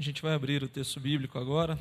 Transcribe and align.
A 0.00 0.02
gente 0.02 0.22
vai 0.22 0.32
abrir 0.32 0.62
o 0.62 0.68
texto 0.68 0.98
bíblico 0.98 1.38
agora. 1.38 1.78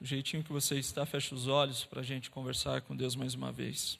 O 0.00 0.04
jeitinho 0.04 0.44
que 0.44 0.52
você 0.52 0.78
está, 0.78 1.04
fecha 1.04 1.34
os 1.34 1.48
olhos 1.48 1.84
para 1.84 1.98
a 1.98 2.04
gente 2.04 2.30
conversar 2.30 2.80
com 2.82 2.94
Deus 2.94 3.16
mais 3.16 3.34
uma 3.34 3.50
vez. 3.50 3.98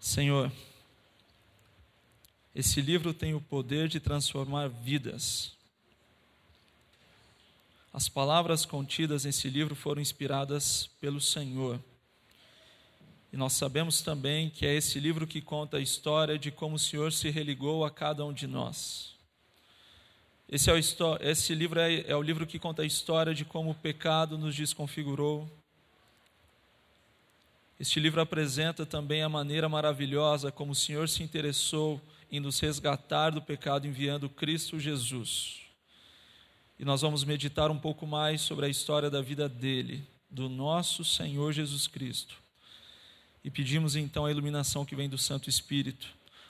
Senhor, 0.00 0.50
esse 2.54 2.80
livro 2.80 3.12
tem 3.12 3.34
o 3.34 3.42
poder 3.42 3.86
de 3.86 4.00
transformar 4.00 4.68
vidas. 4.68 5.52
As 7.92 8.08
palavras 8.08 8.64
contidas 8.64 9.26
nesse 9.26 9.50
livro 9.50 9.74
foram 9.74 10.00
inspiradas 10.00 10.86
pelo 10.98 11.20
Senhor. 11.20 11.78
E 13.32 13.36
nós 13.36 13.52
sabemos 13.52 14.02
também 14.02 14.50
que 14.50 14.66
é 14.66 14.74
esse 14.74 14.98
livro 14.98 15.26
que 15.26 15.40
conta 15.40 15.76
a 15.76 15.80
história 15.80 16.38
de 16.38 16.50
como 16.50 16.76
o 16.76 16.78
Senhor 16.78 17.12
se 17.12 17.30
religou 17.30 17.84
a 17.84 17.90
cada 17.90 18.24
um 18.24 18.32
de 18.32 18.46
nós. 18.46 19.14
Esse, 20.48 20.68
é 20.68 20.72
o, 20.72 20.78
esse 21.20 21.54
livro 21.54 21.78
é, 21.78 22.00
é 22.08 22.16
o 22.16 22.22
livro 22.22 22.44
que 22.44 22.58
conta 22.58 22.82
a 22.82 22.86
história 22.86 23.32
de 23.32 23.44
como 23.44 23.70
o 23.70 23.74
pecado 23.74 24.36
nos 24.36 24.56
desconfigurou. 24.56 25.48
Este 27.78 28.00
livro 28.00 28.20
apresenta 28.20 28.84
também 28.84 29.22
a 29.22 29.28
maneira 29.28 29.68
maravilhosa 29.68 30.50
como 30.50 30.72
o 30.72 30.74
Senhor 30.74 31.08
se 31.08 31.22
interessou 31.22 32.00
em 32.32 32.40
nos 32.40 32.58
resgatar 32.58 33.30
do 33.30 33.40
pecado 33.40 33.86
enviando 33.86 34.28
Cristo 34.28 34.78
Jesus. 34.80 35.60
E 36.80 36.84
nós 36.84 37.02
vamos 37.02 37.22
meditar 37.22 37.70
um 37.70 37.78
pouco 37.78 38.04
mais 38.04 38.40
sobre 38.40 38.66
a 38.66 38.68
história 38.68 39.08
da 39.08 39.22
vida 39.22 39.48
dele, 39.48 40.04
do 40.28 40.48
nosso 40.48 41.04
Senhor 41.04 41.52
Jesus 41.52 41.86
Cristo. 41.86 42.39
E 43.44 43.50
pedimos 43.50 43.96
então 43.96 44.26
a 44.26 44.30
iluminação 44.30 44.84
que 44.84 44.94
vem 44.94 45.08
do 45.08 45.18
Santo 45.18 45.48
Espírito, 45.48 46.08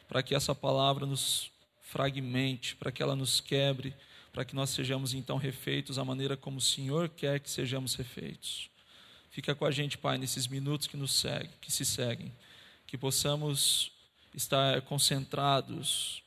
para 0.09 0.23
que 0.23 0.35
essa 0.35 0.55
palavra 0.55 1.07
nos 1.07 1.51
fragmente, 1.81 2.77
para 2.77 2.91
que 2.91 3.03
ela 3.03 3.17
nos 3.17 3.41
quebre, 3.41 3.95
para 4.33 4.45
que 4.45 4.55
nós 4.55 4.71
sejamos 4.71 5.13
então 5.15 5.37
refeitos 5.37 5.99
à 5.99 6.05
maneira 6.05 6.37
como 6.37 6.59
o 6.59 6.63
Senhor 6.63 7.09
quer 7.09 7.41
que 7.41 7.51
sejamos 7.51 7.95
refeitos. 7.95 8.71
Fica 9.31 9.55
com 9.55 9.65
a 9.65 9.71
gente, 9.71 9.97
Pai, 9.97 10.19
nesses 10.19 10.47
minutos 10.47 10.87
que 10.87 10.97
nos 10.97 11.13
seguem, 11.13 11.51
que 11.61 11.71
se 11.71 11.85
seguem, 11.85 12.33
que 12.87 12.99
possamos 12.99 13.93
estar 14.35 14.83
concentrados, 14.83 16.23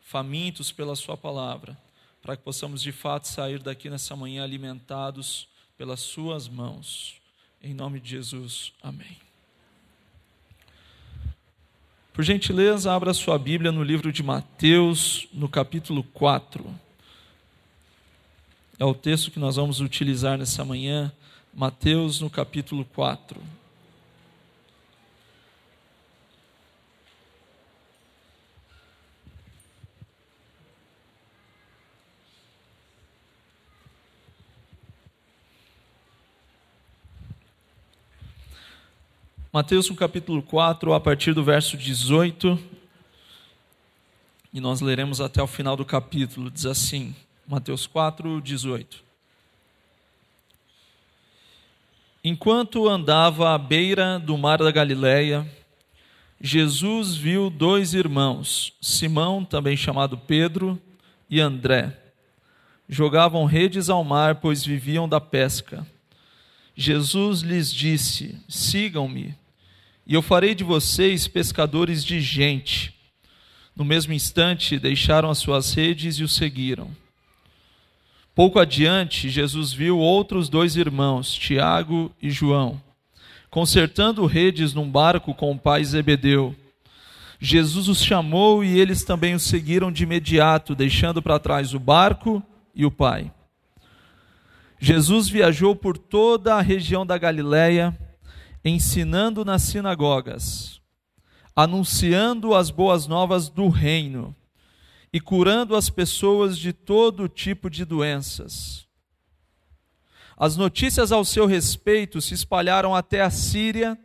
famintos 0.00 0.72
pela 0.72 0.96
Sua 0.96 1.16
palavra, 1.16 1.76
para 2.22 2.36
que 2.36 2.42
possamos 2.42 2.80
de 2.82 2.92
fato 2.92 3.28
sair 3.28 3.62
daqui 3.62 3.90
nessa 3.90 4.16
manhã 4.16 4.42
alimentados 4.42 5.48
pelas 5.76 6.00
Suas 6.00 6.48
mãos. 6.48 7.20
Em 7.62 7.74
nome 7.74 8.00
de 8.00 8.10
Jesus, 8.10 8.72
amém. 8.82 9.25
Por 12.16 12.24
gentileza, 12.24 12.94
abra 12.94 13.12
sua 13.12 13.38
Bíblia 13.38 13.70
no 13.70 13.82
livro 13.82 14.10
de 14.10 14.22
Mateus, 14.22 15.28
no 15.34 15.50
capítulo 15.50 16.02
4. 16.14 16.64
É 18.78 18.84
o 18.86 18.94
texto 18.94 19.30
que 19.30 19.38
nós 19.38 19.56
vamos 19.56 19.80
utilizar 19.80 20.38
nessa 20.38 20.64
manhã, 20.64 21.12
Mateus, 21.52 22.22
no 22.22 22.30
capítulo 22.30 22.86
4. 22.86 23.38
Mateus 39.56 39.88
capítulo 39.92 40.42
4, 40.42 40.92
a 40.92 41.00
partir 41.00 41.32
do 41.32 41.42
verso 41.42 41.78
18, 41.78 42.58
e 44.52 44.60
nós 44.60 44.82
leremos 44.82 45.18
até 45.18 45.42
o 45.42 45.46
final 45.46 45.74
do 45.74 45.82
capítulo, 45.82 46.50
diz 46.50 46.66
assim, 46.66 47.16
Mateus 47.48 47.86
4, 47.86 48.42
18. 48.42 49.02
Enquanto 52.22 52.86
andava 52.86 53.54
à 53.54 53.56
beira 53.56 54.18
do 54.18 54.36
mar 54.36 54.58
da 54.58 54.70
Galileia, 54.70 55.50
Jesus 56.38 57.16
viu 57.16 57.48
dois 57.48 57.94
irmãos, 57.94 58.74
Simão, 58.78 59.42
também 59.42 59.74
chamado 59.74 60.18
Pedro, 60.18 60.78
e 61.30 61.40
André. 61.40 61.98
Jogavam 62.86 63.46
redes 63.46 63.88
ao 63.88 64.04
mar, 64.04 64.34
pois 64.34 64.62
viviam 64.62 65.08
da 65.08 65.18
pesca. 65.18 65.86
Jesus 66.76 67.40
lhes 67.40 67.72
disse: 67.72 68.38
Sigam-me 68.46 69.34
e 70.06 70.14
eu 70.14 70.22
farei 70.22 70.54
de 70.54 70.62
vocês 70.62 71.26
pescadores 71.26 72.04
de 72.04 72.20
gente. 72.20 72.94
No 73.74 73.84
mesmo 73.84 74.12
instante, 74.12 74.78
deixaram 74.78 75.28
as 75.28 75.38
suas 75.38 75.74
redes 75.74 76.16
e 76.18 76.22
o 76.22 76.28
seguiram. 76.28 76.90
Pouco 78.34 78.58
adiante, 78.58 79.28
Jesus 79.28 79.72
viu 79.72 79.98
outros 79.98 80.48
dois 80.48 80.76
irmãos, 80.76 81.34
Tiago 81.34 82.12
e 82.22 82.30
João, 82.30 82.80
consertando 83.50 84.26
redes 84.26 84.72
num 84.72 84.88
barco 84.88 85.34
com 85.34 85.50
o 85.50 85.58
pai 85.58 85.82
Zebedeu. 85.84 86.54
Jesus 87.40 87.88
os 87.88 88.02
chamou 88.02 88.62
e 88.62 88.78
eles 88.78 89.02
também 89.02 89.34
o 89.34 89.40
seguiram 89.40 89.90
de 89.90 90.04
imediato, 90.04 90.74
deixando 90.74 91.20
para 91.20 91.38
trás 91.38 91.74
o 91.74 91.80
barco 91.80 92.42
e 92.74 92.86
o 92.86 92.90
pai. 92.90 93.32
Jesus 94.78 95.28
viajou 95.28 95.74
por 95.74 95.98
toda 95.98 96.54
a 96.54 96.60
região 96.60 97.04
da 97.04 97.18
Galiléia 97.18 97.96
ensinando 98.68 99.44
nas 99.44 99.62
sinagogas, 99.62 100.80
anunciando 101.54 102.54
as 102.54 102.68
boas 102.68 103.06
novas 103.06 103.48
do 103.48 103.68
reino 103.68 104.34
e 105.12 105.20
curando 105.20 105.76
as 105.76 105.88
pessoas 105.88 106.58
de 106.58 106.72
todo 106.72 107.28
tipo 107.28 107.70
de 107.70 107.84
doenças. 107.84 108.86
As 110.36 110.56
notícias 110.56 111.12
ao 111.12 111.24
seu 111.24 111.46
respeito 111.46 112.20
se 112.20 112.34
espalharam 112.34 112.94
até 112.94 113.22
a 113.22 113.30
Síria 113.30 113.98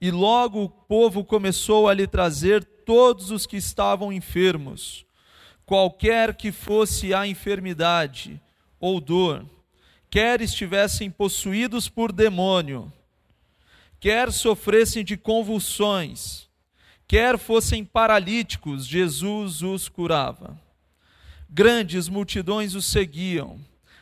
e 0.00 0.10
logo 0.10 0.64
o 0.64 0.68
povo 0.68 1.22
começou 1.22 1.88
a 1.88 1.94
lhe 1.94 2.06
trazer 2.06 2.64
todos 2.64 3.30
os 3.30 3.46
que 3.46 3.56
estavam 3.56 4.12
enfermos, 4.12 5.04
qualquer 5.64 6.34
que 6.34 6.50
fosse 6.50 7.12
a 7.12 7.26
enfermidade 7.26 8.40
ou 8.80 9.00
dor, 9.00 9.44
quer 10.08 10.40
estivessem 10.40 11.10
possuídos 11.10 11.88
por 11.88 12.12
demônio 12.12 12.92
quer 14.06 14.30
sofressem 14.30 15.04
de 15.04 15.16
convulsões, 15.16 16.48
quer 17.08 17.36
fossem 17.36 17.84
paralíticos, 17.84 18.86
Jesus 18.86 19.62
os 19.62 19.88
curava. 19.88 20.56
Grandes 21.50 22.08
multidões 22.08 22.76
os 22.76 22.84
seguiam, 22.84 23.58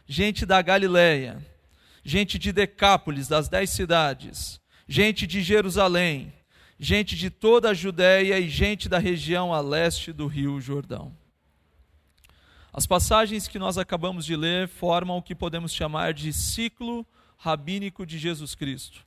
gente 0.06 0.44
da 0.44 0.60
Galiléia, 0.60 1.42
gente 2.04 2.38
de 2.38 2.52
Decápolis, 2.52 3.28
das 3.28 3.48
dez 3.48 3.70
cidades, 3.70 4.60
gente 4.86 5.26
de 5.26 5.40
Jerusalém, 5.42 6.34
gente 6.78 7.16
de 7.16 7.30
toda 7.30 7.70
a 7.70 7.74
Judéia 7.74 8.38
e 8.38 8.46
gente 8.46 8.90
da 8.90 8.98
região 8.98 9.54
a 9.54 9.60
leste 9.62 10.12
do 10.12 10.26
rio 10.26 10.60
Jordão. 10.60 11.16
As 12.74 12.86
passagens 12.86 13.48
que 13.48 13.58
nós 13.58 13.78
acabamos 13.78 14.26
de 14.26 14.36
ler 14.36 14.68
formam 14.68 15.16
o 15.16 15.22
que 15.22 15.34
podemos 15.34 15.72
chamar 15.72 16.12
de 16.12 16.30
ciclo 16.30 17.06
rabínico 17.38 18.04
de 18.04 18.18
Jesus 18.18 18.54
Cristo. 18.54 19.02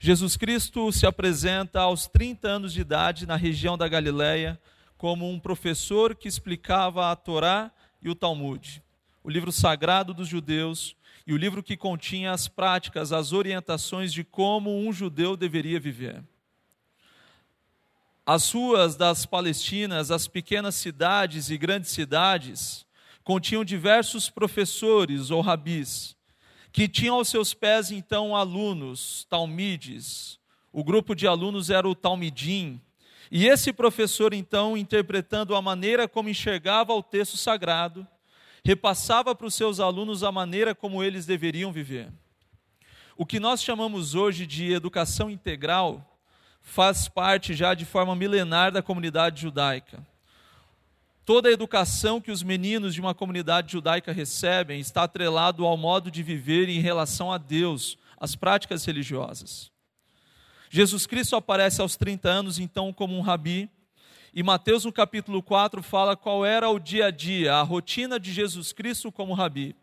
Jesus 0.00 0.36
Cristo 0.36 0.92
se 0.92 1.06
apresenta 1.06 1.80
aos 1.80 2.06
30 2.06 2.48
anos 2.48 2.72
de 2.72 2.80
idade 2.80 3.26
na 3.26 3.34
região 3.34 3.76
da 3.76 3.88
Galiléia 3.88 4.60
como 4.96 5.28
um 5.28 5.40
professor 5.40 6.14
que 6.14 6.28
explicava 6.28 7.10
a 7.10 7.16
Torá 7.16 7.72
e 8.00 8.08
o 8.08 8.14
Talmud, 8.14 8.82
o 9.24 9.30
livro 9.30 9.50
sagrado 9.50 10.14
dos 10.14 10.28
judeus 10.28 10.96
e 11.26 11.32
o 11.32 11.36
livro 11.36 11.64
que 11.64 11.76
continha 11.76 12.30
as 12.32 12.46
práticas, 12.46 13.12
as 13.12 13.32
orientações 13.32 14.12
de 14.12 14.22
como 14.22 14.78
um 14.78 14.92
judeu 14.92 15.36
deveria 15.36 15.80
viver. 15.80 16.22
As 18.24 18.52
ruas 18.52 18.94
das 18.94 19.26
Palestinas, 19.26 20.12
as 20.12 20.28
pequenas 20.28 20.76
cidades 20.76 21.50
e 21.50 21.58
grandes 21.58 21.90
cidades, 21.90 22.86
continham 23.24 23.64
diversos 23.64 24.30
professores 24.30 25.30
ou 25.30 25.40
rabis 25.40 26.17
que 26.78 26.86
tinham 26.86 27.16
aos 27.16 27.26
seus 27.26 27.52
pés 27.54 27.90
então 27.90 28.36
alunos, 28.36 29.26
talmides. 29.28 30.38
O 30.72 30.84
grupo 30.84 31.12
de 31.12 31.26
alunos 31.26 31.70
era 31.70 31.88
o 31.88 31.92
talmidim. 31.92 32.80
E 33.32 33.48
esse 33.48 33.72
professor 33.72 34.32
então, 34.32 34.76
interpretando 34.76 35.56
a 35.56 35.60
maneira 35.60 36.06
como 36.06 36.28
enxergava 36.28 36.94
o 36.94 37.02
texto 37.02 37.36
sagrado, 37.36 38.06
repassava 38.64 39.34
para 39.34 39.48
os 39.48 39.56
seus 39.56 39.80
alunos 39.80 40.22
a 40.22 40.30
maneira 40.30 40.72
como 40.72 41.02
eles 41.02 41.26
deveriam 41.26 41.72
viver. 41.72 42.12
O 43.16 43.26
que 43.26 43.40
nós 43.40 43.60
chamamos 43.60 44.14
hoje 44.14 44.46
de 44.46 44.72
educação 44.72 45.28
integral 45.28 46.16
faz 46.62 47.08
parte 47.08 47.54
já 47.54 47.74
de 47.74 47.84
forma 47.84 48.14
milenar 48.14 48.70
da 48.70 48.84
comunidade 48.84 49.40
judaica. 49.40 50.06
Toda 51.28 51.50
a 51.50 51.52
educação 51.52 52.22
que 52.22 52.30
os 52.30 52.42
meninos 52.42 52.94
de 52.94 53.02
uma 53.02 53.14
comunidade 53.14 53.70
judaica 53.72 54.12
recebem 54.12 54.80
está 54.80 55.02
atrelado 55.02 55.66
ao 55.66 55.76
modo 55.76 56.10
de 56.10 56.22
viver 56.22 56.70
em 56.70 56.80
relação 56.80 57.30
a 57.30 57.36
Deus, 57.36 57.98
às 58.18 58.34
práticas 58.34 58.82
religiosas. 58.86 59.70
Jesus 60.70 61.04
Cristo 61.06 61.36
aparece 61.36 61.82
aos 61.82 61.96
30 61.96 62.30
anos, 62.30 62.58
então, 62.58 62.94
como 62.94 63.14
um 63.14 63.20
rabi, 63.20 63.68
E 64.32 64.42
Mateus, 64.42 64.86
no 64.86 64.92
capítulo 64.92 65.42
4, 65.42 65.82
fala 65.82 66.16
qual 66.16 66.46
era 66.46 66.70
o 66.70 66.78
dia 66.78 67.08
a 67.08 67.10
dia, 67.10 67.56
a 67.56 67.62
rotina 67.62 68.18
de 68.18 68.32
Jesus 68.32 68.72
Cristo 68.72 69.12
como 69.12 69.34
rabi. 69.34 69.76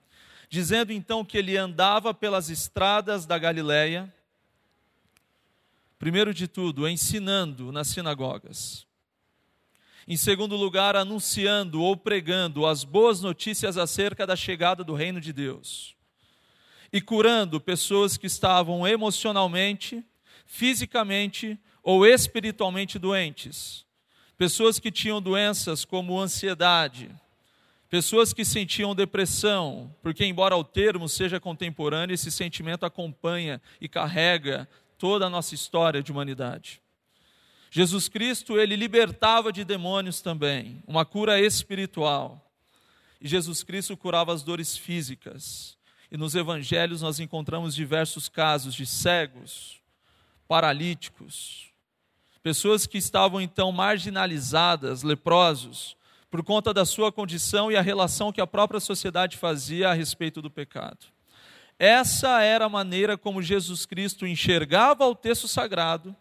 Dizendo 0.49 0.91
então 0.91 1.23
que 1.23 1.37
ele 1.37 1.55
andava 1.55 2.11
pelas 2.11 2.49
estradas 2.49 3.27
da 3.27 3.37
Galileia, 3.37 4.11
primeiro 5.99 6.33
de 6.33 6.47
tudo, 6.47 6.89
ensinando 6.89 7.71
nas 7.71 7.89
sinagogas. 7.89 8.87
Em 10.07 10.15
segundo 10.15 10.55
lugar, 10.55 10.95
anunciando 10.95 11.81
ou 11.81 11.97
pregando 11.97 12.67
as 12.67 12.83
boas 12.83 13.21
notícias 13.21 13.75
acerca 13.75 14.27
da 14.27 14.35
chegada 14.35 14.83
do 14.83 14.93
reino 14.93 15.19
de 15.19 15.33
Deus. 15.33 15.95
E 16.93 17.01
curando 17.01 17.59
pessoas 17.59 18.15
que 18.15 18.27
estavam 18.27 18.87
emocionalmente, 18.87 20.03
fisicamente 20.45 21.57
ou 21.81 22.05
espiritualmente 22.05 22.99
doentes. 22.99 23.83
Pessoas 24.37 24.79
que 24.79 24.91
tinham 24.91 25.19
doenças 25.19 25.83
como 25.83 26.19
ansiedade, 26.19 27.09
pessoas 27.89 28.31
que 28.31 28.45
sentiam 28.45 28.93
depressão, 28.93 29.95
porque, 30.03 30.23
embora 30.23 30.55
o 30.55 30.63
termo 30.63 31.09
seja 31.09 31.39
contemporâneo, 31.39 32.13
esse 32.13 32.31
sentimento 32.31 32.85
acompanha 32.85 33.59
e 33.81 33.87
carrega 33.87 34.67
toda 34.99 35.25
a 35.25 35.29
nossa 35.29 35.55
história 35.55 36.03
de 36.03 36.11
humanidade. 36.11 36.84
Jesus 37.75 38.07
Cristo, 38.07 38.57
ele 38.57 38.77
libertava 38.77 39.51
de 39.51 39.65
demônios 39.65 40.21
também, 40.21 40.81
uma 40.87 41.03
cura 41.03 41.41
espiritual. 41.41 42.49
E 43.19 43.27
Jesus 43.27 43.63
Cristo 43.63 43.97
curava 43.97 44.33
as 44.33 44.43
dores 44.43 44.77
físicas. 44.77 45.77
E 46.09 46.15
nos 46.15 46.35
evangelhos 46.35 47.01
nós 47.01 47.19
encontramos 47.19 47.75
diversos 47.75 48.29
casos 48.29 48.73
de 48.73 48.85
cegos, 48.85 49.81
paralíticos, 50.47 51.69
pessoas 52.41 52.87
que 52.87 52.97
estavam 52.97 53.41
então 53.41 53.73
marginalizadas, 53.73 55.03
leprosos, 55.03 55.97
por 56.31 56.41
conta 56.45 56.73
da 56.73 56.85
sua 56.85 57.11
condição 57.11 57.69
e 57.69 57.75
a 57.75 57.81
relação 57.81 58.31
que 58.31 58.39
a 58.39 58.47
própria 58.47 58.79
sociedade 58.79 59.35
fazia 59.35 59.89
a 59.89 59.93
respeito 59.93 60.41
do 60.41 60.49
pecado. 60.49 61.07
Essa 61.77 62.41
era 62.41 62.67
a 62.67 62.69
maneira 62.69 63.17
como 63.17 63.41
Jesus 63.41 63.85
Cristo 63.85 64.25
enxergava 64.25 65.05
o 65.05 65.13
texto 65.13 65.45
sagrado 65.45 66.15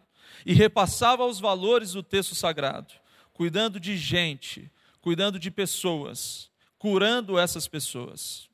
e 0.44 0.52
repassava 0.52 1.25
os 1.25 1.41
valores 1.41 1.93
do 1.93 2.02
texto 2.02 2.35
sagrado, 2.35 2.93
cuidando 3.32 3.81
de 3.81 3.96
gente, 3.96 4.70
cuidando 5.00 5.38
de 5.38 5.50
pessoas, 5.50 6.50
curando 6.79 7.38
essas 7.38 7.67
pessoas. 7.67 8.49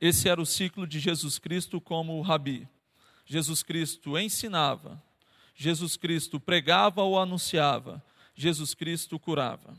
Esse 0.00 0.28
era 0.28 0.40
o 0.40 0.46
ciclo 0.46 0.86
de 0.86 0.98
Jesus 0.98 1.38
Cristo 1.38 1.80
como 1.80 2.20
rabi. 2.20 2.68
Jesus 3.24 3.62
Cristo 3.62 4.18
ensinava, 4.18 5.02
Jesus 5.54 5.96
Cristo 5.96 6.38
pregava 6.38 7.02
ou 7.02 7.18
anunciava, 7.18 8.04
Jesus 8.34 8.74
Cristo 8.74 9.18
curava. 9.18 9.76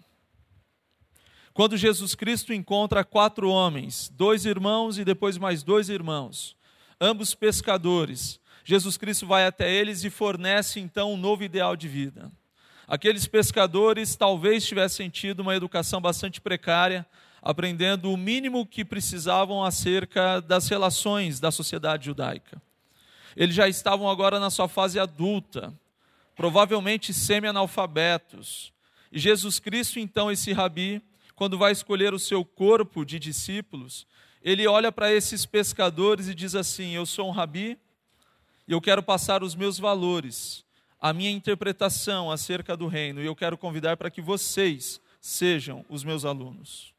Quando 1.54 1.78
Jesus 1.78 2.14
Cristo 2.14 2.54
encontra 2.54 3.04
quatro 3.04 3.50
homens, 3.50 4.12
dois 4.16 4.46
irmãos 4.46 4.98
e 4.98 5.06
depois 5.06 5.38
mais 5.38 5.64
dois 5.64 5.90
irmãos, 5.90 6.56
ambos 7.00 7.34
pescadores, 7.34 8.40
Jesus 8.70 8.98
Cristo 8.98 9.26
vai 9.26 9.46
até 9.46 9.74
eles 9.74 10.04
e 10.04 10.10
fornece 10.10 10.78
então 10.78 11.14
um 11.14 11.18
novo 11.18 11.42
ideal 11.42 11.74
de 11.74 11.88
vida. 11.88 12.30
Aqueles 12.86 13.26
pescadores 13.26 14.14
talvez 14.18 14.66
tivessem 14.66 15.10
tido 15.10 15.40
uma 15.40 15.56
educação 15.56 16.02
bastante 16.02 16.42
precária, 16.42 17.06
aprendendo 17.42 18.12
o 18.12 18.18
mínimo 18.18 18.66
que 18.66 18.84
precisavam 18.84 19.64
acerca 19.64 20.42
das 20.42 20.68
relações 20.68 21.40
da 21.40 21.50
sociedade 21.50 22.08
judaica. 22.08 22.62
Eles 23.38 23.56
já 23.56 23.70
estavam 23.70 24.10
agora 24.10 24.38
na 24.38 24.50
sua 24.50 24.68
fase 24.68 25.00
adulta, 25.00 25.74
provavelmente 26.36 27.14
semi-analfabetos. 27.14 28.74
E 29.14 29.18
Jesus 29.18 29.60
Cristo, 29.60 29.98
então, 29.98 30.30
esse 30.30 30.52
rabi, 30.52 31.02
quando 31.36 31.58
vai 31.58 31.72
escolher 31.72 32.14
o 32.14 32.20
seu 32.20 32.44
corpo 32.44 33.06
de 33.06 33.18
discípulos, 33.18 34.06
ele 34.44 34.68
olha 34.68 34.92
para 34.92 35.14
esses 35.14 35.46
pescadores 35.46 36.28
e 36.28 36.36
diz 36.36 36.54
assim: 36.54 36.96
Eu 36.96 37.06
sou 37.06 37.30
um 37.30 37.32
rabi 37.32 37.80
e 38.68 38.72
eu 38.72 38.82
quero 38.82 39.02
passar 39.02 39.44
os 39.44 39.56
meus 39.56 39.80
valores, 39.80 40.66
a 41.00 41.14
minha 41.14 41.32
interpretação 41.32 42.32
acerca 42.32 42.76
do 42.76 42.88
reino, 42.88 43.22
e 43.22 43.26
eu 43.26 43.36
quero 43.36 43.58
convidar 43.58 43.96
para 43.96 44.10
que 44.10 44.22
vocês 44.22 45.00
sejam 45.22 45.86
os 45.90 46.04
meus 46.04 46.26
alunos. 46.26 46.94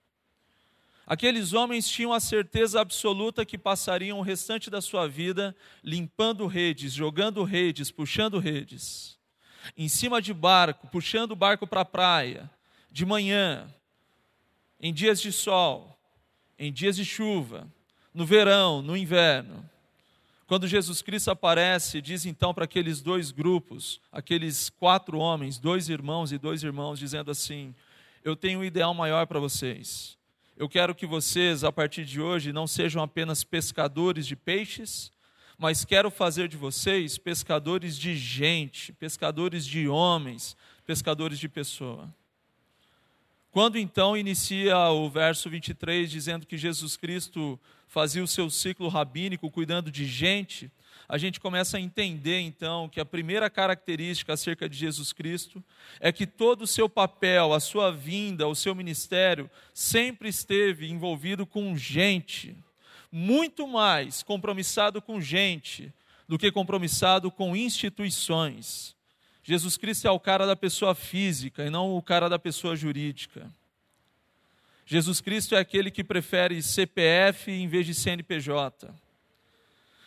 Aqueles 1.06 1.54
homens 1.54 1.88
tinham 1.88 2.12
a 2.12 2.20
certeza 2.20 2.80
absoluta 2.80 3.44
que 3.44 3.56
passariam 3.56 4.18
o 4.18 4.22
restante 4.22 4.68
da 4.68 4.82
sua 4.82 5.08
vida 5.08 5.56
limpando 5.82 6.46
redes, 6.46 6.92
jogando 6.92 7.42
redes, 7.44 7.90
puxando 7.90 8.38
redes, 8.38 9.18
em 9.76 9.88
cima 9.88 10.20
de 10.20 10.34
barco, 10.34 10.86
puxando 10.88 11.32
o 11.32 11.36
barco 11.36 11.66
para 11.66 11.80
a 11.80 11.84
praia, 11.86 12.50
de 12.90 13.06
manhã, 13.06 13.66
em 14.80 14.92
dias 14.92 15.20
de 15.20 15.32
sol, 15.32 15.98
em 16.58 16.72
dias 16.72 16.96
de 16.96 17.04
chuva, 17.04 17.66
no 18.12 18.26
verão, 18.26 18.82
no 18.82 18.96
inverno. 18.96 19.68
Quando 20.48 20.66
Jesus 20.66 21.02
Cristo 21.02 21.30
aparece, 21.30 22.00
diz 22.00 22.24
então 22.24 22.54
para 22.54 22.64
aqueles 22.64 23.02
dois 23.02 23.30
grupos, 23.30 24.00
aqueles 24.10 24.70
quatro 24.70 25.18
homens, 25.18 25.58
dois 25.58 25.90
irmãos 25.90 26.32
e 26.32 26.38
dois 26.38 26.62
irmãos, 26.62 26.98
dizendo 26.98 27.30
assim: 27.30 27.74
Eu 28.24 28.34
tenho 28.34 28.60
um 28.60 28.64
ideal 28.64 28.94
maior 28.94 29.26
para 29.26 29.38
vocês. 29.38 30.16
Eu 30.56 30.66
quero 30.66 30.94
que 30.94 31.06
vocês, 31.06 31.64
a 31.64 31.70
partir 31.70 32.06
de 32.06 32.18
hoje, 32.18 32.50
não 32.50 32.66
sejam 32.66 33.02
apenas 33.02 33.44
pescadores 33.44 34.26
de 34.26 34.34
peixes, 34.34 35.12
mas 35.58 35.84
quero 35.84 36.10
fazer 36.10 36.48
de 36.48 36.56
vocês 36.56 37.18
pescadores 37.18 37.94
de 37.94 38.16
gente, 38.16 38.90
pescadores 38.94 39.66
de 39.66 39.86
homens, 39.86 40.56
pescadores 40.86 41.38
de 41.38 41.46
pessoa. 41.50 42.08
Quando 43.50 43.78
então 43.78 44.16
inicia 44.16 44.76
o 44.90 45.08
verso 45.08 45.48
23 45.48 46.10
dizendo 46.10 46.46
que 46.46 46.58
Jesus 46.58 46.96
Cristo 46.96 47.58
fazia 47.86 48.22
o 48.22 48.28
seu 48.28 48.50
ciclo 48.50 48.88
rabínico 48.88 49.50
cuidando 49.50 49.90
de 49.90 50.04
gente, 50.04 50.70
a 51.08 51.16
gente 51.16 51.40
começa 51.40 51.78
a 51.78 51.80
entender 51.80 52.40
então 52.40 52.86
que 52.86 53.00
a 53.00 53.06
primeira 53.06 53.48
característica 53.48 54.34
acerca 54.34 54.68
de 54.68 54.76
Jesus 54.76 55.14
Cristo 55.14 55.64
é 55.98 56.12
que 56.12 56.26
todo 56.26 56.62
o 56.62 56.66
seu 56.66 56.86
papel, 56.86 57.54
a 57.54 57.60
sua 57.60 57.90
vinda, 57.90 58.46
o 58.46 58.54
seu 58.54 58.74
ministério 58.74 59.50
sempre 59.72 60.28
esteve 60.28 60.90
envolvido 60.90 61.46
com 61.46 61.74
gente, 61.74 62.54
muito 63.10 63.66
mais 63.66 64.22
compromissado 64.22 65.00
com 65.00 65.18
gente 65.18 65.90
do 66.28 66.36
que 66.36 66.52
compromissado 66.52 67.30
com 67.30 67.56
instituições. 67.56 68.97
Jesus 69.48 69.78
Cristo 69.78 70.06
é 70.06 70.10
o 70.10 70.20
cara 70.20 70.46
da 70.46 70.54
pessoa 70.54 70.94
física 70.94 71.64
e 71.64 71.70
não 71.70 71.96
o 71.96 72.02
cara 72.02 72.28
da 72.28 72.38
pessoa 72.38 72.76
jurídica. 72.76 73.50
Jesus 74.84 75.22
Cristo 75.22 75.54
é 75.54 75.58
aquele 75.58 75.90
que 75.90 76.04
prefere 76.04 76.62
CPF 76.62 77.50
em 77.50 77.66
vez 77.66 77.86
de 77.86 77.94
CNPJ. 77.94 78.94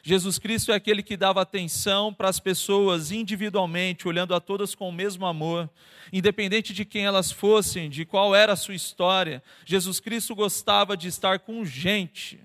Jesus 0.04 0.38
Cristo 0.38 0.72
é 0.72 0.75
aquele 0.75 1.01
que 1.01 1.18
dava 1.18 1.42
atenção 1.42 2.13
para 2.13 2.30
as 2.30 2.39
pessoas 2.39 3.12
individualmente, 3.12 4.08
olhando 4.08 4.36
a 4.36 4.39
todas 4.39 4.75
com 4.75 4.88
o 4.88 4.94
mesmo 4.94 5.25
amor, 5.25 5.68
independente 6.13 6.72
de 6.72 6.86
quem 6.86 7.06
elas 7.06 7.32
fossem, 7.32 7.89
de 7.89 8.06
qual 8.06 8.36
era 8.36 8.54
a 8.54 8.56
sua 8.56 8.75
história. 8.75 9.42
Jesus 9.66 10.00
Cristo 10.00 10.36
gostava 10.36 10.96
de 10.96 11.08
estar 11.08 11.39
com 11.39 11.66
gente. 11.66 12.39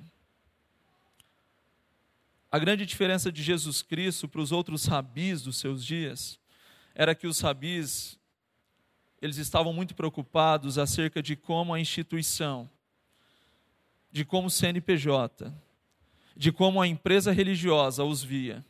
A 2.50 2.58
grande 2.58 2.86
diferença 2.86 3.30
de 3.30 3.42
Jesus 3.42 3.82
Cristo 3.82 4.26
para 4.26 4.40
os 4.40 4.50
outros 4.50 4.86
rabis 4.86 5.42
dos 5.42 5.58
seus 5.58 5.84
dias 5.84 6.40
era 6.98 7.14
que 7.14 7.26
os 7.26 7.40
rabis 7.40 8.18
eles 9.20 9.36
estavam 9.36 9.72
muito 9.72 9.94
preocupados 9.94 10.78
acerca 10.78 11.22
de 11.22 11.36
como 11.36 11.74
a 11.74 11.80
instituição, 11.80 12.68
de 14.10 14.24
como 14.24 14.48
o 14.48 14.50
CNPJ, 14.50 15.52
de 16.34 16.50
como 16.50 16.80
a 16.80 16.86
empresa 16.86 17.32
religiosa 17.32 18.02
os 18.02 18.22
via. 18.22 18.64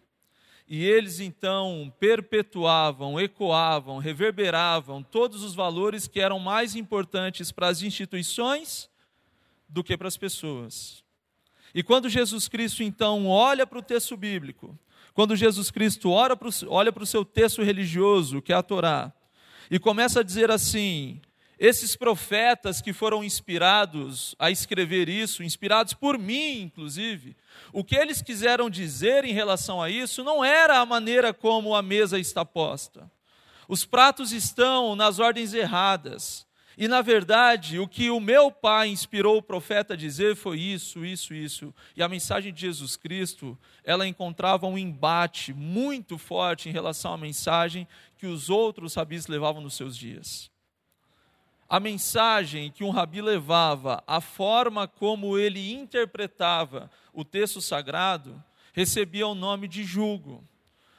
E 0.68 0.84
eles 0.84 1.20
então 1.20 1.92
perpetuavam, 2.00 3.20
ecoavam, 3.20 3.98
reverberavam 3.98 5.04
todos 5.04 5.44
os 5.44 5.54
valores 5.54 6.08
que 6.08 6.20
eram 6.20 6.40
mais 6.40 6.74
importantes 6.74 7.52
para 7.52 7.68
as 7.68 7.80
instituições 7.80 8.90
do 9.68 9.84
que 9.84 9.96
para 9.96 10.08
as 10.08 10.16
pessoas. 10.16 11.04
E 11.72 11.82
quando 11.82 12.08
Jesus 12.08 12.48
Cristo 12.48 12.82
então 12.82 13.28
olha 13.28 13.64
para 13.64 13.78
o 13.78 13.82
texto 13.82 14.16
bíblico, 14.16 14.76
quando 15.16 15.34
Jesus 15.34 15.70
Cristo 15.70 16.10
olha 16.10 16.36
para 16.92 17.02
o 17.02 17.06
seu 17.06 17.24
texto 17.24 17.62
religioso, 17.62 18.42
que 18.42 18.52
é 18.52 18.54
a 18.54 18.62
Torá, 18.62 19.10
e 19.70 19.78
começa 19.78 20.20
a 20.20 20.22
dizer 20.22 20.50
assim: 20.50 21.22
esses 21.58 21.96
profetas 21.96 22.82
que 22.82 22.92
foram 22.92 23.24
inspirados 23.24 24.36
a 24.38 24.50
escrever 24.50 25.08
isso, 25.08 25.42
inspirados 25.42 25.94
por 25.94 26.18
mim, 26.18 26.60
inclusive, 26.60 27.34
o 27.72 27.82
que 27.82 27.96
eles 27.96 28.20
quiseram 28.20 28.68
dizer 28.68 29.24
em 29.24 29.32
relação 29.32 29.82
a 29.82 29.88
isso 29.88 30.22
não 30.22 30.44
era 30.44 30.80
a 30.80 30.86
maneira 30.86 31.32
como 31.32 31.74
a 31.74 31.80
mesa 31.80 32.18
está 32.18 32.44
posta. 32.44 33.10
Os 33.66 33.86
pratos 33.86 34.32
estão 34.32 34.94
nas 34.94 35.18
ordens 35.18 35.54
erradas. 35.54 36.45
E 36.76 36.86
na 36.86 37.00
verdade, 37.00 37.78
o 37.78 37.88
que 37.88 38.10
o 38.10 38.20
meu 38.20 38.50
pai 38.50 38.88
inspirou 38.88 39.38
o 39.38 39.42
profeta 39.42 39.94
a 39.94 39.96
dizer 39.96 40.36
foi 40.36 40.60
isso, 40.60 41.06
isso, 41.06 41.32
isso. 41.32 41.74
E 41.96 42.02
a 42.02 42.08
mensagem 42.08 42.52
de 42.52 42.60
Jesus 42.60 42.96
Cristo, 42.96 43.58
ela 43.82 44.06
encontrava 44.06 44.66
um 44.66 44.76
embate 44.76 45.54
muito 45.54 46.18
forte 46.18 46.68
em 46.68 46.72
relação 46.72 47.14
à 47.14 47.16
mensagem 47.16 47.88
que 48.18 48.26
os 48.26 48.50
outros 48.50 48.94
rabis 48.94 49.26
levavam 49.26 49.62
nos 49.62 49.74
seus 49.74 49.96
dias. 49.96 50.50
A 51.66 51.80
mensagem 51.80 52.70
que 52.70 52.84
um 52.84 52.90
rabi 52.90 53.22
levava, 53.22 54.04
a 54.06 54.20
forma 54.20 54.86
como 54.86 55.38
ele 55.38 55.72
interpretava 55.72 56.90
o 57.12 57.24
texto 57.24 57.60
sagrado, 57.62 58.42
recebia 58.74 59.26
o 59.26 59.34
nome 59.34 59.66
de 59.66 59.82
julgo. 59.82 60.46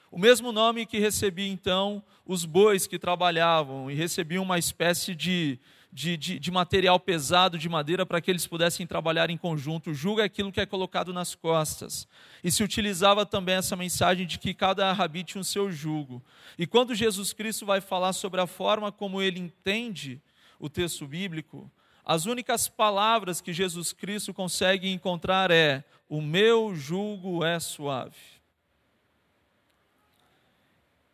O 0.10 0.18
mesmo 0.18 0.54
nome 0.54 0.86
que 0.86 1.00
recebia 1.00 1.48
então 1.48 2.02
os 2.26 2.46
bois 2.46 2.88
que 2.88 2.98
trabalhavam 2.98 3.92
e 3.92 3.94
recebiam 3.94 4.42
uma 4.42 4.58
espécie 4.58 5.14
de, 5.14 5.60
de, 5.92 6.16
de, 6.16 6.40
de 6.40 6.50
material 6.50 6.98
pesado 6.98 7.58
de 7.58 7.68
madeira 7.68 8.06
para 8.06 8.22
que 8.22 8.32
eles 8.32 8.48
pudessem 8.48 8.88
trabalhar 8.88 9.30
em 9.30 9.38
conjunto. 9.38 9.94
Julga 9.94 10.22
é 10.22 10.26
aquilo 10.26 10.52
que 10.52 10.62
é 10.62 10.66
colocado 10.66 11.12
nas 11.12 11.36
costas. 11.36 12.08
E 12.42 12.50
se 12.50 12.64
utilizava 12.64 13.26
também 13.26 13.56
essa 13.56 13.76
mensagem 13.76 14.26
de 14.26 14.40
que 14.40 14.54
cada 14.54 14.92
rabi 14.94 15.26
tinha 15.26 15.42
o 15.42 15.46
seu 15.46 15.70
jugo. 15.70 16.24
E 16.58 16.66
quando 16.66 16.96
Jesus 16.96 17.34
Cristo 17.34 17.66
vai 17.66 17.82
falar 17.82 18.14
sobre 18.14 18.40
a 18.40 18.48
forma 18.48 18.94
como 18.94 19.22
ele 19.22 19.42
entende 19.42 20.22
o 20.58 20.70
texto 20.70 21.06
bíblico, 21.06 21.70
as 22.06 22.26
únicas 22.26 22.70
palavras 22.70 23.42
que 23.42 23.52
Jesus 23.52 23.92
Cristo 23.92 24.34
consegue 24.34 24.90
encontrar 24.90 25.52
é: 25.52 25.84
o 26.08 26.22
meu 26.22 26.74
jugo 26.74 27.44
é 27.44 27.60
suave 27.60 28.37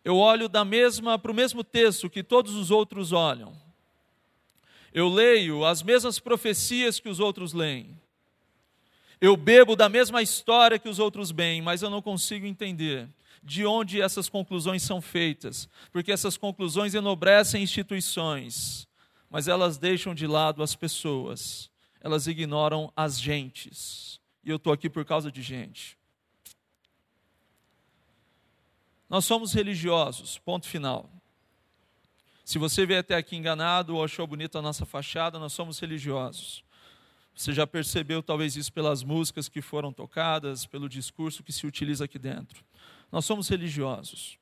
eu 0.04 0.18
olho 0.18 0.50
da 0.50 0.66
mesma 0.66 1.18
para 1.18 1.32
o 1.32 1.36
mesmo 1.36 1.64
texto 1.64 2.10
que 2.10 2.24
todos 2.24 2.56
os 2.56 2.72
outros 2.72 3.12
olham. 3.12 3.54
Eu 4.94 5.10
leio 5.10 5.66
as 5.66 5.82
mesmas 5.82 6.20
profecias 6.20 7.00
que 7.00 7.10
os 7.10 7.20
outros 7.20 7.54
leem. 7.54 8.00
Eu 9.20 9.38
bebo 9.38 9.76
da 9.76 9.88
mesma 9.88 10.22
história 10.22 10.78
que 10.78 10.90
os 10.90 11.00
outros 11.00 11.32
bem, 11.32 11.62
mas 11.62 11.82
eu 11.82 11.90
não 11.90 12.02
consigo 12.02 12.46
entender 12.46 13.08
de 13.42 13.66
onde 13.66 14.02
essas 14.02 14.30
conclusões 14.30 14.84
são 14.84 15.02
feitas, 15.02 15.68
porque 15.92 16.12
essas 16.12 16.38
conclusões 16.38 16.94
enobrecem 16.94 17.64
instituições, 17.64 18.88
mas 19.30 19.48
elas 19.48 19.78
deixam 19.78 20.14
de 20.14 20.28
lado 20.28 20.64
as 20.64 20.76
pessoas, 20.76 21.70
elas 22.00 22.28
ignoram 22.28 22.92
as 22.96 23.20
gentes. 23.20 24.20
E 24.44 24.50
eu 24.50 24.58
estou 24.58 24.72
aqui 24.72 24.90
por 24.90 25.06
causa 25.06 25.32
de 25.32 25.42
gente. 25.42 25.98
Nós 29.10 29.26
somos 29.26 29.54
religiosos, 29.54 30.38
ponto 30.40 30.68
final. 30.68 31.10
Se 32.44 32.58
você 32.58 32.86
veio 32.86 33.00
até 33.00 33.16
aqui 33.16 33.36
enganado 33.36 33.96
ou 33.96 34.04
achou 34.04 34.28
bonita 34.28 34.60
a 34.60 34.62
nossa 34.62 34.86
fachada, 34.86 35.40
nós 35.40 35.54
somos 35.54 35.80
religiosos. 35.80 36.64
Você 37.36 37.54
já 37.54 37.66
percebeu 37.66 38.22
talvez 38.22 38.56
isso 38.56 38.72
pelas 38.72 39.04
músicas 39.04 39.48
que 39.48 39.62
foram 39.62 39.92
tocadas, 39.92 40.66
pelo 40.66 40.90
discurso 40.90 41.44
que 41.44 41.52
se 41.52 41.66
utiliza 41.66 42.06
aqui 42.06 42.20
dentro. 42.20 42.64
Nós 43.12 43.26
somos 43.26 43.48
religiosos. 43.48 44.38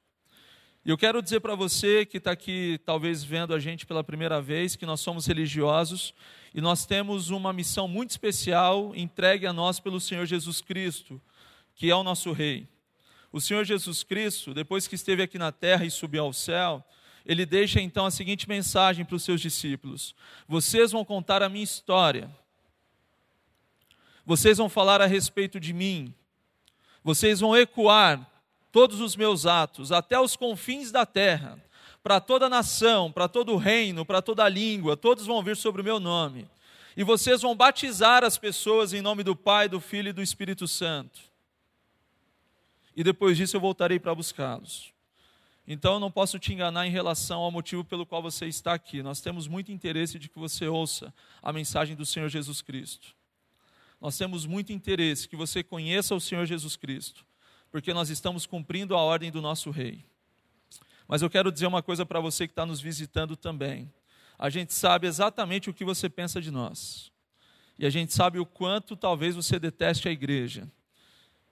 E 0.83 0.89
eu 0.89 0.97
quero 0.97 1.21
dizer 1.21 1.39
para 1.41 1.53
você 1.53 2.05
que 2.05 2.17
está 2.17 2.31
aqui, 2.31 2.79
talvez 2.83 3.23
vendo 3.23 3.53
a 3.53 3.59
gente 3.59 3.85
pela 3.85 4.03
primeira 4.03 4.41
vez, 4.41 4.75
que 4.75 4.85
nós 4.85 4.99
somos 4.99 5.27
religiosos 5.27 6.11
e 6.55 6.59
nós 6.59 6.85
temos 6.87 7.29
uma 7.29 7.53
missão 7.53 7.87
muito 7.87 8.09
especial 8.09 8.91
entregue 8.95 9.45
a 9.45 9.53
nós 9.53 9.79
pelo 9.79 10.01
Senhor 10.01 10.25
Jesus 10.25 10.59
Cristo, 10.59 11.21
que 11.75 11.89
é 11.91 11.95
o 11.95 12.03
nosso 12.03 12.31
Rei. 12.31 12.67
O 13.31 13.39
Senhor 13.39 13.63
Jesus 13.63 14.03
Cristo, 14.03 14.53
depois 14.53 14.87
que 14.87 14.95
esteve 14.95 15.23
aqui 15.23 15.37
na 15.37 15.51
terra 15.51 15.85
e 15.85 15.91
subiu 15.91 16.25
ao 16.25 16.33
céu, 16.33 16.83
ele 17.25 17.45
deixa 17.45 17.79
então 17.79 18.05
a 18.05 18.11
seguinte 18.11 18.49
mensagem 18.49 19.05
para 19.05 19.15
os 19.15 19.23
seus 19.23 19.39
discípulos: 19.39 20.13
Vocês 20.47 20.91
vão 20.91 21.05
contar 21.05 21.41
a 21.41 21.47
minha 21.47 21.63
história, 21.63 22.29
vocês 24.25 24.57
vão 24.57 24.67
falar 24.67 25.01
a 25.01 25.05
respeito 25.05 25.59
de 25.59 25.71
mim, 25.71 26.13
vocês 27.01 27.39
vão 27.39 27.55
ecoar 27.55 28.27
todos 28.69 28.99
os 28.99 29.15
meus 29.15 29.45
atos 29.45 29.93
até 29.93 30.19
os 30.19 30.35
confins 30.35 30.91
da 30.91 31.05
terra, 31.05 31.57
para 32.03 32.19
toda 32.19 32.49
nação, 32.49 33.11
para 33.11 33.29
todo 33.29 33.55
reino, 33.55 34.05
para 34.05 34.21
toda 34.21 34.49
língua, 34.49 34.97
todos 34.97 35.25
vão 35.25 35.41
vir 35.41 35.55
sobre 35.55 35.81
o 35.81 35.85
meu 35.85 35.99
nome. 36.01 36.49
E 36.97 37.03
vocês 37.03 37.41
vão 37.41 37.55
batizar 37.55 38.25
as 38.25 38.37
pessoas 38.37 38.91
em 38.93 39.01
nome 39.01 39.23
do 39.23 39.37
Pai, 39.37 39.69
do 39.69 39.79
Filho 39.79 40.09
e 40.09 40.13
do 40.13 40.21
Espírito 40.21 40.67
Santo 40.67 41.30
e 43.01 43.03
depois 43.03 43.35
disso 43.35 43.57
eu 43.57 43.59
voltarei 43.59 43.99
para 43.99 44.13
buscá-los. 44.13 44.93
Então 45.67 45.95
eu 45.95 45.99
não 45.99 46.11
posso 46.11 46.37
te 46.37 46.53
enganar 46.53 46.85
em 46.85 46.91
relação 46.91 47.41
ao 47.41 47.49
motivo 47.49 47.83
pelo 47.83 48.05
qual 48.05 48.21
você 48.21 48.45
está 48.45 48.75
aqui. 48.75 49.01
Nós 49.01 49.19
temos 49.19 49.47
muito 49.47 49.71
interesse 49.71 50.19
de 50.19 50.29
que 50.29 50.37
você 50.37 50.67
ouça 50.67 51.11
a 51.41 51.51
mensagem 51.51 51.95
do 51.95 52.05
Senhor 52.05 52.29
Jesus 52.29 52.61
Cristo. 52.61 53.15
Nós 53.99 54.15
temos 54.19 54.45
muito 54.45 54.71
interesse 54.71 55.27
que 55.27 55.35
você 55.35 55.63
conheça 55.63 56.13
o 56.13 56.21
Senhor 56.21 56.45
Jesus 56.45 56.75
Cristo, 56.75 57.25
porque 57.71 57.91
nós 57.91 58.11
estamos 58.11 58.45
cumprindo 58.45 58.95
a 58.95 59.01
ordem 59.01 59.31
do 59.31 59.41
nosso 59.41 59.71
Rei. 59.71 60.05
Mas 61.07 61.23
eu 61.23 61.29
quero 61.29 61.51
dizer 61.51 61.65
uma 61.65 61.81
coisa 61.81 62.05
para 62.05 62.19
você 62.19 62.45
que 62.45 62.51
está 62.51 62.67
nos 62.67 62.79
visitando 62.79 63.35
também. 63.35 63.91
A 64.37 64.47
gente 64.51 64.75
sabe 64.75 65.07
exatamente 65.07 65.71
o 65.71 65.73
que 65.73 65.83
você 65.83 66.07
pensa 66.07 66.39
de 66.39 66.51
nós. 66.51 67.11
E 67.79 67.85
a 67.85 67.89
gente 67.89 68.13
sabe 68.13 68.37
o 68.37 68.45
quanto 68.45 68.95
talvez 68.95 69.35
você 69.35 69.57
deteste 69.57 70.07
a 70.07 70.11
igreja 70.11 70.71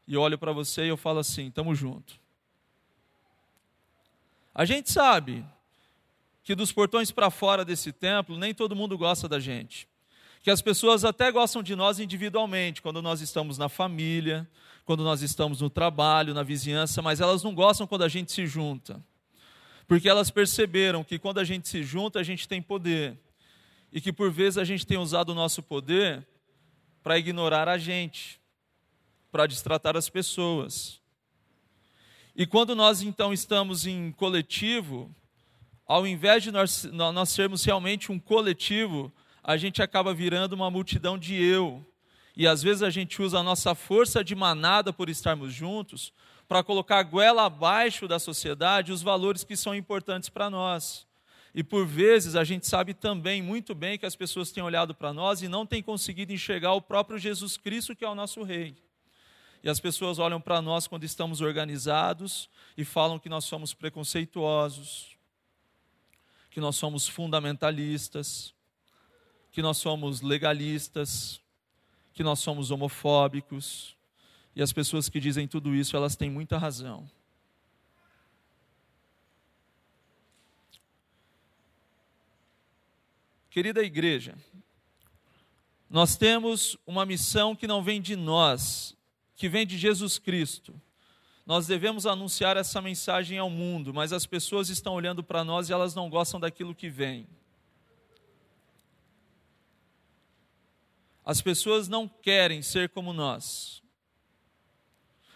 e 0.09 0.17
olho 0.17 0.39
para 0.39 0.51
você 0.51 0.85
e 0.85 0.87
eu 0.87 0.97
falo 0.97 1.19
assim: 1.19 1.49
estamos 1.49 1.77
junto. 1.77 2.19
A 4.55 4.65
gente 4.65 4.91
sabe 4.91 5.45
que 6.43 6.55
dos 6.55 6.71
portões 6.71 7.11
para 7.11 7.29
fora 7.29 7.63
desse 7.63 7.91
templo, 7.93 8.35
nem 8.35 8.51
todo 8.51 8.75
mundo 8.75 8.97
gosta 8.97 9.29
da 9.29 9.39
gente. 9.39 9.87
Que 10.41 10.49
as 10.49 10.63
pessoas 10.63 11.05
até 11.05 11.31
gostam 11.31 11.61
de 11.61 11.75
nós 11.75 11.99
individualmente, 11.99 12.81
quando 12.81 13.03
nós 13.03 13.21
estamos 13.21 13.59
na 13.59 13.69
família, 13.69 14.49
quando 14.83 15.03
nós 15.03 15.21
estamos 15.21 15.61
no 15.61 15.69
trabalho, 15.69 16.33
na 16.33 16.41
vizinhança, 16.41 17.03
mas 17.03 17.21
elas 17.21 17.43
não 17.43 17.53
gostam 17.53 17.85
quando 17.85 18.03
a 18.03 18.09
gente 18.09 18.31
se 18.31 18.47
junta. 18.47 18.99
Porque 19.87 20.09
elas 20.09 20.31
perceberam 20.31 21.03
que 21.03 21.19
quando 21.19 21.39
a 21.39 21.43
gente 21.43 21.69
se 21.69 21.83
junta, 21.83 22.19
a 22.19 22.23
gente 22.23 22.47
tem 22.47 22.63
poder. 22.63 23.15
E 23.93 24.01
que 24.01 24.11
por 24.11 24.31
vezes 24.31 24.57
a 24.57 24.63
gente 24.63 24.87
tem 24.87 24.97
usado 24.97 25.29
o 25.29 25.35
nosso 25.35 25.61
poder 25.61 26.25
para 27.03 27.19
ignorar 27.19 27.69
a 27.69 27.77
gente 27.77 28.38
para 29.31 29.47
destratar 29.47 29.95
as 29.95 30.09
pessoas. 30.09 30.99
E 32.35 32.45
quando 32.45 32.75
nós 32.75 33.01
então 33.01 33.33
estamos 33.33 33.85
em 33.85 34.11
coletivo, 34.11 35.13
ao 35.85 36.05
invés 36.05 36.43
de 36.43 36.51
nós, 36.51 36.83
nós 36.85 37.29
sermos 37.29 37.65
realmente 37.65 38.11
um 38.11 38.19
coletivo, 38.19 39.11
a 39.43 39.57
gente 39.57 39.81
acaba 39.81 40.13
virando 40.13 40.53
uma 40.53 40.69
multidão 40.69 41.17
de 41.17 41.35
eu. 41.35 41.85
E 42.37 42.47
às 42.47 42.61
vezes 42.61 42.83
a 42.83 42.89
gente 42.89 43.21
usa 43.21 43.39
a 43.39 43.43
nossa 43.43 43.75
força 43.75 44.23
de 44.23 44.35
manada 44.35 44.93
por 44.93 45.09
estarmos 45.09 45.53
juntos 45.53 46.13
para 46.47 46.63
colocar 46.63 46.99
a 46.99 47.03
goela 47.03 47.45
abaixo 47.45 48.07
da 48.07 48.17
sociedade 48.17 48.91
os 48.91 49.01
valores 49.01 49.43
que 49.43 49.57
são 49.57 49.75
importantes 49.75 50.29
para 50.29 50.49
nós. 50.49 51.05
E 51.53 51.63
por 51.63 51.85
vezes 51.85 52.35
a 52.35 52.43
gente 52.43 52.67
sabe 52.67 52.93
também 52.93 53.41
muito 53.41 53.75
bem 53.75 53.97
que 53.97 54.05
as 54.05 54.15
pessoas 54.15 54.51
têm 54.51 54.63
olhado 54.63 54.93
para 54.95 55.11
nós 55.11 55.41
e 55.41 55.47
não 55.47 55.65
têm 55.65 55.81
conseguido 55.81 56.31
enxergar 56.31 56.73
o 56.73 56.81
próprio 56.81 57.17
Jesus 57.17 57.57
Cristo, 57.57 57.95
que 57.95 58.05
é 58.05 58.09
o 58.09 58.15
nosso 58.15 58.43
Rei. 58.43 58.75
E 59.63 59.69
as 59.69 59.79
pessoas 59.79 60.19
olham 60.19 60.39
para 60.39 60.61
nós 60.61 60.87
quando 60.87 61.03
estamos 61.03 61.41
organizados 61.41 62.49
e 62.77 62.85
falam 62.85 63.19
que 63.19 63.27
nós 63.27 63.43
somos 63.45 63.73
preconceituosos, 63.73 65.17
que 66.49 66.61
nós 66.61 66.75
somos 66.77 67.07
fundamentalistas, 67.07 68.53
que 69.51 69.61
nós 69.61 69.77
somos 69.77 70.21
legalistas, 70.21 71.41
que 72.13 72.23
nós 72.23 72.39
somos 72.39 72.71
homofóbicos. 72.71 73.95
E 74.55 74.61
as 74.61 74.71
pessoas 74.71 75.09
que 75.09 75.19
dizem 75.19 75.47
tudo 75.47 75.75
isso, 75.75 75.95
elas 75.95 76.15
têm 76.15 76.29
muita 76.29 76.57
razão. 76.57 77.09
Querida 83.49 83.81
igreja, 83.81 84.37
nós 85.89 86.15
temos 86.15 86.77
uma 86.85 87.05
missão 87.05 87.55
que 87.55 87.67
não 87.67 87.83
vem 87.83 87.99
de 87.99 88.15
nós, 88.15 88.95
que 89.39 89.47
vem 89.47 89.65
de 89.65 89.77
Jesus 89.77 90.19
Cristo. 90.19 90.79
Nós 91.45 91.65
devemos 91.65 92.05
anunciar 92.05 92.57
essa 92.57 92.81
mensagem 92.81 93.37
ao 93.37 93.49
mundo, 93.49 93.93
mas 93.93 94.11
as 94.11 94.25
pessoas 94.25 94.67
estão 94.67 94.93
olhando 94.93 95.23
para 95.23 95.45
nós 95.45 95.69
e 95.69 95.73
elas 95.73 95.95
não 95.95 96.09
gostam 96.09 96.41
daquilo 96.41 96.75
que 96.75 96.89
vem. 96.89 97.25
As 101.23 101.41
pessoas 101.41 101.87
não 101.87 102.05
querem 102.05 102.61
ser 102.61 102.89
como 102.89 103.13
nós. 103.13 103.81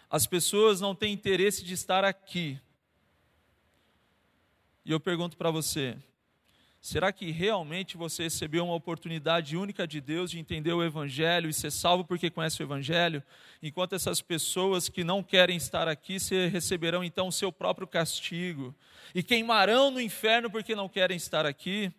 As 0.09 0.27
pessoas 0.27 0.81
não 0.81 0.93
têm 0.93 1.13
interesse 1.13 1.63
de 1.63 1.73
estar 1.73 2.03
aqui. 2.03 2.59
E 4.83 4.91
eu 4.91 4.99
pergunto 4.99 5.37
para 5.37 5.49
você: 5.49 5.97
Será 6.83 7.13
que 7.13 7.31
realmente 7.31 7.95
você 7.95 8.23
recebeu 8.23 8.65
uma 8.65 8.75
oportunidade 8.75 9.55
única 9.55 9.87
de 9.87 10.01
Deus 10.01 10.29
de 10.29 10.37
entender 10.37 10.73
o 10.73 10.83
Evangelho 10.83 11.49
e 11.49 11.53
ser 11.53 11.71
salvo 11.71 12.03
porque 12.03 12.29
conhece 12.29 12.61
o 12.61 12.65
Evangelho? 12.65 13.23
Enquanto 13.61 13.95
essas 13.95 14.21
pessoas 14.21 14.89
que 14.89 15.01
não 15.01 15.23
querem 15.23 15.55
estar 15.55 15.87
aqui 15.87 16.17
receberão 16.51 17.01
então 17.01 17.29
o 17.29 17.31
seu 17.31 17.53
próprio 17.53 17.87
castigo 17.87 18.75
e 19.15 19.23
queimarão 19.23 19.91
no 19.91 20.01
inferno 20.01 20.51
porque 20.51 20.75
não 20.75 20.89
querem 20.89 21.15
estar 21.15 21.45
aqui? 21.45 21.89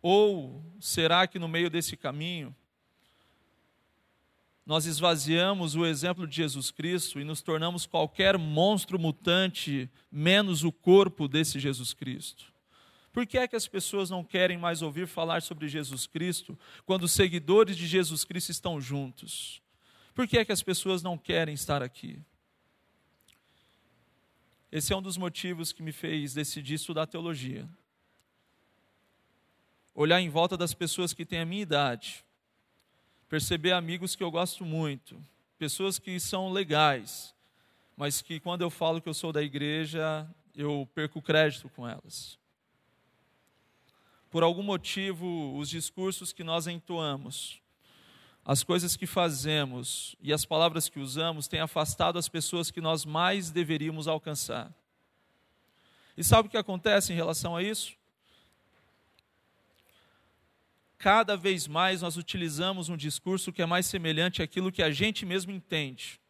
Ou 0.00 0.64
será 0.78 1.26
que 1.26 1.40
no 1.40 1.48
meio 1.48 1.68
desse 1.68 1.96
caminho 1.96 2.54
nós 4.64 4.86
esvaziamos 4.86 5.74
o 5.74 5.84
exemplo 5.84 6.24
de 6.24 6.36
Jesus 6.36 6.70
Cristo 6.70 7.18
e 7.18 7.24
nos 7.24 7.42
tornamos 7.42 7.84
qualquer 7.84 8.38
monstro 8.38 8.96
mutante 8.96 9.90
menos 10.08 10.62
o 10.62 10.70
corpo 10.70 11.26
desse 11.26 11.58
Jesus 11.58 11.92
Cristo? 11.92 12.53
Por 13.14 13.24
que 13.24 13.38
é 13.38 13.46
que 13.46 13.54
as 13.54 13.68
pessoas 13.68 14.10
não 14.10 14.24
querem 14.24 14.58
mais 14.58 14.82
ouvir 14.82 15.06
falar 15.06 15.40
sobre 15.40 15.68
Jesus 15.68 16.04
Cristo 16.04 16.58
quando 16.84 17.04
os 17.04 17.12
seguidores 17.12 17.76
de 17.76 17.86
Jesus 17.86 18.24
Cristo 18.24 18.50
estão 18.50 18.80
juntos? 18.80 19.62
Por 20.12 20.26
que 20.26 20.36
é 20.36 20.44
que 20.44 20.50
as 20.50 20.64
pessoas 20.64 21.00
não 21.00 21.16
querem 21.16 21.54
estar 21.54 21.80
aqui? 21.80 22.20
Esse 24.70 24.92
é 24.92 24.96
um 24.96 25.00
dos 25.00 25.16
motivos 25.16 25.70
que 25.70 25.80
me 25.80 25.92
fez 25.92 26.34
decidir 26.34 26.74
estudar 26.74 27.06
teologia. 27.06 27.68
Olhar 29.94 30.20
em 30.20 30.28
volta 30.28 30.56
das 30.56 30.74
pessoas 30.74 31.12
que 31.12 31.24
têm 31.24 31.38
a 31.38 31.46
minha 31.46 31.62
idade, 31.62 32.24
perceber 33.28 33.70
amigos 33.70 34.16
que 34.16 34.24
eu 34.24 34.30
gosto 34.32 34.64
muito, 34.64 35.24
pessoas 35.56 36.00
que 36.00 36.18
são 36.18 36.52
legais, 36.52 37.32
mas 37.96 38.20
que 38.20 38.40
quando 38.40 38.62
eu 38.62 38.70
falo 38.70 39.00
que 39.00 39.08
eu 39.08 39.14
sou 39.14 39.32
da 39.32 39.40
igreja, 39.40 40.28
eu 40.52 40.88
perco 40.92 41.22
crédito 41.22 41.68
com 41.68 41.88
elas 41.88 42.42
por 44.34 44.42
algum 44.42 44.64
motivo, 44.64 45.56
os 45.56 45.70
discursos 45.70 46.32
que 46.32 46.42
nós 46.42 46.66
entoamos, 46.66 47.60
as 48.44 48.64
coisas 48.64 48.96
que 48.96 49.06
fazemos 49.06 50.16
e 50.20 50.32
as 50.32 50.44
palavras 50.44 50.88
que 50.88 50.98
usamos 50.98 51.46
têm 51.46 51.60
afastado 51.60 52.18
as 52.18 52.28
pessoas 52.28 52.68
que 52.68 52.80
nós 52.80 53.04
mais 53.04 53.52
deveríamos 53.52 54.08
alcançar. 54.08 54.74
E 56.16 56.24
sabe 56.24 56.48
o 56.48 56.50
que 56.50 56.56
acontece 56.56 57.12
em 57.12 57.14
relação 57.14 57.54
a 57.54 57.62
isso? 57.62 57.94
Cada 60.98 61.36
vez 61.36 61.68
mais 61.68 62.02
nós 62.02 62.16
utilizamos 62.16 62.88
um 62.88 62.96
discurso 62.96 63.52
que 63.52 63.62
é 63.62 63.66
mais 63.66 63.86
semelhante 63.86 64.42
àquilo 64.42 64.72
que 64.72 64.82
a 64.82 64.90
gente 64.90 65.24
mesmo 65.24 65.52
entende. 65.52 66.20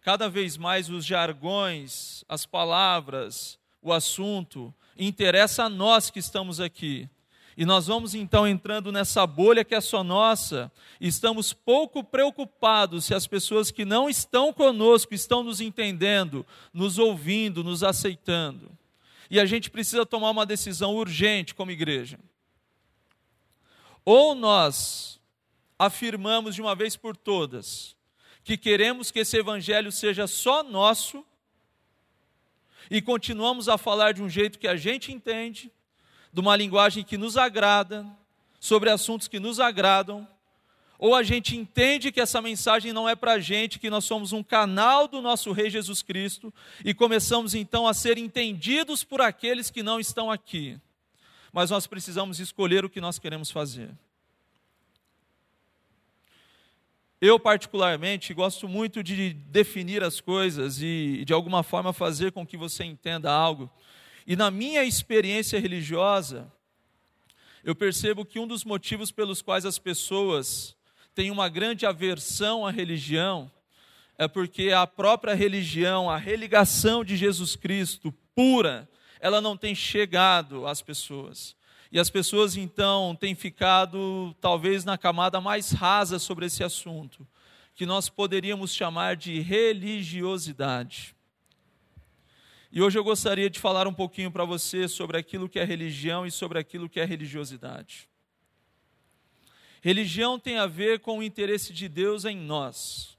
Cada 0.00 0.28
vez 0.28 0.56
mais 0.56 0.90
os 0.90 1.04
jargões, 1.04 2.24
as 2.28 2.44
palavras, 2.44 3.60
o 3.82 3.92
assunto 3.92 4.72
interessa 4.96 5.64
a 5.64 5.68
nós 5.68 6.10
que 6.10 6.18
estamos 6.18 6.60
aqui. 6.60 7.08
E 7.56 7.66
nós 7.66 7.86
vamos 7.86 8.14
então 8.14 8.46
entrando 8.46 8.90
nessa 8.90 9.26
bolha 9.26 9.64
que 9.64 9.74
é 9.74 9.80
só 9.80 10.02
nossa, 10.02 10.72
e 10.98 11.06
estamos 11.06 11.52
pouco 11.52 12.02
preocupados 12.02 13.04
se 13.04 13.14
as 13.14 13.26
pessoas 13.26 13.70
que 13.70 13.84
não 13.84 14.08
estão 14.08 14.52
conosco 14.52 15.12
estão 15.12 15.42
nos 15.42 15.60
entendendo, 15.60 16.46
nos 16.72 16.98
ouvindo, 16.98 17.62
nos 17.62 17.82
aceitando. 17.82 18.70
E 19.30 19.38
a 19.38 19.44
gente 19.44 19.70
precisa 19.70 20.06
tomar 20.06 20.30
uma 20.30 20.46
decisão 20.46 20.94
urgente 20.94 21.54
como 21.54 21.70
igreja. 21.70 22.18
Ou 24.04 24.34
nós 24.34 25.20
afirmamos 25.78 26.54
de 26.54 26.62
uma 26.62 26.74
vez 26.74 26.96
por 26.96 27.16
todas 27.16 27.96
que 28.44 28.56
queremos 28.56 29.10
que 29.10 29.20
esse 29.20 29.36
evangelho 29.36 29.92
seja 29.92 30.26
só 30.26 30.62
nosso 30.62 31.24
e 32.92 33.00
continuamos 33.00 33.70
a 33.70 33.78
falar 33.78 34.12
de 34.12 34.22
um 34.22 34.28
jeito 34.28 34.58
que 34.58 34.68
a 34.68 34.76
gente 34.76 35.10
entende, 35.10 35.72
de 36.30 36.38
uma 36.38 36.54
linguagem 36.54 37.02
que 37.02 37.16
nos 37.16 37.38
agrada, 37.38 38.06
sobre 38.60 38.90
assuntos 38.90 39.26
que 39.28 39.40
nos 39.40 39.58
agradam, 39.58 40.28
ou 40.98 41.14
a 41.14 41.22
gente 41.22 41.56
entende 41.56 42.12
que 42.12 42.20
essa 42.20 42.42
mensagem 42.42 42.92
não 42.92 43.08
é 43.08 43.16
para 43.16 43.32
a 43.32 43.40
gente, 43.40 43.78
que 43.78 43.88
nós 43.88 44.04
somos 44.04 44.34
um 44.34 44.42
canal 44.42 45.08
do 45.08 45.22
nosso 45.22 45.52
Rei 45.52 45.70
Jesus 45.70 46.02
Cristo 46.02 46.52
e 46.84 46.92
começamos 46.92 47.54
então 47.54 47.88
a 47.88 47.94
ser 47.94 48.18
entendidos 48.18 49.02
por 49.02 49.22
aqueles 49.22 49.70
que 49.70 49.82
não 49.82 49.98
estão 49.98 50.30
aqui. 50.30 50.78
Mas 51.50 51.70
nós 51.70 51.86
precisamos 51.86 52.40
escolher 52.40 52.84
o 52.84 52.90
que 52.90 53.00
nós 53.00 53.18
queremos 53.18 53.50
fazer. 53.50 53.88
Eu, 57.24 57.38
particularmente, 57.38 58.34
gosto 58.34 58.66
muito 58.66 59.00
de 59.00 59.32
definir 59.32 60.02
as 60.02 60.20
coisas 60.20 60.82
e, 60.82 61.22
de 61.24 61.32
alguma 61.32 61.62
forma, 61.62 61.92
fazer 61.92 62.32
com 62.32 62.44
que 62.44 62.56
você 62.56 62.82
entenda 62.82 63.30
algo. 63.30 63.70
E 64.26 64.34
na 64.34 64.50
minha 64.50 64.82
experiência 64.82 65.60
religiosa, 65.60 66.52
eu 67.62 67.76
percebo 67.76 68.24
que 68.24 68.40
um 68.40 68.46
dos 68.48 68.64
motivos 68.64 69.12
pelos 69.12 69.40
quais 69.40 69.64
as 69.64 69.78
pessoas 69.78 70.74
têm 71.14 71.30
uma 71.30 71.48
grande 71.48 71.86
aversão 71.86 72.66
à 72.66 72.72
religião 72.72 73.48
é 74.18 74.26
porque 74.26 74.72
a 74.72 74.84
própria 74.84 75.32
religião, 75.32 76.10
a 76.10 76.16
religação 76.16 77.04
de 77.04 77.16
Jesus 77.16 77.54
Cristo 77.54 78.12
pura, 78.34 78.90
ela 79.20 79.40
não 79.40 79.56
tem 79.56 79.76
chegado 79.76 80.66
às 80.66 80.82
pessoas. 80.82 81.54
E 81.92 82.00
as 82.00 82.08
pessoas 82.08 82.56
então 82.56 83.14
têm 83.14 83.34
ficado 83.34 84.34
talvez 84.40 84.82
na 84.82 84.96
camada 84.96 85.42
mais 85.42 85.72
rasa 85.72 86.18
sobre 86.18 86.46
esse 86.46 86.64
assunto, 86.64 87.28
que 87.74 87.84
nós 87.84 88.08
poderíamos 88.08 88.72
chamar 88.72 89.14
de 89.14 89.40
religiosidade. 89.40 91.14
E 92.72 92.80
hoje 92.80 92.98
eu 92.98 93.04
gostaria 93.04 93.50
de 93.50 93.60
falar 93.60 93.86
um 93.86 93.92
pouquinho 93.92 94.30
para 94.30 94.46
você 94.46 94.88
sobre 94.88 95.18
aquilo 95.18 95.50
que 95.50 95.58
é 95.58 95.64
religião 95.64 96.26
e 96.26 96.30
sobre 96.30 96.58
aquilo 96.58 96.88
que 96.88 96.98
é 96.98 97.04
religiosidade. 97.04 98.08
Religião 99.82 100.38
tem 100.38 100.56
a 100.56 100.66
ver 100.66 101.00
com 101.00 101.18
o 101.18 101.22
interesse 101.22 101.74
de 101.74 101.90
Deus 101.90 102.24
em 102.24 102.38
nós. 102.38 103.18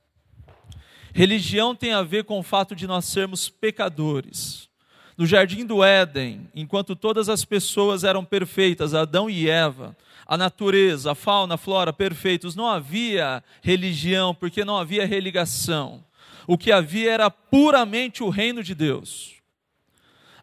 Religião 1.13 1.75
tem 1.75 1.93
a 1.93 2.01
ver 2.01 2.23
com 2.23 2.39
o 2.39 2.43
fato 2.43 2.75
de 2.75 2.87
nós 2.87 3.05
sermos 3.05 3.49
pecadores 3.49 4.72
no 5.17 5.25
jardim 5.25 5.65
do 5.65 5.83
Éden, 5.83 6.49
enquanto 6.55 6.95
todas 6.95 7.29
as 7.29 7.45
pessoas 7.45 8.03
eram 8.03 8.25
perfeitas, 8.25 8.93
Adão 8.93 9.29
e 9.29 9.49
Eva, 9.49 9.95
a 10.25 10.37
natureza, 10.37 11.11
a 11.11 11.15
fauna, 11.15 11.55
a 11.55 11.57
flora 11.57 11.93
perfeitos, 11.93 12.55
não 12.55 12.67
havia 12.67 13.43
religião, 13.61 14.33
porque 14.33 14.65
não 14.65 14.77
havia 14.77 15.05
religação. 15.05 16.03
O 16.47 16.57
que 16.57 16.71
havia 16.71 17.11
era 17.11 17.29
puramente 17.29 18.23
o 18.23 18.29
reino 18.29 18.63
de 18.63 18.73
Deus. 18.73 19.33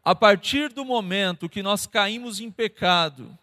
A 0.04 0.14
partir 0.14 0.72
do 0.72 0.85
momento 0.85 1.48
que 1.48 1.62
nós 1.62 1.87
caímos 1.87 2.40
em 2.40 2.50
pecado 2.50 3.37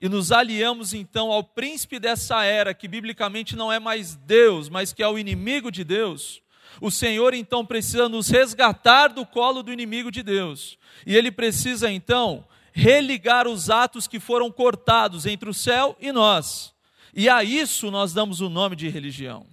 e 0.00 0.08
nos 0.08 0.30
aliamos 0.30 0.92
então 0.92 1.32
ao 1.32 1.42
príncipe 1.42 1.98
dessa 1.98 2.44
era, 2.44 2.74
que 2.74 2.86
biblicamente 2.86 3.56
não 3.56 3.72
é 3.72 3.80
mais 3.80 4.14
Deus, 4.14 4.68
mas 4.68 4.92
que 4.92 5.02
é 5.02 5.08
o 5.08 5.18
inimigo 5.18 5.70
de 5.70 5.82
Deus, 5.82 6.42
o 6.80 6.90
Senhor 6.90 7.34
então 7.34 7.64
precisa 7.64 8.08
nos 8.08 8.28
resgatar 8.28 9.08
do 9.08 9.24
colo 9.24 9.62
do 9.62 9.72
inimigo 9.72 10.10
de 10.10 10.22
Deus. 10.22 10.78
E 11.06 11.16
ele 11.16 11.30
precisa 11.30 11.90
então 11.90 12.44
religar 12.72 13.48
os 13.48 13.70
atos 13.70 14.06
que 14.06 14.20
foram 14.20 14.50
cortados 14.50 15.24
entre 15.24 15.48
o 15.48 15.54
céu 15.54 15.96
e 16.00 16.12
nós. 16.12 16.74
E 17.14 17.28
a 17.28 17.42
isso 17.42 17.90
nós 17.90 18.12
damos 18.12 18.40
o 18.40 18.50
nome 18.50 18.76
de 18.76 18.88
religião. 18.88 19.46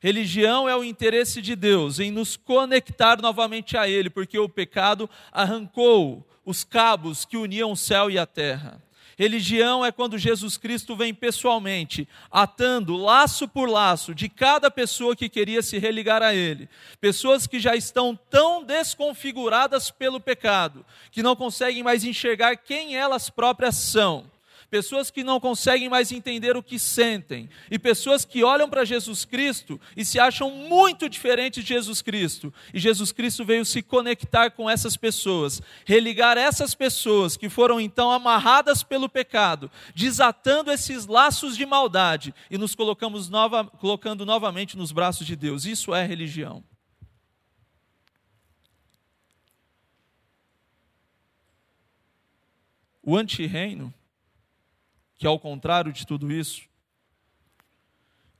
Religião 0.00 0.68
é 0.68 0.74
o 0.74 0.82
interesse 0.82 1.42
de 1.42 1.54
Deus 1.54 2.00
em 2.00 2.10
nos 2.10 2.36
conectar 2.36 3.20
novamente 3.20 3.76
a 3.76 3.88
Ele, 3.88 4.08
porque 4.08 4.38
o 4.38 4.48
pecado 4.48 5.08
arrancou 5.30 6.26
os 6.44 6.64
cabos 6.64 7.24
que 7.24 7.36
uniam 7.36 7.70
o 7.70 7.76
céu 7.76 8.10
e 8.10 8.18
a 8.18 8.26
terra. 8.26 8.82
Religião 9.20 9.84
é 9.84 9.92
quando 9.92 10.16
Jesus 10.16 10.56
Cristo 10.56 10.96
vem 10.96 11.12
pessoalmente, 11.12 12.08
atando 12.30 12.96
laço 12.96 13.46
por 13.46 13.68
laço 13.68 14.14
de 14.14 14.30
cada 14.30 14.70
pessoa 14.70 15.14
que 15.14 15.28
queria 15.28 15.60
se 15.60 15.76
religar 15.78 16.22
a 16.22 16.34
Ele. 16.34 16.66
Pessoas 17.02 17.46
que 17.46 17.60
já 17.60 17.76
estão 17.76 18.18
tão 18.30 18.64
desconfiguradas 18.64 19.90
pelo 19.90 20.20
pecado, 20.20 20.86
que 21.12 21.22
não 21.22 21.36
conseguem 21.36 21.82
mais 21.82 22.02
enxergar 22.02 22.56
quem 22.56 22.96
elas 22.96 23.28
próprias 23.28 23.76
são 23.76 24.24
pessoas 24.70 25.10
que 25.10 25.24
não 25.24 25.40
conseguem 25.40 25.88
mais 25.88 26.12
entender 26.12 26.56
o 26.56 26.62
que 26.62 26.78
sentem, 26.78 27.50
e 27.70 27.78
pessoas 27.78 28.24
que 28.24 28.44
olham 28.44 28.70
para 28.70 28.84
Jesus 28.84 29.24
Cristo 29.24 29.80
e 29.96 30.04
se 30.04 30.18
acham 30.18 30.50
muito 30.50 31.08
diferentes 31.08 31.64
de 31.64 31.74
Jesus 31.74 32.00
Cristo. 32.00 32.54
E 32.72 32.78
Jesus 32.78 33.10
Cristo 33.10 33.44
veio 33.44 33.64
se 33.64 33.82
conectar 33.82 34.50
com 34.50 34.70
essas 34.70 34.96
pessoas, 34.96 35.60
religar 35.84 36.38
essas 36.38 36.74
pessoas 36.74 37.36
que 37.36 37.48
foram 37.48 37.80
então 37.80 38.10
amarradas 38.10 38.82
pelo 38.82 39.08
pecado, 39.08 39.70
desatando 39.94 40.70
esses 40.70 41.06
laços 41.06 41.56
de 41.56 41.66
maldade 41.66 42.32
e 42.50 42.56
nos 42.56 42.74
colocamos 42.74 43.28
nova, 43.28 43.64
colocando 43.64 44.24
novamente 44.24 44.76
nos 44.76 44.92
braços 44.92 45.26
de 45.26 45.34
Deus. 45.34 45.64
Isso 45.64 45.92
é 45.94 46.06
religião. 46.06 46.62
O 53.02 53.16
antirreino 53.16 53.92
que 55.20 55.26
ao 55.26 55.38
contrário 55.38 55.92
de 55.92 56.06
tudo 56.06 56.32
isso, 56.32 56.62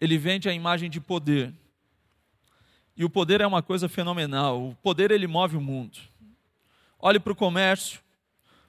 ele 0.01 0.17
vende 0.17 0.49
a 0.49 0.53
imagem 0.55 0.89
de 0.89 0.99
poder. 0.99 1.53
E 2.97 3.05
o 3.05 3.11
poder 3.11 3.43
é 3.43 3.47
uma 3.47 3.63
coisa 3.63 3.87
fenomenal. 3.87 4.71
O 4.71 4.75
poder 4.77 5.11
ele 5.11 5.27
move 5.27 5.59
o 5.59 5.61
mundo. 5.61 5.99
Olhe 6.99 7.21
para 7.21 7.35
o 7.35 7.37
comércio, 7.37 8.01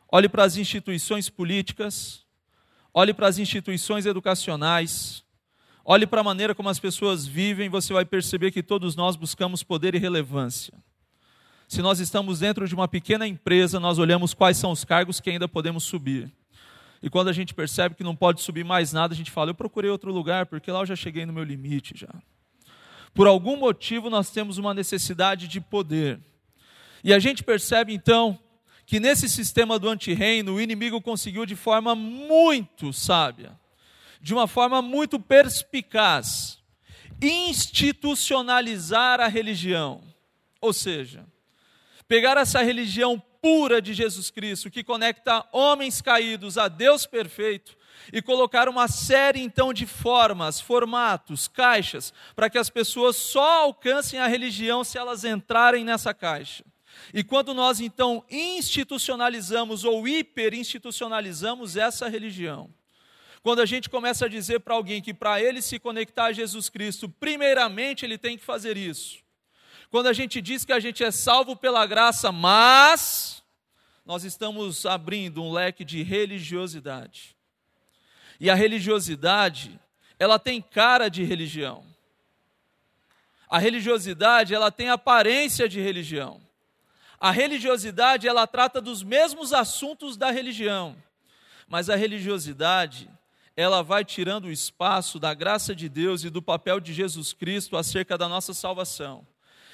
olhe 0.09 0.27
para 0.27 0.43
as 0.43 0.57
instituições 0.57 1.29
políticas, 1.29 2.25
olhe 2.93 3.13
para 3.13 3.29
as 3.29 3.39
instituições 3.39 4.05
educacionais, 4.05 5.23
olhe 5.85 6.05
para 6.05 6.19
a 6.19 6.23
maneira 6.25 6.53
como 6.53 6.67
as 6.67 6.79
pessoas 6.81 7.25
vivem, 7.25 7.69
você 7.69 7.93
vai 7.93 8.03
perceber 8.03 8.51
que 8.51 8.61
todos 8.61 8.93
nós 8.93 9.15
buscamos 9.15 9.63
poder 9.63 9.95
e 9.95 9.99
relevância. 9.99 10.73
Se 11.65 11.81
nós 11.81 12.01
estamos 12.01 12.39
dentro 12.39 12.67
de 12.67 12.75
uma 12.75 12.89
pequena 12.89 13.25
empresa, 13.25 13.79
nós 13.79 13.97
olhamos 13.97 14.33
quais 14.33 14.57
são 14.57 14.71
os 14.71 14.83
cargos 14.83 15.21
que 15.21 15.29
ainda 15.29 15.47
podemos 15.47 15.85
subir. 15.85 16.29
E 17.01 17.09
quando 17.09 17.29
a 17.29 17.33
gente 17.33 17.53
percebe 17.53 17.95
que 17.95 18.03
não 18.03 18.15
pode 18.15 18.41
subir 18.41 18.63
mais 18.63 18.93
nada, 18.93 19.13
a 19.13 19.17
gente 19.17 19.31
fala: 19.31 19.49
eu 19.49 19.55
procurei 19.55 19.89
outro 19.89 20.11
lugar, 20.11 20.45
porque 20.45 20.71
lá 20.71 20.81
eu 20.81 20.85
já 20.85 20.95
cheguei 20.95 21.25
no 21.25 21.33
meu 21.33 21.43
limite 21.43 21.93
já. 21.97 22.13
Por 23.13 23.27
algum 23.27 23.57
motivo 23.57 24.09
nós 24.09 24.29
temos 24.29 24.57
uma 24.57 24.73
necessidade 24.73 25.47
de 25.47 25.59
poder. 25.59 26.19
E 27.03 27.13
a 27.13 27.19
gente 27.19 27.43
percebe 27.43 27.93
então 27.93 28.39
que 28.85 28.99
nesse 28.99 29.27
sistema 29.27 29.79
do 29.79 29.89
antirreino 29.89 30.53
o 30.53 30.61
inimigo 30.61 31.01
conseguiu 31.01 31.45
de 31.45 31.55
forma 31.55 31.95
muito 31.95 32.93
sábia, 32.93 33.59
de 34.21 34.33
uma 34.33 34.47
forma 34.47 34.81
muito 34.81 35.19
perspicaz, 35.19 36.59
institucionalizar 37.21 39.19
a 39.19 39.27
religião. 39.27 40.01
Ou 40.59 40.71
seja, 40.71 41.25
pegar 42.07 42.37
essa 42.37 42.61
religião 42.61 43.21
pura 43.41 43.81
de 43.81 43.93
Jesus 43.93 44.29
Cristo, 44.29 44.69
que 44.69 44.83
conecta 44.83 45.45
homens 45.51 46.01
caídos 46.01 46.57
a 46.57 46.67
Deus 46.67 47.05
perfeito, 47.05 47.75
e 48.13 48.21
colocar 48.21 48.69
uma 48.69 48.87
série 48.87 49.41
então 49.41 49.73
de 49.73 49.85
formas, 49.85 50.59
formatos, 50.61 51.47
caixas, 51.47 52.13
para 52.35 52.49
que 52.49 52.57
as 52.57 52.69
pessoas 52.69 53.15
só 53.15 53.63
alcancem 53.63 54.19
a 54.19 54.27
religião 54.27 54.83
se 54.83 54.97
elas 54.97 55.23
entrarem 55.23 55.83
nessa 55.83 56.13
caixa. 56.13 56.63
E 57.13 57.23
quando 57.23 57.53
nós 57.53 57.79
então 57.79 58.23
institucionalizamos 58.29 59.83
ou 59.83 60.07
hiperinstitucionalizamos 60.07 61.75
essa 61.75 62.07
religião, 62.07 62.69
quando 63.41 63.61
a 63.61 63.65
gente 63.65 63.89
começa 63.89 64.25
a 64.25 64.29
dizer 64.29 64.59
para 64.59 64.75
alguém 64.75 65.01
que 65.01 65.13
para 65.13 65.41
ele 65.41 65.61
se 65.61 65.79
conectar 65.79 66.25
a 66.25 66.31
Jesus 66.31 66.69
Cristo, 66.69 67.09
primeiramente 67.09 68.05
ele 68.05 68.17
tem 68.17 68.37
que 68.37 68.43
fazer 68.43 68.77
isso. 68.77 69.20
Quando 69.91 70.07
a 70.07 70.13
gente 70.13 70.41
diz 70.41 70.63
que 70.63 70.71
a 70.71 70.79
gente 70.79 71.03
é 71.03 71.11
salvo 71.11 71.53
pela 71.53 71.85
graça, 71.85 72.31
mas 72.31 73.43
nós 74.05 74.23
estamos 74.23 74.85
abrindo 74.85 75.43
um 75.43 75.51
leque 75.51 75.83
de 75.83 76.01
religiosidade. 76.01 77.35
E 78.39 78.49
a 78.49 78.55
religiosidade, 78.55 79.77
ela 80.17 80.39
tem 80.39 80.61
cara 80.61 81.09
de 81.09 81.25
religião. 81.25 81.85
A 83.49 83.59
religiosidade, 83.59 84.55
ela 84.55 84.71
tem 84.71 84.87
aparência 84.87 85.67
de 85.67 85.81
religião. 85.81 86.41
A 87.19 87.29
religiosidade, 87.29 88.29
ela 88.29 88.47
trata 88.47 88.79
dos 88.79 89.03
mesmos 89.03 89.51
assuntos 89.51 90.15
da 90.15 90.31
religião. 90.31 90.95
Mas 91.67 91.89
a 91.89 91.97
religiosidade, 91.97 93.09
ela 93.57 93.83
vai 93.83 94.05
tirando 94.05 94.45
o 94.45 94.51
espaço 94.51 95.19
da 95.19 95.33
graça 95.33 95.75
de 95.75 95.89
Deus 95.89 96.23
e 96.23 96.29
do 96.29 96.41
papel 96.41 96.79
de 96.79 96.93
Jesus 96.93 97.33
Cristo 97.33 97.75
acerca 97.75 98.17
da 98.17 98.29
nossa 98.29 98.53
salvação. 98.53 99.27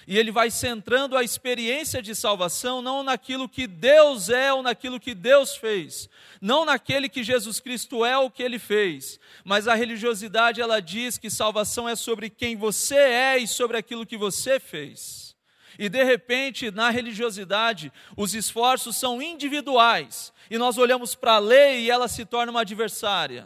E 0.08 0.18
ele 0.18 0.32
vai 0.32 0.50
centrando 0.50 1.18
a 1.18 1.24
experiência 1.24 2.02
de 2.02 2.16
salvação 2.16 2.82
não 2.82 3.04
naquilo 3.04 3.50
que 3.50 3.68
Deus 3.68 4.30
é 4.30 4.54
ou 4.54 4.64
naquilo 4.64 5.02
que 5.02 5.14
Deus 5.14 5.58
fez, 5.58 6.10
não 6.40 6.64
naquele 6.64 7.10
que 7.10 7.22
Jesus 7.22 7.60
Cristo 7.60 8.06
é 8.06 8.18
ou 8.18 8.32
que 8.32 8.42
ele 8.42 8.58
fez, 8.58 9.20
mas 9.44 9.68
a 9.68 9.76
religiosidade 9.76 10.62
ela 10.62 10.82
diz 10.82 11.18
que 11.18 11.30
salvação 11.30 11.90
é 11.90 11.96
sobre 11.96 12.30
quem 12.30 12.56
você 12.56 12.96
é 12.96 13.38
e 13.38 13.46
sobre 13.46 13.76
aquilo 13.76 14.06
que 14.06 14.16
você 14.16 14.62
fez. 14.62 15.36
E 15.78 15.90
de 15.90 16.04
repente, 16.06 16.72
na 16.72 16.90
religiosidade, 16.90 17.92
os 18.16 18.34
esforços 18.34 18.96
são 18.96 19.22
individuais, 19.22 20.32
e 20.50 20.58
nós 20.58 20.78
olhamos 20.78 21.16
para 21.16 21.34
a 21.34 21.40
lei 21.40 21.82
e 21.82 21.92
ela 21.92 22.08
se 22.08 22.24
torna 22.24 22.50
uma 22.50 22.62
adversária. 22.62 23.46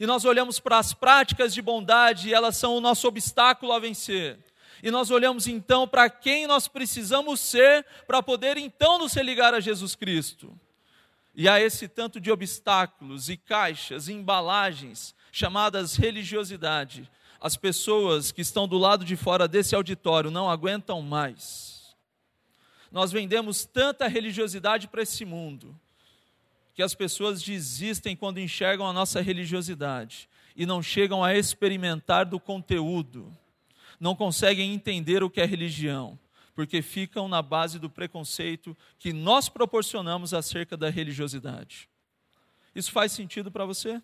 E 0.00 0.06
nós 0.06 0.24
olhamos 0.24 0.58
para 0.58 0.78
as 0.78 0.94
práticas 0.94 1.52
de 1.52 1.60
bondade 1.60 2.30
e 2.30 2.34
elas 2.34 2.56
são 2.56 2.74
o 2.74 2.80
nosso 2.80 3.06
obstáculo 3.06 3.72
a 3.72 3.78
vencer 3.78 4.38
e 4.82 4.90
nós 4.90 5.10
olhamos 5.10 5.46
então 5.46 5.86
para 5.86 6.10
quem 6.10 6.46
nós 6.46 6.66
precisamos 6.66 7.38
ser 7.38 7.86
para 8.06 8.20
poder 8.20 8.56
então 8.56 8.98
nos 8.98 9.14
religar 9.14 9.54
a 9.54 9.60
Jesus 9.60 9.94
Cristo. 9.94 10.52
E 11.34 11.48
a 11.48 11.60
esse 11.60 11.86
tanto 11.86 12.20
de 12.20 12.30
obstáculos 12.30 13.28
e 13.28 13.36
caixas, 13.36 14.08
e 14.08 14.12
embalagens 14.12 15.14
chamadas 15.30 15.94
religiosidade, 15.94 17.08
as 17.40 17.56
pessoas 17.56 18.32
que 18.32 18.42
estão 18.42 18.66
do 18.66 18.76
lado 18.76 19.04
de 19.04 19.16
fora 19.16 19.46
desse 19.46 19.74
auditório 19.74 20.30
não 20.30 20.50
aguentam 20.50 21.00
mais. 21.00 21.94
Nós 22.90 23.10
vendemos 23.12 23.64
tanta 23.64 24.08
religiosidade 24.08 24.88
para 24.88 25.02
esse 25.02 25.24
mundo 25.24 25.78
que 26.74 26.82
as 26.82 26.94
pessoas 26.94 27.42
desistem 27.42 28.16
quando 28.16 28.38
enxergam 28.38 28.86
a 28.86 28.92
nossa 28.92 29.20
religiosidade 29.20 30.28
e 30.56 30.66
não 30.66 30.82
chegam 30.82 31.22
a 31.22 31.34
experimentar 31.34 32.26
do 32.26 32.40
conteúdo 32.40 33.32
não 34.02 34.16
conseguem 34.16 34.74
entender 34.74 35.22
o 35.22 35.30
que 35.30 35.40
é 35.40 35.44
religião, 35.44 36.18
porque 36.56 36.82
ficam 36.82 37.28
na 37.28 37.40
base 37.40 37.78
do 37.78 37.88
preconceito 37.88 38.76
que 38.98 39.12
nós 39.12 39.48
proporcionamos 39.48 40.34
acerca 40.34 40.76
da 40.76 40.90
religiosidade. 40.90 41.88
Isso 42.74 42.90
faz 42.90 43.12
sentido 43.12 43.48
para 43.48 43.64
você? 43.64 44.02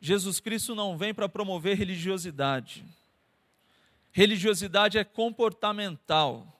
Jesus 0.00 0.40
Cristo 0.40 0.74
não 0.74 0.96
vem 0.96 1.12
para 1.12 1.28
promover 1.28 1.76
religiosidade. 1.76 2.82
Religiosidade 4.12 4.96
é 4.96 5.04
comportamental. 5.04 6.58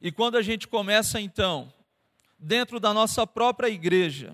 E 0.00 0.12
quando 0.12 0.36
a 0.36 0.42
gente 0.42 0.68
começa 0.68 1.20
então, 1.20 1.74
dentro 2.38 2.78
da 2.78 2.94
nossa 2.94 3.26
própria 3.26 3.68
igreja, 3.68 4.32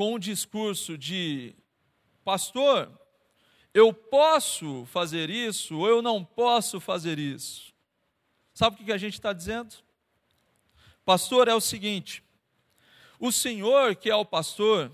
com 0.00 0.14
o 0.14 0.18
discurso 0.18 0.96
de 0.96 1.54
pastor, 2.24 2.90
eu 3.74 3.92
posso 3.92 4.86
fazer 4.86 5.28
isso 5.28 5.76
ou 5.76 5.86
eu 5.86 6.00
não 6.00 6.24
posso 6.24 6.80
fazer 6.80 7.18
isso. 7.18 7.74
Sabe 8.54 8.80
o 8.80 8.84
que 8.86 8.92
a 8.92 8.96
gente 8.96 9.12
está 9.12 9.30
dizendo? 9.34 9.74
Pastor, 11.04 11.48
é 11.48 11.54
o 11.54 11.60
seguinte: 11.60 12.24
o 13.18 13.30
Senhor, 13.30 13.94
que 13.94 14.08
é 14.08 14.16
o 14.16 14.24
pastor, 14.24 14.90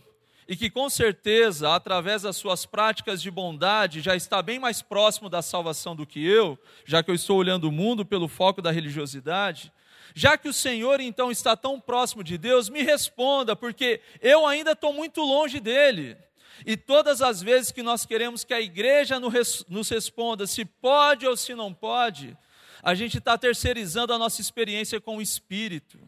e 0.49 0.57
que 0.57 0.69
com 0.69 0.91
certeza, 0.91 1.73
através 1.73 2.23
das 2.23 2.37
suas 2.37 2.67
práticas 2.67 3.23
de 3.23 3.31
bondade, 3.31 4.01
já 4.01 4.17
está 4.17 4.43
bem 4.43 4.59
mais 4.59 4.83
próximo 4.83 5.29
da 5.29 5.41
salvação 5.41 5.95
do 5.95 6.05
que 6.05 6.27
eu, 6.27 6.59
já 6.85 7.01
que 7.01 7.13
eu 7.13 7.15
estou 7.15 7.39
olhando 7.39 7.69
o 7.69 7.73
mundo 7.73 8.05
pelo 8.05 8.27
foco 8.27 8.61
da 8.61 8.73
religiosidade, 8.73 9.73
já 10.15 10.37
que 10.39 10.49
o 10.49 10.53
Senhor 10.53 11.01
então 11.01 11.31
está 11.31 11.57
tão 11.57 11.81
próximo 11.81 12.23
de 12.23 12.39
Deus, 12.39 12.69
me 12.69 12.83
responda, 12.83 13.55
porque 13.55 14.01
eu 14.21 14.47
ainda 14.47 14.73
estou 14.73 14.93
muito 14.93 15.21
longe 15.23 15.61
dele. 15.61 16.17
E 16.65 16.77
todas 16.77 17.21
as 17.21 17.43
vezes 17.43 17.71
que 17.71 17.83
nós 17.83 18.07
queremos 18.07 18.45
que 18.45 18.55
a 18.55 18.61
igreja 18.61 19.21
nos 19.21 19.89
responda 19.91 20.47
se 20.47 20.65
pode 20.65 21.27
ou 21.27 21.37
se 21.37 21.55
não 21.55 21.75
pode, 21.75 22.37
a 22.83 22.95
gente 22.95 23.19
está 23.19 23.37
terceirizando 23.37 24.13
a 24.13 24.19
nossa 24.19 24.41
experiência 24.41 25.01
com 25.01 25.17
o 25.19 25.23
Espírito. 25.23 25.99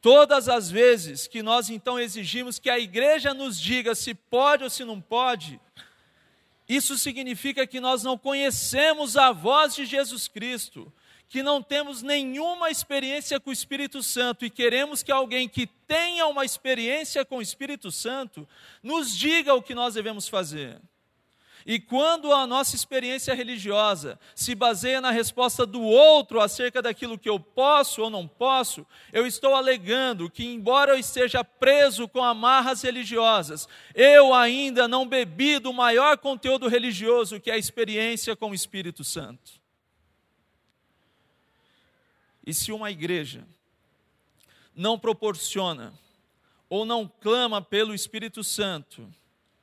Todas 0.00 0.48
as 0.48 0.70
vezes 0.70 1.26
que 1.26 1.42
nós 1.42 1.68
então 1.68 1.98
exigimos 1.98 2.58
que 2.58 2.70
a 2.70 2.78
igreja 2.78 3.34
nos 3.34 3.60
diga 3.60 3.94
se 3.94 4.14
pode 4.14 4.64
ou 4.64 4.70
se 4.70 4.84
não 4.84 5.00
pode, 5.00 5.60
isso 6.68 6.96
significa 6.96 7.66
que 7.66 7.80
nós 7.80 8.02
não 8.02 8.16
conhecemos 8.16 9.16
a 9.16 9.32
voz 9.32 9.74
de 9.74 9.84
Jesus 9.84 10.28
Cristo, 10.28 10.90
que 11.30 11.44
não 11.44 11.62
temos 11.62 12.02
nenhuma 12.02 12.70
experiência 12.70 13.38
com 13.38 13.50
o 13.50 13.52
Espírito 13.52 14.02
Santo 14.02 14.44
e 14.44 14.50
queremos 14.50 15.00
que 15.00 15.12
alguém 15.12 15.48
que 15.48 15.64
tenha 15.64 16.26
uma 16.26 16.44
experiência 16.44 17.24
com 17.24 17.36
o 17.36 17.42
Espírito 17.42 17.92
Santo 17.92 18.48
nos 18.82 19.16
diga 19.16 19.54
o 19.54 19.62
que 19.62 19.72
nós 19.72 19.94
devemos 19.94 20.26
fazer. 20.26 20.82
E 21.64 21.78
quando 21.78 22.32
a 22.32 22.48
nossa 22.48 22.74
experiência 22.74 23.32
religiosa 23.32 24.18
se 24.34 24.56
baseia 24.56 25.00
na 25.00 25.12
resposta 25.12 25.64
do 25.64 25.80
outro 25.80 26.40
acerca 26.40 26.82
daquilo 26.82 27.16
que 27.16 27.28
eu 27.28 27.38
posso 27.38 28.02
ou 28.02 28.10
não 28.10 28.26
posso, 28.26 28.84
eu 29.12 29.24
estou 29.24 29.54
alegando 29.54 30.28
que, 30.28 30.44
embora 30.44 30.94
eu 30.94 30.98
esteja 30.98 31.44
preso 31.44 32.08
com 32.08 32.24
amarras 32.24 32.82
religiosas, 32.82 33.68
eu 33.94 34.34
ainda 34.34 34.88
não 34.88 35.06
bebi 35.06 35.60
do 35.60 35.72
maior 35.72 36.18
conteúdo 36.18 36.66
religioso 36.66 37.38
que 37.38 37.52
é 37.52 37.54
a 37.54 37.58
experiência 37.58 38.34
com 38.34 38.50
o 38.50 38.54
Espírito 38.54 39.04
Santo. 39.04 39.59
E 42.50 42.54
se 42.54 42.72
uma 42.72 42.90
igreja 42.90 43.46
não 44.74 44.98
proporciona 44.98 45.94
ou 46.68 46.84
não 46.84 47.06
clama 47.06 47.62
pelo 47.62 47.94
Espírito 47.94 48.42
Santo, 48.42 49.08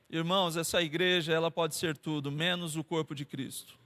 irmãos, 0.10 0.56
essa 0.56 0.82
igreja 0.82 1.34
ela 1.34 1.52
pode 1.52 1.76
ser 1.76 1.97
tudo 1.97 2.32
menos 2.32 2.78
o 2.78 2.86
corpo 2.86 3.13
de 3.13 3.26
Cristo. 3.26 3.78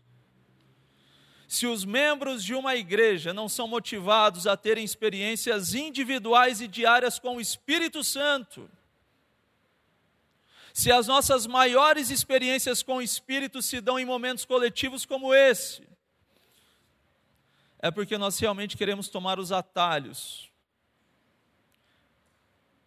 Se 1.48 1.66
os 1.66 1.84
membros 1.84 2.44
de 2.44 2.54
uma 2.54 2.76
igreja 2.76 3.34
não 3.34 3.50
são 3.50 3.68
motivados 3.68 4.46
a 4.46 4.56
terem 4.56 4.86
experiências 4.86 5.74
individuais 5.74 6.62
e 6.62 6.68
diárias 6.68 7.18
com 7.18 7.38
o 7.38 7.42
Espírito 7.42 8.04
Santo, 8.04 8.70
se 10.72 10.92
as 10.92 11.08
nossas 11.08 11.48
maiores 11.48 12.12
experiências 12.12 12.84
com 12.84 12.98
o 12.98 13.02
Espírito 13.02 13.64
se 13.64 13.82
dão 13.82 13.98
em 13.98 14.06
momentos 14.06 14.46
coletivos 14.46 15.08
como 15.08 15.34
esse, 15.34 15.90
é 17.82 17.90
porque 17.90 18.18
nós 18.18 18.38
realmente 18.38 18.78
queremos 18.78 19.10
tomar 19.10 19.40
os 19.40 19.52
atalhos. 19.52 20.52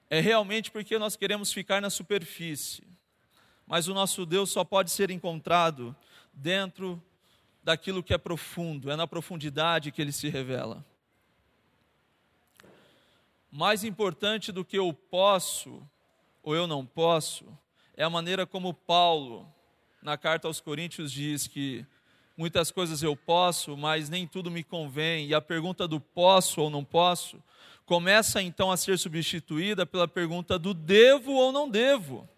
É 0.09 0.21
realmente 0.21 0.71
porque 0.71 0.99
nós 0.99 1.17
queremos 1.17 1.53
ficar 1.53 1.83
na 1.83 1.91
superfície. 1.91 2.87
Mas 3.67 3.89
o 3.89 3.95
nosso 3.95 4.25
Deus 4.25 4.51
só 4.51 4.63
pode 4.63 4.91
ser 4.91 5.11
encontrado 5.11 5.97
dentro 6.33 7.03
daquilo 7.63 8.03
que 8.03 8.13
é 8.13 8.19
profundo, 8.19 8.91
é 8.91 8.97
na 8.97 9.07
profundidade 9.07 9.91
que 9.91 10.01
ele 10.01 10.13
se 10.13 10.29
revela. 10.29 10.85
mais 13.51 13.85
importante 13.85 14.51
do 14.51 14.65
que 14.65 14.77
eu 14.77 14.93
posso 14.93 15.81
ou 16.43 16.55
eu 16.57 16.67
não 16.67 16.85
posso 16.85 17.47
é 17.97 18.03
a 18.03 18.11
maneira 18.11 18.45
como 18.45 18.75
Paulo, 18.75 19.49
na 20.03 20.19
carta 20.19 20.49
aos 20.49 20.61
Coríntios, 20.61 21.13
diz 21.13 21.47
que 21.47 21.87
muitas 22.37 22.71
coisas 22.71 23.03
eu 23.03 23.17
posso, 23.17 23.77
mas 23.77 24.09
nem 24.09 24.27
tudo 24.27 24.51
me 24.51 24.63
convém. 24.63 25.29
E 25.29 25.35
a 25.35 25.41
pergunta 25.41 25.87
do 25.87 26.01
posso 26.01 26.61
ou 26.61 26.71
não 26.71 26.85
posso 26.85 27.43
começa 27.87 28.41
então 28.41 28.71
a 28.71 28.77
ser 28.77 28.99
substituída 28.99 29.85
pela 29.85 30.09
pergunta 30.09 30.59
do 30.59 30.73
devo 30.73 31.33
ou 31.33 31.53
não 31.53 31.69
devo. 31.69 32.29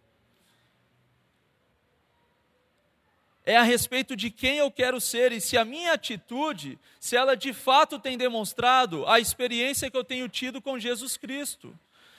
É 3.44 3.56
a 3.56 3.62
respeito 3.62 4.16
de 4.16 4.28
quem 4.28 4.58
eu 4.58 4.72
quero 4.72 5.00
ser 5.00 5.30
e 5.30 5.40
se 5.40 5.56
a 5.56 5.64
minha 5.64 5.92
atitude, 5.92 6.76
se 6.98 7.16
ela 7.16 7.36
de 7.36 7.52
fato 7.52 7.96
tem 7.96 8.18
demonstrado 8.18 9.06
a 9.06 9.20
experiência 9.20 9.88
que 9.88 9.96
eu 9.96 10.02
tenho 10.02 10.28
tido 10.28 10.60
com 10.60 10.80
Jesus 10.80 11.16
Cristo. 11.16 11.72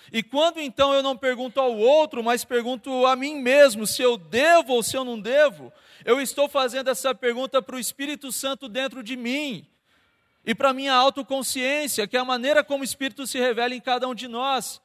E 0.09 0.23
quando 0.23 0.61
então 0.61 0.93
eu 0.93 1.03
não 1.03 1.17
pergunto 1.17 1.59
ao 1.59 1.75
outro, 1.75 2.23
mas 2.23 2.45
pergunto 2.45 3.05
a 3.05 3.13
mim 3.13 3.41
mesmo 3.41 3.85
se 3.85 4.01
eu 4.01 4.17
devo 4.17 4.71
ou 4.71 4.81
se 4.81 4.95
eu 4.95 5.03
não 5.03 5.19
devo, 5.19 5.73
eu 6.05 6.21
estou 6.21 6.47
fazendo 6.47 6.89
essa 6.89 7.13
pergunta 7.13 7.61
para 7.61 7.75
o 7.75 7.79
Espírito 7.79 8.31
Santo 8.31 8.67
dentro 8.67 9.03
de 9.03 9.15
mim 9.15 9.67
e 10.45 10.55
para 10.55 10.73
minha 10.73 10.93
autoconsciência, 10.93 12.07
que 12.07 12.15
é 12.15 12.19
a 12.19 12.25
maneira 12.25 12.63
como 12.63 12.81
o 12.81 12.85
Espírito 12.85 13.27
se 13.27 13.37
revela 13.37 13.75
em 13.75 13.81
cada 13.81 14.07
um 14.07 14.15
de 14.15 14.27
nós. 14.27 14.81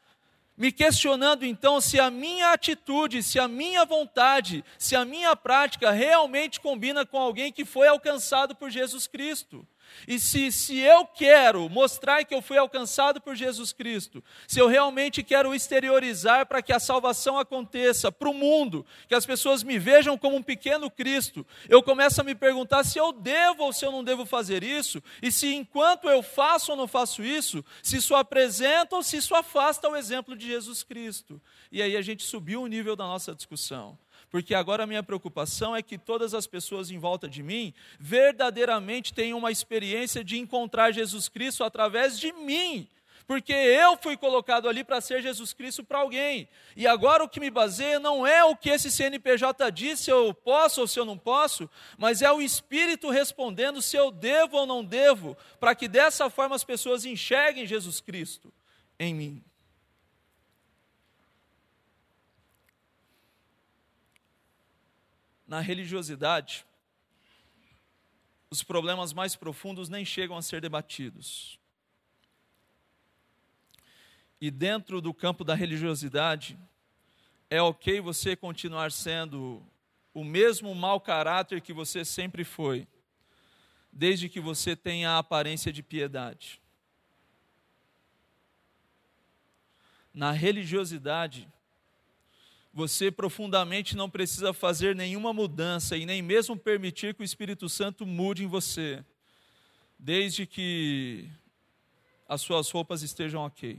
Me 0.57 0.71
questionando 0.71 1.45
então 1.45 1.81
se 1.81 1.99
a 1.99 2.11
minha 2.11 2.53
atitude, 2.53 3.23
se 3.23 3.39
a 3.39 3.49
minha 3.49 3.85
vontade, 3.85 4.65
se 4.77 4.95
a 4.95 5.05
minha 5.05 5.35
prática 5.35 5.91
realmente 5.91 6.61
combina 6.61 7.07
com 7.07 7.19
alguém 7.19 7.53
que 7.53 7.65
foi 7.65 7.89
alcançado 7.89 8.55
por 8.55 8.71
Jesus 8.71 9.07
Cristo. 9.07 9.67
E 10.07 10.19
se, 10.19 10.51
se 10.51 10.79
eu 10.79 11.07
quero 11.07 11.69
mostrar 11.69 12.25
que 12.25 12.35
eu 12.35 12.43
fui 12.43 12.59
alcançado 12.59 13.21
por 13.21 13.35
Jesus 13.35 13.73
Cristo, 13.73 14.23
se 14.47 14.59
eu 14.59 14.67
realmente 14.67 15.23
quero 15.23 15.55
exteriorizar 15.55 16.47
para 16.47 16.63
que 16.63 16.73
a 16.73 16.81
salvação 16.81 17.39
aconteça 17.39 18.11
para 18.11 18.29
o 18.29 18.35
mundo, 18.35 18.85
que 19.09 19.15
as 19.15 19.27
pessoas 19.27 19.63
me 19.63 19.79
vejam 19.79 20.19
como 20.19 20.37
um 20.37 20.43
pequeno 20.43 20.91
Cristo, 20.91 21.47
eu 21.69 21.83
começo 21.83 22.21
a 22.21 22.25
me 22.25 22.35
perguntar 22.35 22.85
se 22.85 22.99
eu 22.99 23.13
devo 23.13 23.65
ou 23.65 23.73
se 23.73 23.85
eu 23.85 23.93
não 23.93 24.03
devo 24.03 24.25
fazer 24.27 24.63
isso, 24.63 25.03
e 25.21 25.31
se 25.31 25.55
enquanto 25.55 26.09
eu 26.09 26.23
faço 26.23 26.73
ou 26.73 26.77
não 26.77 26.89
faço 26.89 27.23
isso, 27.23 27.65
se 27.83 27.97
isso 27.97 28.15
apresenta 28.15 28.97
ou 28.97 29.03
se 29.03 29.17
isso 29.17 29.35
afasta 29.35 29.89
o 29.89 29.97
exemplo 29.97 30.37
de 30.37 30.47
Jesus 30.47 30.83
Cristo. 30.83 31.41
E 31.71 31.81
aí 31.81 31.97
a 31.97 32.03
gente 32.03 32.23
subiu 32.25 32.63
o 32.63 32.67
nível 32.67 32.97
da 32.97 33.05
nossa 33.05 33.35
discussão 33.35 33.99
porque 34.33 34.55
agora 34.55 34.85
a 34.85 34.87
minha 34.87 35.03
preocupação 35.03 35.77
é 35.77 35.83
que 35.83 35.99
todas 35.99 36.33
as 36.33 36.47
pessoas 36.47 36.91
em 36.91 36.99
volta 36.99 37.29
de 37.29 37.43
mim 37.43 37.75
verdadeiramente 38.01 39.13
tenham 39.13 39.39
uma 39.39 39.53
experiência 39.53 40.25
de 40.25 40.39
encontrar 40.39 40.91
Jesus 40.91 41.29
Cristo 41.29 41.63
através 41.63 42.19
de 42.19 42.33
mim. 42.33 42.89
Porque 43.27 43.53
eu 43.53 43.95
fui 43.99 44.17
colocado 44.17 44.71
ali 44.71 44.83
para 44.83 45.03
ser 45.03 45.21
Jesus 45.21 45.53
Cristo 45.53 45.85
para 45.85 45.99
alguém. 45.99 46.49
E 46.75 46.87
agora 46.87 47.23
o 47.23 47.29
que 47.29 47.39
me 47.39 47.51
baseia 47.51 48.01
não 48.01 48.27
é 48.27 48.43
o 48.43 48.57
que 48.57 48.71
esse 48.71 48.91
CNPJ 48.91 49.71
diz, 49.71 50.01
se 50.01 50.11
eu 50.11 50.33
posso 50.33 50.81
ou 50.81 50.87
se 50.87 50.99
eu 50.99 51.05
não 51.05 51.19
posso, 51.19 51.69
mas 51.99 52.23
é 52.23 52.33
o 52.33 52.41
Espírito 52.41 53.11
respondendo 53.11 53.83
se 53.83 53.97
eu 53.97 54.11
devo 54.11 54.57
ou 54.57 54.67
não 54.67 54.83
devo, 54.83 55.37
para 55.61 55.75
que 55.75 55.87
dessa 55.87 56.31
forma 56.31 56.57
as 56.57 56.65
pessoas 56.65 57.05
enxerguem 57.05 57.67
Jesus 57.67 58.01
Cristo 58.01 58.51
em 58.99 59.15
mim. 59.15 59.45
Na 65.53 65.61
religiosidade, 65.61 66.65
os 68.49 68.63
problemas 68.63 69.13
mais 69.13 69.37
profundos 69.37 69.91
nem 69.91 70.03
chegam 70.03 70.35
a 70.35 70.41
ser 70.41 70.63
debatidos. 70.63 71.59
E 74.41 74.51
dentro 74.51 74.99
do 75.03 75.13
campo 75.13 75.45
da 75.45 75.55
religiosidade, 75.55 76.59
é 77.51 77.61
ok 77.61 78.01
você 78.01 78.35
continuar 78.35 78.91
sendo 78.93 79.63
o 80.15 80.25
mesmo 80.25 80.75
mau 80.75 80.99
caráter 80.99 81.61
que 81.61 81.75
você 81.75 82.03
sempre 82.03 82.45
foi, 82.45 82.89
desde 83.93 84.31
que 84.31 84.41
você 84.41 84.75
tenha 84.75 85.11
a 85.11 85.19
aparência 85.19 85.71
de 85.71 85.83
piedade. 85.83 86.63
Na 90.15 90.33
religiosidade, 90.33 91.47
você 92.73 93.11
profundamente 93.11 93.97
não 93.97 94.09
precisa 94.09 94.53
fazer 94.53 94.97
nenhuma 94.97 95.33
mudança 95.33 95.97
e 95.97 96.07
nem 96.07 96.23
mesmo 96.23 96.57
permitir 96.57 97.15
que 97.15 97.23
o 97.23 97.25
Espírito 97.25 97.69
Santo 97.69 98.07
mude 98.07 98.45
em 98.45 98.47
você, 98.47 99.05
desde 99.99 100.47
que 100.47 101.29
as 102.27 102.41
suas 102.41 102.71
roupas 102.71 103.03
estejam 103.03 103.45
ok. 103.45 103.79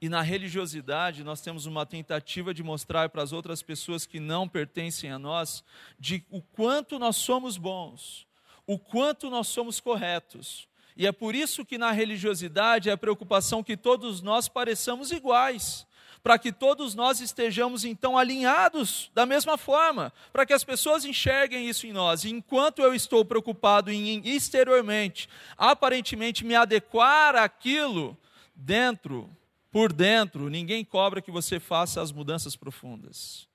E 0.00 0.08
na 0.08 0.20
religiosidade, 0.20 1.22
nós 1.22 1.40
temos 1.40 1.64
uma 1.64 1.86
tentativa 1.86 2.52
de 2.52 2.62
mostrar 2.62 3.08
para 3.08 3.22
as 3.22 3.32
outras 3.32 3.62
pessoas 3.62 4.04
que 4.04 4.18
não 4.18 4.48
pertencem 4.48 5.10
a 5.10 5.18
nós, 5.18 5.64
de 5.98 6.24
o 6.28 6.42
quanto 6.42 6.98
nós 6.98 7.16
somos 7.16 7.56
bons, 7.56 8.26
o 8.66 8.78
quanto 8.78 9.30
nós 9.30 9.46
somos 9.46 9.78
corretos, 9.78 10.68
e 10.96 11.06
é 11.06 11.12
por 11.12 11.34
isso 11.34 11.64
que 11.64 11.78
na 11.78 11.90
religiosidade 11.90 12.88
é 12.88 12.92
a 12.92 12.98
preocupação 12.98 13.62
que 13.62 13.76
todos 13.76 14.20
nós 14.20 14.48
pareçamos 14.48 15.10
iguais, 15.10 15.86
para 16.22 16.38
que 16.38 16.52
todos 16.52 16.94
nós 16.94 17.20
estejamos 17.20 17.84
então 17.84 18.16
alinhados 18.16 19.10
da 19.12 19.26
mesma 19.26 19.58
forma, 19.58 20.12
para 20.32 20.46
que 20.46 20.52
as 20.52 20.62
pessoas 20.62 21.04
enxerguem 21.04 21.68
isso 21.68 21.86
em 21.86 21.92
nós. 21.92 22.24
E 22.24 22.30
enquanto 22.30 22.80
eu 22.80 22.94
estou 22.94 23.24
preocupado 23.24 23.90
em 23.90 24.22
exteriormente, 24.28 25.28
aparentemente 25.56 26.44
me 26.44 26.54
adequar 26.54 27.34
àquilo, 27.34 28.16
dentro, 28.54 29.28
por 29.70 29.92
dentro, 29.92 30.48
ninguém 30.48 30.84
cobra 30.84 31.22
que 31.22 31.30
você 31.30 31.58
faça 31.58 32.00
as 32.00 32.12
mudanças 32.12 32.54
profundas. 32.54 33.48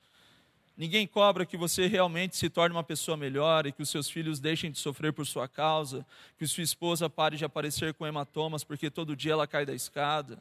Ninguém 0.78 1.08
cobra 1.08 1.44
que 1.44 1.58
você 1.58 1.88
realmente 1.88 2.38
se 2.38 2.52
torne 2.52 2.76
uma 2.76 2.84
pessoa 2.84 3.18
melhor 3.18 3.66
e 3.66 3.72
que 3.72 3.82
os 3.82 3.90
seus 3.90 4.08
filhos 4.08 4.40
deixem 4.40 4.70
de 4.70 4.78
sofrer 4.78 5.12
por 5.12 5.26
sua 5.26 5.48
causa, 5.48 6.06
que 6.38 6.46
sua 6.46 6.64
esposa 6.64 7.10
pare 7.10 7.36
de 7.36 7.44
aparecer 7.44 7.96
com 7.96 8.06
hematomas 8.06 8.64
porque 8.64 8.92
todo 8.92 9.16
dia 9.16 9.32
ela 9.32 9.48
cai 9.48 9.66
da 9.66 9.74
escada, 9.74 10.38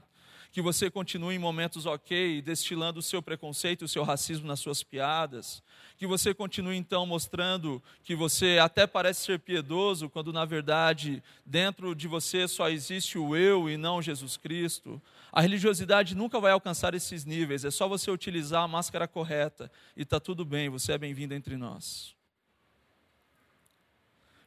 que 0.53 0.61
você 0.61 0.91
continue 0.91 1.37
em 1.37 1.39
momentos 1.39 1.87
ok, 1.87 2.43
destilando 2.43 2.99
o 2.99 3.03
seu 3.03 3.23
preconceito, 3.23 3.87
o 3.87 3.89
seu 3.89 4.05
racismo 4.05 4.47
nas 4.47 4.61
suas 4.61 4.83
piadas, 4.83 5.63
que 5.97 6.07
você 6.07 6.35
continue 6.35 6.77
então 6.77 7.07
mostrando 7.07 7.83
que 8.05 8.15
você 8.15 8.59
até 8.59 8.87
parece 8.87 9.25
ser 9.25 9.39
piedoso, 9.39 10.11
quando 10.11 10.35
na 10.35 10.45
verdade 10.45 11.23
dentro 11.47 11.95
de 11.95 12.07
você 12.07 12.47
só 12.47 12.69
existe 12.69 13.19
o 13.19 13.35
eu 13.35 13.71
e 13.71 13.79
não 13.79 14.03
Jesus 14.03 14.37
Cristo. 14.37 15.01
A 15.33 15.41
religiosidade 15.41 16.15
nunca 16.15 16.41
vai 16.41 16.53
alcançar 16.53 16.95
esses 16.95 17.25
níveis, 17.25 17.65
é 17.65 17.71
só 17.71 17.89
você 17.89 18.11
utilizar 18.11 18.63
a 18.63 18.69
máscara 18.69 19.07
correta 19.07 19.71
e 19.97 20.03
está 20.03 20.19
tudo 20.19 20.45
bem, 20.45 20.69
você 20.69 20.93
é 20.93 20.99
bem-vindo 20.99 21.35
entre 21.35 21.57
nós. 21.57 22.15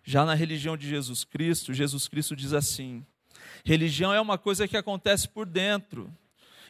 Já 0.03 0.25
na 0.25 0.33
religião 0.33 0.75
de 0.75 0.87
Jesus 0.87 1.23
Cristo, 1.23 1.73
Jesus 1.73 2.07
Cristo 2.07 2.35
diz 2.35 2.53
assim: 2.53 3.05
religião 3.63 4.13
é 4.13 4.19
uma 4.19 4.37
coisa 4.37 4.67
que 4.67 4.77
acontece 4.77 5.27
por 5.27 5.45
dentro, 5.45 6.11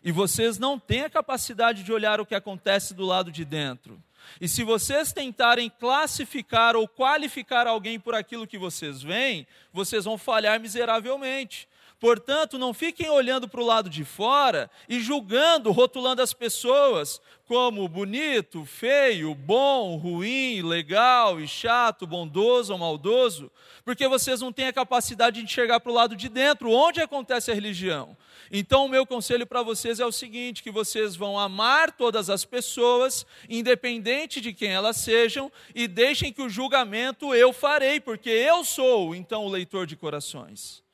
e 0.04 0.12
vocês 0.12 0.58
não 0.58 0.80
têm 0.80 1.04
a 1.04 1.10
capacidade 1.10 1.84
de 1.84 1.92
olhar 1.92 2.20
o 2.20 2.26
que 2.26 2.36
acontece 2.36 2.94
do 2.94 3.06
lado 3.06 3.32
de 3.32 3.46
dentro. 3.46 4.02
E 4.40 4.48
se 4.48 4.64
vocês 4.64 5.14
tentarem 5.14 5.70
classificar 5.70 6.76
ou 6.76 6.88
qualificar 6.88 7.68
alguém 7.68 8.00
por 8.00 8.14
aquilo 8.14 8.48
que 8.48 8.58
vocês 8.58 9.02
veem, 9.02 9.48
vocês 9.72 10.06
vão 10.06 10.18
falhar 10.18 10.60
miseravelmente. 10.60 11.68
Portanto, 12.00 12.58
não 12.58 12.74
fiquem 12.74 13.10
olhando 13.10 13.48
para 13.48 13.60
o 13.60 13.66
lado 13.66 13.90
de 13.90 14.06
fora 14.06 14.72
e 14.88 15.02
julgando, 15.02 15.70
rotulando 15.72 16.22
as 16.22 16.34
pessoas 16.34 17.22
como 17.46 17.90
bonito, 17.90 18.64
feio, 18.64 19.36
bom, 19.36 19.98
ruim, 19.98 20.62
legal 20.62 21.42
e 21.42 21.48
chato, 21.48 22.08
bondoso 22.08 22.72
ou 22.72 22.80
maldoso, 22.80 23.52
porque 23.84 24.08
vocês 24.08 24.40
não 24.40 24.54
têm 24.54 24.68
a 24.68 24.74
capacidade 24.74 25.40
de 25.40 25.46
enxergar 25.46 25.80
para 25.80 25.92
o 25.92 25.96
lado 25.96 26.16
de 26.16 26.30
dentro, 26.30 26.72
onde 26.72 27.02
acontece 27.02 27.52
a 27.52 27.56
religião. 27.56 28.16
Então, 28.52 28.86
o 28.86 28.90
meu 28.90 29.06
conselho 29.06 29.46
para 29.46 29.62
vocês 29.62 30.00
é 30.00 30.06
o 30.06 30.12
seguinte: 30.12 30.64
que 30.64 30.72
vocês 30.72 31.16
vão 31.16 31.38
amar 31.38 31.92
todas 31.92 32.30
as 32.30 32.46
pessoas, 32.46 33.26
independente 33.50 34.40
de 34.40 34.54
quem 34.54 34.70
elas 34.70 34.98
sejam, 34.98 35.52
e 35.76 35.88
deixem 35.88 36.32
que 36.32 36.42
o 36.42 36.50
julgamento 36.50 37.34
eu 37.34 37.52
farei, 37.52 38.00
porque 38.00 38.30
eu 38.30 38.64
sou 38.64 39.14
então 39.14 39.44
o 39.44 39.50
leitor 39.50 39.86
de 39.86 39.96
corações. 39.96 40.88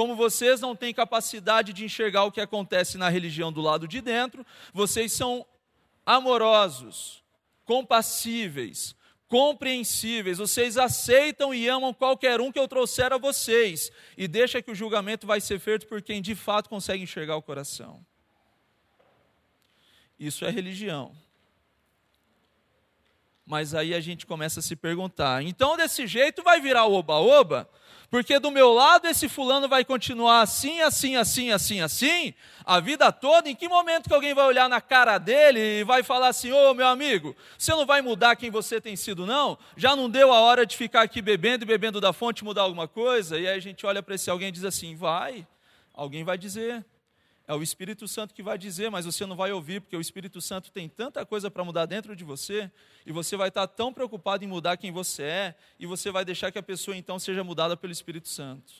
Como 0.00 0.16
vocês 0.16 0.62
não 0.62 0.74
têm 0.74 0.94
capacidade 0.94 1.74
de 1.74 1.84
enxergar 1.84 2.24
o 2.24 2.32
que 2.32 2.40
acontece 2.40 2.96
na 2.96 3.10
religião 3.10 3.52
do 3.52 3.60
lado 3.60 3.86
de 3.86 4.00
dentro, 4.00 4.46
vocês 4.72 5.12
são 5.12 5.44
amorosos, 6.06 7.22
compassíveis, 7.66 8.96
compreensíveis, 9.28 10.38
vocês 10.38 10.78
aceitam 10.78 11.52
e 11.52 11.68
amam 11.68 11.92
qualquer 11.92 12.40
um 12.40 12.50
que 12.50 12.58
eu 12.58 12.66
trouxer 12.66 13.12
a 13.12 13.18
vocês, 13.18 13.92
e 14.16 14.26
deixa 14.26 14.62
que 14.62 14.70
o 14.70 14.74
julgamento 14.74 15.26
vai 15.26 15.38
ser 15.38 15.58
feito 15.58 15.86
por 15.86 16.00
quem 16.00 16.22
de 16.22 16.34
fato 16.34 16.70
consegue 16.70 17.02
enxergar 17.02 17.36
o 17.36 17.42
coração. 17.42 18.02
Isso 20.18 20.46
é 20.46 20.50
religião. 20.50 21.14
Mas 23.44 23.74
aí 23.74 23.92
a 23.92 24.00
gente 24.00 24.24
começa 24.24 24.60
a 24.60 24.62
se 24.62 24.76
perguntar: 24.76 25.42
então 25.42 25.76
desse 25.76 26.06
jeito 26.06 26.42
vai 26.42 26.58
virar 26.58 26.86
o 26.86 26.94
oba-oba? 26.94 27.68
Porque 28.10 28.40
do 28.40 28.50
meu 28.50 28.72
lado 28.72 29.06
esse 29.06 29.28
fulano 29.28 29.68
vai 29.68 29.84
continuar 29.84 30.42
assim, 30.42 30.80
assim, 30.80 31.14
assim, 31.14 31.52
assim, 31.52 31.80
assim, 31.80 32.34
a 32.66 32.80
vida 32.80 33.12
toda. 33.12 33.48
Em 33.48 33.54
que 33.54 33.68
momento 33.68 34.08
que 34.08 34.14
alguém 34.14 34.34
vai 34.34 34.46
olhar 34.46 34.68
na 34.68 34.80
cara 34.80 35.16
dele 35.16 35.80
e 35.80 35.84
vai 35.84 36.02
falar 36.02 36.28
assim: 36.28 36.50
Ô 36.50 36.70
oh, 36.70 36.74
meu 36.74 36.88
amigo, 36.88 37.36
você 37.56 37.70
não 37.70 37.86
vai 37.86 38.02
mudar 38.02 38.34
quem 38.34 38.50
você 38.50 38.80
tem 38.80 38.96
sido, 38.96 39.24
não? 39.24 39.56
Já 39.76 39.94
não 39.94 40.10
deu 40.10 40.32
a 40.32 40.40
hora 40.40 40.66
de 40.66 40.76
ficar 40.76 41.02
aqui 41.02 41.22
bebendo 41.22 41.64
e 41.64 41.66
bebendo 41.66 42.00
da 42.00 42.12
fonte 42.12 42.42
mudar 42.42 42.62
alguma 42.62 42.88
coisa? 42.88 43.38
E 43.38 43.46
aí 43.46 43.56
a 43.56 43.60
gente 43.60 43.86
olha 43.86 44.02
para 44.02 44.16
esse 44.16 44.28
alguém 44.28 44.48
e 44.48 44.52
diz 44.52 44.64
assim: 44.64 44.96
vai, 44.96 45.46
alguém 45.94 46.24
vai 46.24 46.36
dizer. 46.36 46.84
É 47.50 47.52
o 47.52 47.64
Espírito 47.64 48.06
Santo 48.06 48.32
que 48.32 48.44
vai 48.44 48.56
dizer, 48.56 48.92
mas 48.92 49.04
você 49.04 49.26
não 49.26 49.34
vai 49.34 49.50
ouvir, 49.50 49.80
porque 49.80 49.96
o 49.96 50.00
Espírito 50.00 50.40
Santo 50.40 50.70
tem 50.70 50.88
tanta 50.88 51.26
coisa 51.26 51.50
para 51.50 51.64
mudar 51.64 51.84
dentro 51.84 52.14
de 52.14 52.22
você, 52.22 52.70
e 53.04 53.10
você 53.10 53.36
vai 53.36 53.48
estar 53.48 53.66
tão 53.66 53.92
preocupado 53.92 54.44
em 54.44 54.46
mudar 54.46 54.76
quem 54.76 54.92
você 54.92 55.24
é, 55.24 55.54
e 55.76 55.84
você 55.84 56.12
vai 56.12 56.24
deixar 56.24 56.52
que 56.52 56.60
a 56.60 56.62
pessoa 56.62 56.96
então 56.96 57.18
seja 57.18 57.42
mudada 57.42 57.76
pelo 57.76 57.92
Espírito 57.92 58.28
Santo. 58.28 58.72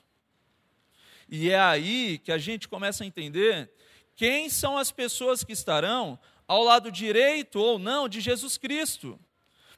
E 1.28 1.50
é 1.50 1.59
aí 1.59 2.18
que 2.18 2.30
a 2.30 2.38
gente 2.38 2.68
começa 2.68 3.02
a 3.02 3.06
entender 3.09 3.68
quem 4.14 4.48
são 4.48 4.78
as 4.78 4.92
pessoas 4.92 5.42
que 5.42 5.52
estarão 5.52 6.16
ao 6.46 6.62
lado 6.62 6.92
direito 6.92 7.59
ou 7.59 7.76
não 7.76 8.09
de 8.09 8.20
Jesus 8.20 8.56
Cristo. 8.56 9.18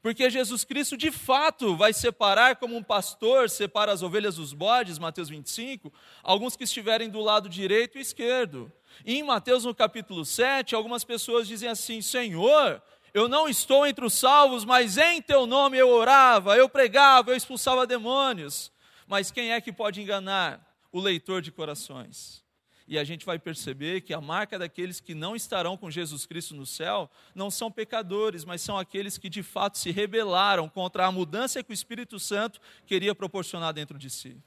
Porque 0.03 0.29
Jesus 0.29 0.65
Cristo, 0.65 0.97
de 0.97 1.13
fato, 1.13 1.77
vai 1.77 1.93
separar 1.93 2.57
como 2.57 2.77
um 2.77 2.83
pastor 2.83 3.49
separa 3.49 3.93
as 3.93 4.03
ovelhas 4.03 4.35
dos 4.35 4.53
bodes, 4.53 4.99
Mateus 4.99 5.29
25, 5.29 5.93
alguns 6.25 6.57
que 6.57 6.65
estiverem 6.65 7.09
do 7.09 7.21
lado 7.21 7.49
direito 7.49 7.97
e 7.97 8.01
esquerdo. 8.01 8.71
E 9.05 9.19
em 9.19 9.23
Mateus, 9.23 9.65
no 9.65 9.75
capítulo 9.75 10.25
7, 10.25 10.75
algumas 10.75 11.05
pessoas 11.05 11.49
dizem 11.49 11.69
assim: 11.69 12.01
Senhor, 12.01 12.83
eu 13.15 13.29
não 13.29 13.49
estou 13.49 13.87
entre 13.87 14.05
os 14.05 14.15
salvos, 14.15 14.65
mas 14.65 14.97
em 14.97 15.21
teu 15.21 15.47
nome 15.47 15.77
eu 15.77 15.89
orava, 15.89 16.57
eu 16.57 16.69
pregava, 16.69 17.31
eu 17.31 17.37
expulsava 17.37 17.87
demônios. 17.87 18.73
Mas 19.07 19.31
quem 19.31 19.53
é 19.53 19.61
que 19.61 19.73
pode 19.73 20.01
enganar? 20.01 20.67
O 20.91 21.01
leitor 21.01 21.43
de 21.43 21.51
corações. 21.51 22.43
E 22.87 22.99
a 22.99 23.05
gente 23.05 23.25
vai 23.25 23.39
perceber 23.39 24.03
que 24.03 24.13
a 24.13 24.21
marca 24.21 24.59
daqueles 24.59 25.01
que 25.01 25.15
não 25.15 25.35
estarão 25.35 25.77
com 25.77 25.91
Jesus 25.91 26.27
Cristo 26.27 26.55
no 26.55 26.67
céu 26.67 27.11
não 27.35 27.51
são 27.51 27.71
pecadores, 27.71 28.45
mas 28.45 28.61
são 28.61 28.77
aqueles 28.77 29.17
que 29.17 29.29
de 29.29 29.43
fato 29.43 29.79
se 29.79 29.91
rebelaram 29.91 30.69
contra 30.69 31.07
a 31.07 31.13
mudança 31.13 31.63
que 31.63 31.71
o 31.71 31.75
Espírito 31.75 32.19
Santo 32.19 32.61
queria 32.85 33.15
proporcionar 33.15 33.73
dentro 33.73 33.99
de 33.99 34.11
si. 34.11 34.43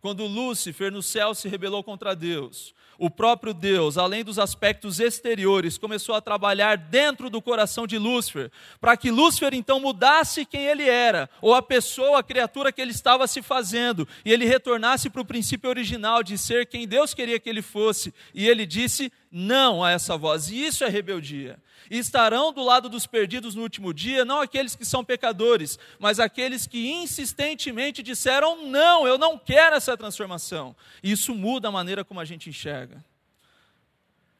Quando 0.00 0.26
Lúcifer 0.26 0.92
no 0.92 1.02
céu 1.02 1.34
se 1.34 1.48
rebelou 1.48 1.82
contra 1.82 2.14
Deus, 2.14 2.74
o 2.98 3.10
próprio 3.10 3.52
Deus, 3.52 3.98
além 3.98 4.24
dos 4.24 4.38
aspectos 4.38 5.00
exteriores, 5.00 5.76
começou 5.76 6.14
a 6.14 6.20
trabalhar 6.20 6.76
dentro 6.76 7.28
do 7.28 7.42
coração 7.42 7.86
de 7.86 7.98
Lúcifer, 7.98 8.50
para 8.80 8.96
que 8.96 9.10
Lúcifer 9.10 9.52
então 9.52 9.80
mudasse 9.80 10.46
quem 10.46 10.64
ele 10.64 10.88
era, 10.88 11.28
ou 11.42 11.54
a 11.54 11.62
pessoa, 11.62 12.20
a 12.20 12.22
criatura 12.22 12.72
que 12.72 12.80
ele 12.80 12.92
estava 12.92 13.26
se 13.26 13.42
fazendo, 13.42 14.08
e 14.24 14.32
ele 14.32 14.46
retornasse 14.46 15.10
para 15.10 15.20
o 15.20 15.26
princípio 15.26 15.68
original 15.68 16.22
de 16.22 16.38
ser 16.38 16.66
quem 16.66 16.86
Deus 16.86 17.12
queria 17.12 17.38
que 17.38 17.48
ele 17.48 17.62
fosse. 17.62 18.14
E 18.34 18.48
ele 18.48 18.64
disse: 18.64 19.12
não 19.30 19.84
a 19.84 19.90
essa 19.90 20.16
voz. 20.16 20.48
E 20.48 20.64
isso 20.64 20.82
é 20.82 20.88
rebeldia. 20.88 21.58
E 21.90 21.98
estarão 21.98 22.52
do 22.52 22.62
lado 22.62 22.88
dos 22.88 23.06
perdidos 23.06 23.54
no 23.54 23.62
último 23.62 23.92
dia, 23.92 24.24
não 24.24 24.40
aqueles 24.40 24.74
que 24.74 24.84
são 24.84 25.04
pecadores, 25.04 25.78
mas 25.98 26.18
aqueles 26.18 26.66
que 26.66 26.90
insistentemente 26.90 28.02
disseram: 28.02 28.66
não, 28.66 29.06
eu 29.06 29.18
não 29.18 29.38
quero 29.38 29.76
essa 29.76 29.96
transformação. 29.96 30.74
E 31.02 31.12
isso 31.12 31.34
muda 31.34 31.68
a 31.68 31.72
maneira 31.72 32.04
como 32.04 32.20
a 32.20 32.24
gente 32.24 32.48
enxerga. 32.48 33.04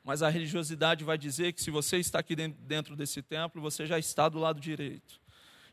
Mas 0.05 0.23
a 0.23 0.29
religiosidade 0.29 1.03
vai 1.03 1.19
dizer 1.19 1.53
que 1.53 1.61
se 1.61 1.71
você 1.71 1.97
está 1.97 2.21
aqui 2.21 2.37
dentro 2.37 2.95
desse 2.95 3.21
templo, 3.23 3.61
você 3.61 3.87
já 3.87 3.99
está 3.99 4.29
do 4.29 4.39
lado 4.39 4.61
direito. 4.61 5.21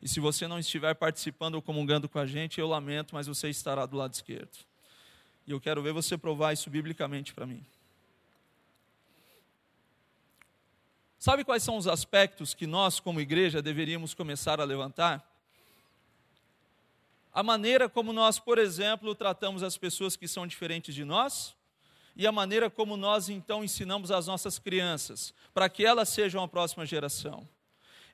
E 0.01 0.09
se 0.09 0.19
você 0.19 0.47
não 0.47 0.59
estiver 0.59 0.93
participando 0.95 1.55
ou 1.55 1.61
comungando 1.61 2.09
com 2.09 2.19
a 2.19 2.25
gente, 2.25 2.59
eu 2.59 2.67
lamento, 2.67 3.13
mas 3.15 3.27
você 3.27 3.49
estará 3.49 3.85
do 3.85 3.95
lado 3.95 4.13
esquerdo. 4.13 4.57
E 5.47 5.51
eu 5.51 5.61
quero 5.61 5.81
ver 5.81 5.93
você 5.93 6.17
provar 6.17 6.51
isso 6.51 6.69
biblicamente 6.69 7.33
para 7.33 7.45
mim. 7.45 7.63
Sabe 11.23 11.45
quais 11.45 11.63
são 11.63 11.77
os 11.77 11.87
aspectos 11.87 12.53
que 12.53 12.67
nós, 12.67 12.99
como 12.99 13.21
igreja, 13.21 13.61
deveríamos 13.61 14.13
começar 14.13 14.59
a 14.59 14.65
levantar? 14.65 15.25
A 17.33 17.41
maneira 17.41 17.87
como 17.87 18.11
nós, 18.11 18.39
por 18.39 18.57
exemplo, 18.57 19.15
tratamos 19.15 19.63
as 19.63 19.77
pessoas 19.77 20.17
que 20.17 20.27
são 20.27 20.45
diferentes 20.45 20.93
de 20.93 21.05
nós 21.05 21.55
e 22.13 22.27
a 22.27 22.31
maneira 22.33 22.69
como 22.69 22.97
nós 22.97 23.29
então 23.29 23.63
ensinamos 23.63 24.11
as 24.11 24.27
nossas 24.27 24.59
crianças, 24.59 25.33
para 25.53 25.69
que 25.69 25.85
elas 25.85 26.09
sejam 26.09 26.43
a 26.43 26.47
próxima 26.49 26.85
geração. 26.85 27.47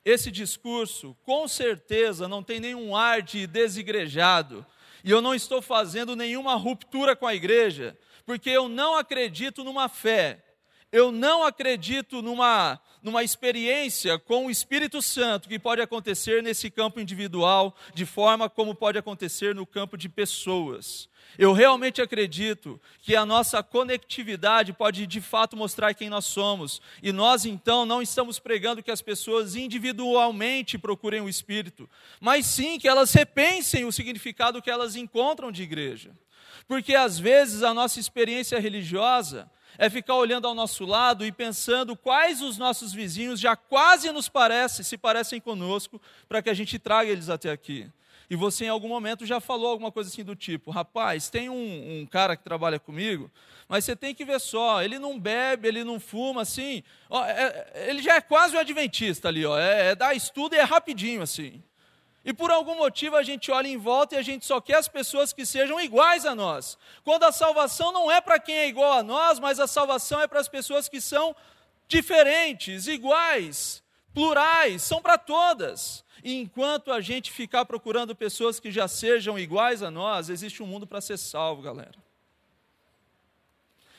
Esse 0.04 0.30
discurso, 0.30 1.16
com 1.24 1.48
certeza, 1.48 2.28
não 2.28 2.44
tem 2.44 2.60
nenhum 2.60 2.94
ar 2.94 3.22
de 3.22 3.44
desigrejado, 3.44 4.64
e 5.02 5.10
eu 5.10 5.20
não 5.20 5.34
estou 5.34 5.60
fazendo 5.60 6.14
nenhuma 6.14 6.54
ruptura 6.54 7.16
com 7.16 7.26
a 7.26 7.34
igreja, 7.34 7.98
porque 8.24 8.50
eu 8.50 8.68
não 8.68 8.94
acredito 8.94 9.64
numa 9.64 9.88
fé 9.88 10.44
eu 10.92 11.12
não 11.12 11.44
acredito 11.44 12.20
numa, 12.20 12.80
numa 13.02 13.22
experiência 13.22 14.18
com 14.18 14.46
o 14.46 14.50
Espírito 14.50 15.00
Santo 15.00 15.48
que 15.48 15.58
pode 15.58 15.80
acontecer 15.80 16.42
nesse 16.42 16.70
campo 16.70 17.00
individual, 17.00 17.74
de 17.94 18.04
forma 18.04 18.48
como 18.48 18.74
pode 18.74 18.98
acontecer 18.98 19.54
no 19.54 19.66
campo 19.66 19.96
de 19.96 20.08
pessoas. 20.08 21.08
Eu 21.38 21.52
realmente 21.52 22.02
acredito 22.02 22.80
que 23.00 23.14
a 23.14 23.24
nossa 23.24 23.62
conectividade 23.62 24.72
pode 24.72 25.06
de 25.06 25.20
fato 25.20 25.56
mostrar 25.56 25.94
quem 25.94 26.10
nós 26.10 26.26
somos. 26.26 26.82
E 27.02 27.12
nós 27.12 27.44
então 27.44 27.86
não 27.86 28.02
estamos 28.02 28.38
pregando 28.38 28.82
que 28.82 28.90
as 28.90 29.00
pessoas 29.00 29.54
individualmente 29.54 30.76
procurem 30.76 31.20
o 31.20 31.28
Espírito, 31.28 31.88
mas 32.20 32.46
sim 32.46 32.78
que 32.78 32.88
elas 32.88 33.12
repensem 33.12 33.84
o 33.84 33.92
significado 33.92 34.60
que 34.60 34.70
elas 34.70 34.96
encontram 34.96 35.52
de 35.52 35.62
igreja. 35.62 36.10
Porque 36.66 36.94
às 36.94 37.18
vezes 37.18 37.62
a 37.62 37.72
nossa 37.72 37.98
experiência 37.98 38.58
religiosa 38.60 39.50
é 39.78 39.90
ficar 39.90 40.14
olhando 40.14 40.46
ao 40.46 40.54
nosso 40.54 40.84
lado 40.84 41.24
e 41.24 41.32
pensando 41.32 41.96
quais 41.96 42.40
os 42.40 42.58
nossos 42.58 42.92
vizinhos 42.92 43.40
já 43.40 43.56
quase 43.56 44.10
nos 44.10 44.28
parecem, 44.28 44.84
se 44.84 44.96
parecem 44.98 45.40
conosco, 45.40 46.00
para 46.28 46.42
que 46.42 46.50
a 46.50 46.54
gente 46.54 46.78
traga 46.78 47.10
eles 47.10 47.28
até 47.28 47.50
aqui. 47.50 47.90
E 48.30 48.36
você 48.36 48.66
em 48.66 48.68
algum 48.68 48.86
momento 48.86 49.26
já 49.26 49.40
falou 49.40 49.70
alguma 49.70 49.90
coisa 49.90 50.08
assim 50.08 50.22
do 50.22 50.36
tipo, 50.36 50.70
rapaz, 50.70 51.28
tem 51.28 51.50
um, 51.50 52.00
um 52.00 52.06
cara 52.06 52.36
que 52.36 52.44
trabalha 52.44 52.78
comigo, 52.78 53.28
mas 53.68 53.84
você 53.84 53.96
tem 53.96 54.14
que 54.14 54.24
ver 54.24 54.40
só, 54.40 54.80
ele 54.82 55.00
não 55.00 55.18
bebe, 55.18 55.66
ele 55.66 55.82
não 55.82 55.98
fuma, 55.98 56.42
assim, 56.42 56.84
ó, 57.08 57.24
é, 57.26 57.88
ele 57.88 58.00
já 58.00 58.14
é 58.14 58.20
quase 58.20 58.54
um 58.54 58.60
adventista 58.60 59.26
ali, 59.26 59.44
ó, 59.44 59.58
é, 59.58 59.88
é 59.88 59.94
dar 59.96 60.14
estudo 60.14 60.54
e 60.54 60.58
é 60.58 60.62
rapidinho 60.62 61.22
assim. 61.22 61.60
E 62.24 62.32
por 62.34 62.50
algum 62.50 62.76
motivo 62.76 63.16
a 63.16 63.22
gente 63.22 63.50
olha 63.50 63.68
em 63.68 63.78
volta 63.78 64.14
e 64.14 64.18
a 64.18 64.22
gente 64.22 64.44
só 64.44 64.60
quer 64.60 64.76
as 64.76 64.88
pessoas 64.88 65.32
que 65.32 65.46
sejam 65.46 65.80
iguais 65.80 66.26
a 66.26 66.34
nós. 66.34 66.76
Quando 67.02 67.24
a 67.24 67.32
salvação 67.32 67.92
não 67.92 68.10
é 68.10 68.20
para 68.20 68.38
quem 68.38 68.56
é 68.56 68.68
igual 68.68 68.92
a 68.92 69.02
nós, 69.02 69.38
mas 69.38 69.58
a 69.58 69.66
salvação 69.66 70.20
é 70.20 70.26
para 70.26 70.40
as 70.40 70.48
pessoas 70.48 70.88
que 70.88 71.00
são 71.00 71.34
diferentes, 71.88 72.86
iguais, 72.86 73.82
plurais, 74.12 74.82
são 74.82 75.00
para 75.00 75.16
todas. 75.16 76.04
E 76.22 76.34
enquanto 76.34 76.92
a 76.92 77.00
gente 77.00 77.32
ficar 77.32 77.64
procurando 77.64 78.14
pessoas 78.14 78.60
que 78.60 78.70
já 78.70 78.86
sejam 78.86 79.38
iguais 79.38 79.82
a 79.82 79.90
nós, 79.90 80.28
existe 80.28 80.62
um 80.62 80.66
mundo 80.66 80.86
para 80.86 81.00
ser 81.00 81.16
salvo, 81.16 81.62
galera. 81.62 81.98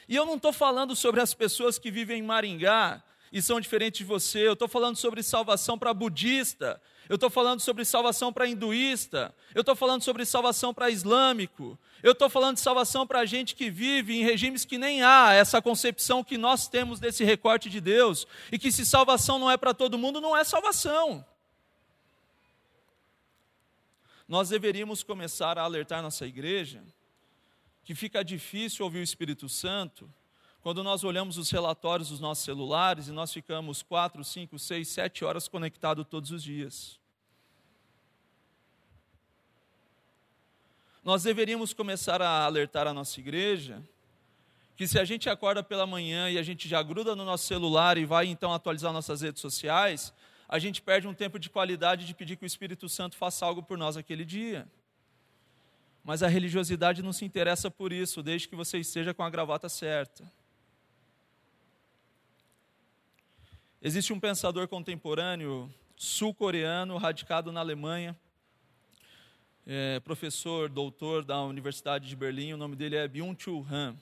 E 0.08 0.16
eu 0.16 0.26
não 0.26 0.36
estou 0.36 0.54
falando 0.54 0.96
sobre 0.96 1.22
as 1.22 1.34
pessoas 1.34 1.80
que 1.80 1.90
vivem 1.90 2.20
em 2.20 2.24
Maringá 2.24 3.02
e 3.32 3.42
são 3.42 3.60
diferentes 3.62 4.00
de 4.00 4.04
você, 4.04 4.46
eu 4.46 4.54
estou 4.54 4.68
falando 4.68 4.98
sobre 4.98 5.24
salvação 5.24 5.80
para 5.80 5.94
budista, 5.94 6.82
eu 7.12 7.16
estou 7.16 7.30
falando 7.30 7.60
sobre 7.60 7.84
salvação 7.84 8.32
para 8.32 8.48
hinduísta, 8.48 9.36
eu 9.54 9.60
estou 9.60 9.76
falando 9.76 10.02
sobre 10.02 10.26
salvação 10.26 10.74
para 10.74 10.90
islâmico, 10.90 11.78
eu 12.02 12.14
estou 12.14 12.30
falando 12.30 12.56
de 12.56 12.62
salvação 12.62 13.06
para 13.06 13.26
gente 13.26 13.54
que 13.54 13.70
vive 13.70 14.16
em 14.16 14.24
regimes 14.24 14.64
que 14.64 14.78
nem 14.78 15.04
há 15.04 15.34
essa 15.34 15.62
concepção 15.62 16.24
que 16.24 16.38
nós 16.38 16.70
temos 16.70 17.02
desse 17.02 17.26
recorte 17.26 17.70
de 17.70 17.82
Deus, 17.82 18.26
e 18.50 18.58
que 18.58 18.72
se 18.72 18.86
salvação 18.86 19.38
não 19.38 19.52
é 19.52 19.58
para 19.58 19.74
todo 19.74 19.98
mundo, 19.98 20.22
não 20.22 20.38
é 20.38 20.46
salvação. 20.46 21.26
Nós 24.26 24.48
deveríamos 24.48 25.04
começar 25.04 25.58
a 25.58 25.64
alertar 25.64 26.02
nossa 26.02 26.26
igreja 26.26 26.82
que 27.84 27.94
fica 27.94 28.24
difícil 28.24 28.86
ouvir 28.86 29.00
o 29.00 29.04
Espírito 29.04 29.50
Santo 29.50 30.10
quando 30.62 30.82
nós 30.82 31.04
olhamos 31.04 31.38
os 31.38 31.52
relatórios 31.52 32.08
dos 32.08 32.22
nossos 32.22 32.46
celulares 32.46 33.10
e 33.10 33.12
nós 33.12 33.34
ficamos 33.34 33.84
quatro, 33.84 34.24
cinco, 34.24 34.58
seis, 34.58 34.88
sete 34.88 35.26
horas 35.26 35.50
conectados 35.50 36.08
todos 36.08 36.32
os 36.32 36.42
dias. 36.42 37.01
Nós 41.04 41.24
deveríamos 41.24 41.74
começar 41.74 42.22
a 42.22 42.46
alertar 42.46 42.88
a 42.88 42.94
nossa 42.94 43.20
igreja 43.20 43.82
que 44.76 44.88
se 44.88 44.98
a 44.98 45.06
gente 45.06 45.30
acorda 45.30 45.62
pela 45.62 45.86
manhã 45.86 46.30
e 46.30 46.38
a 46.38 46.44
gente 46.44 46.68
já 46.68 46.82
gruda 46.82 47.16
no 47.16 47.24
nosso 47.24 47.46
celular 47.46 47.98
e 47.98 48.06
vai 48.06 48.28
então 48.28 48.54
atualizar 48.54 48.92
nossas 48.92 49.22
redes 49.22 49.42
sociais, 49.42 50.14
a 50.48 50.58
gente 50.58 50.82
perde 50.82 51.08
um 51.08 51.14
tempo 51.14 51.38
de 51.38 51.50
qualidade 51.50 52.06
de 52.06 52.14
pedir 52.14 52.36
que 52.36 52.44
o 52.44 52.48
Espírito 52.48 52.90
Santo 52.90 53.16
faça 53.16 53.46
algo 53.46 53.62
por 53.62 53.78
nós 53.78 53.96
aquele 53.96 54.26
dia. 54.26 54.68
Mas 56.04 56.24
a 56.24 56.28
religiosidade 56.28 57.04
não 57.04 57.14
se 57.14 57.24
interessa 57.24 57.70
por 57.70 57.94
isso, 57.94 58.24
desde 58.24 58.48
que 58.48 58.56
você 58.56 58.80
esteja 58.80 59.14
com 59.14 59.24
a 59.24 59.30
gravata 59.30 59.70
certa. 59.70 60.24
Existe 63.82 64.12
um 64.12 64.20
pensador 64.20 64.68
contemporâneo 64.68 65.72
sul-coreano, 65.96 66.98
radicado 66.98 67.52
na 67.52 67.60
Alemanha, 67.60 68.18
é, 69.66 70.00
professor, 70.00 70.70
doutor 70.70 71.24
da 71.24 71.42
Universidade 71.44 72.08
de 72.08 72.16
Berlim, 72.16 72.54
o 72.54 72.58
nome 72.58 72.76
dele 72.76 72.96
é 72.96 73.08
Byung-Chul 73.08 73.66
Han. 73.70 73.96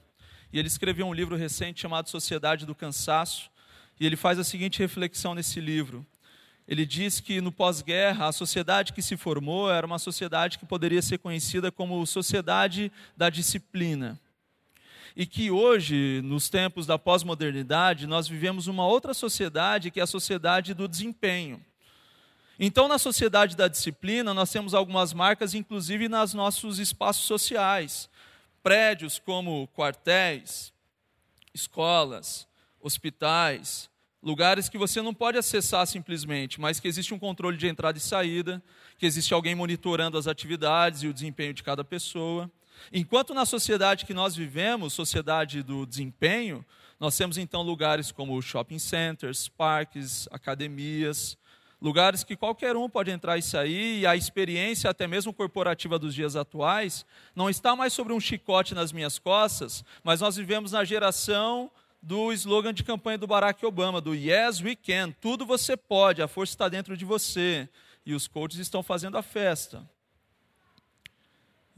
E 0.52 0.58
ele 0.58 0.68
escreveu 0.68 1.06
um 1.06 1.14
livro 1.14 1.36
recente 1.36 1.82
chamado 1.82 2.10
Sociedade 2.10 2.66
do 2.66 2.74
Cansaço, 2.74 3.52
e 4.00 4.06
ele 4.06 4.16
faz 4.16 4.40
a 4.40 4.44
seguinte 4.44 4.80
reflexão 4.80 5.36
nesse 5.36 5.60
livro. 5.60 6.06
Ele 6.68 6.86
diz 6.86 7.20
que 7.20 7.42
no 7.42 7.52
pós-guerra, 7.52 8.28
a 8.28 8.32
sociedade 8.32 8.94
que 8.94 9.02
se 9.02 9.18
formou 9.18 9.70
era 9.70 9.86
uma 9.86 10.00
sociedade 10.00 10.58
que 10.58 10.66
poderia 10.66 11.02
ser 11.02 11.18
conhecida 11.18 11.72
como 11.72 12.06
sociedade 12.06 12.92
da 13.18 13.30
disciplina. 13.30 14.20
E 15.16 15.26
que 15.26 15.52
hoje, 15.52 16.22
nos 16.24 16.48
tempos 16.48 16.86
da 16.86 16.98
pós-modernidade, 16.98 18.08
nós 18.08 18.28
vivemos 18.28 18.68
uma 18.68 18.86
outra 18.86 19.14
sociedade, 19.14 19.92
que 19.92 20.00
é 20.00 20.04
a 20.04 20.08
sociedade 20.08 20.74
do 20.74 20.88
desempenho. 20.88 21.64
Então, 22.60 22.90
na 22.90 22.98
sociedade 22.98 23.56
da 23.56 23.70
disciplina, 23.70 24.34
nós 24.34 24.52
temos 24.52 24.74
algumas 24.74 25.14
marcas, 25.14 25.54
inclusive 25.54 26.10
nos 26.10 26.34
nossos 26.34 26.78
espaços 26.78 27.24
sociais 27.24 28.10
prédios 28.62 29.20
como 29.20 29.68
quartéis, 29.70 30.74
escolas, 31.54 32.48
hospitais, 32.82 33.90
lugares 34.22 34.68
que 34.68 34.78
você 34.78 35.02
não 35.02 35.14
pode 35.14 35.38
acessar 35.38 35.88
simplesmente, 35.88 36.60
mas 36.60 36.80
que 36.80 36.88
existe 36.88 37.14
um 37.14 37.20
controle 37.20 37.58
de 37.58 37.68
entrada 37.68 37.98
e 37.98 38.02
saída, 38.02 38.62
que 38.98 39.06
existe 39.06 39.34
alguém 39.34 39.56
monitorando 39.56 40.18
as 40.18 40.28
atividades 40.28 41.04
e 41.04 41.08
o 41.08 41.14
desempenho 41.14 41.54
de 41.54 41.64
cada 41.64 41.84
pessoa. 41.84 42.52
Enquanto 42.92 43.34
na 43.34 43.46
sociedade 43.46 44.06
que 44.06 44.14
nós 44.14 44.36
vivemos, 44.36 44.94
sociedade 44.94 45.64
do 45.64 45.86
desempenho, 45.86 46.66
nós 47.00 47.16
temos 47.16 47.38
então 47.38 47.62
lugares 47.62 48.12
como 48.12 48.42
shopping 48.42 48.80
centers, 48.80 49.48
parques, 49.48 50.28
academias, 50.32 51.38
lugares 51.82 52.24
que 52.24 52.36
qualquer 52.36 52.76
um 52.76 52.90
pode 52.90 53.12
entrar 53.12 53.38
e 53.38 53.42
sair, 53.42 54.00
e 54.00 54.08
a 54.08 54.16
experiência, 54.16 54.90
até 54.90 55.08
mesmo 55.08 55.34
corporativa 55.34 55.98
dos 55.98 56.14
dias 56.14 56.36
atuais, 56.36 57.06
não 57.36 57.50
está 57.50 57.76
mais 57.76 57.94
sobre 57.94 58.14
um 58.14 58.20
chicote 58.20 58.76
nas 58.76 58.92
minhas 58.92 59.18
costas, 59.18 59.84
mas 60.04 60.22
nós 60.22 60.36
vivemos 60.36 60.72
na 60.72 60.84
geração 60.84 61.72
do 62.02 62.32
slogan 62.32 62.74
de 62.74 62.84
campanha 62.84 63.18
do 63.18 63.28
Barack 63.28 63.66
Obama, 63.66 64.00
do 64.00 64.16
Yes 64.16 64.62
We 64.62 64.76
Can, 64.76 65.12
tudo 65.12 65.46
você 65.46 65.76
pode, 65.76 66.22
a 66.22 66.28
força 66.28 66.54
está 66.54 66.70
dentro 66.70 66.96
de 66.96 67.06
você, 67.06 67.68
e 68.06 68.14
os 68.14 68.28
coaches 68.28 68.60
estão 68.60 68.82
fazendo 68.82 69.18
a 69.18 69.22
festa. 69.22 69.88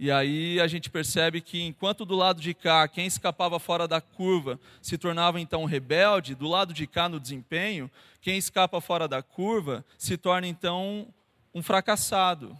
E 0.01 0.09
aí 0.09 0.59
a 0.59 0.65
gente 0.65 0.89
percebe 0.89 1.41
que 1.41 1.61
enquanto 1.61 2.05
do 2.05 2.15
lado 2.15 2.41
de 2.41 2.55
cá, 2.55 2.87
quem 2.87 3.05
escapava 3.05 3.59
fora 3.59 3.87
da 3.87 4.01
curva 4.01 4.59
se 4.81 4.97
tornava 4.97 5.39
então 5.39 5.63
rebelde, 5.63 6.33
do 6.33 6.47
lado 6.47 6.73
de 6.73 6.87
cá 6.87 7.07
no 7.07 7.19
desempenho, 7.19 7.87
quem 8.19 8.35
escapa 8.35 8.81
fora 8.81 9.07
da 9.07 9.21
curva 9.21 9.85
se 9.99 10.17
torna 10.17 10.47
então 10.47 11.07
um 11.53 11.61
fracassado, 11.61 12.57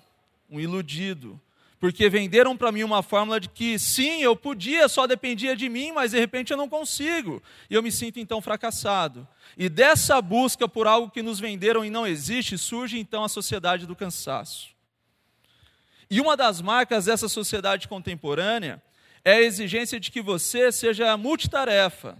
um 0.51 0.59
iludido. 0.59 1.41
Porque 1.79 2.07
venderam 2.09 2.55
para 2.55 2.71
mim 2.71 2.83
uma 2.83 3.01
fórmula 3.01 3.39
de 3.39 3.49
que 3.49 3.79
sim, 3.79 4.21
eu 4.21 4.35
podia, 4.35 4.87
só 4.87 5.07
dependia 5.07 5.55
de 5.55 5.67
mim, 5.67 5.91
mas 5.91 6.11
de 6.11 6.19
repente 6.19 6.51
eu 6.51 6.57
não 6.57 6.69
consigo. 6.69 7.41
E 7.71 7.73
eu 7.73 7.81
me 7.81 7.91
sinto 7.91 8.19
então 8.19 8.39
fracassado. 8.39 9.27
E 9.57 9.67
dessa 9.67 10.21
busca 10.21 10.67
por 10.67 10.85
algo 10.85 11.09
que 11.09 11.23
nos 11.23 11.39
venderam 11.39 11.83
e 11.83 11.89
não 11.89 12.05
existe, 12.05 12.55
surge 12.55 12.99
então 12.99 13.23
a 13.23 13.29
sociedade 13.29 13.87
do 13.87 13.95
cansaço. 13.95 14.70
E 16.11 16.19
uma 16.19 16.35
das 16.35 16.59
marcas 16.59 17.05
dessa 17.05 17.29
sociedade 17.29 17.87
contemporânea 17.87 18.83
é 19.23 19.35
a 19.35 19.41
exigência 19.41 19.97
de 19.97 20.11
que 20.11 20.21
você 20.21 20.69
seja 20.69 21.15
multitarefa. 21.15 22.17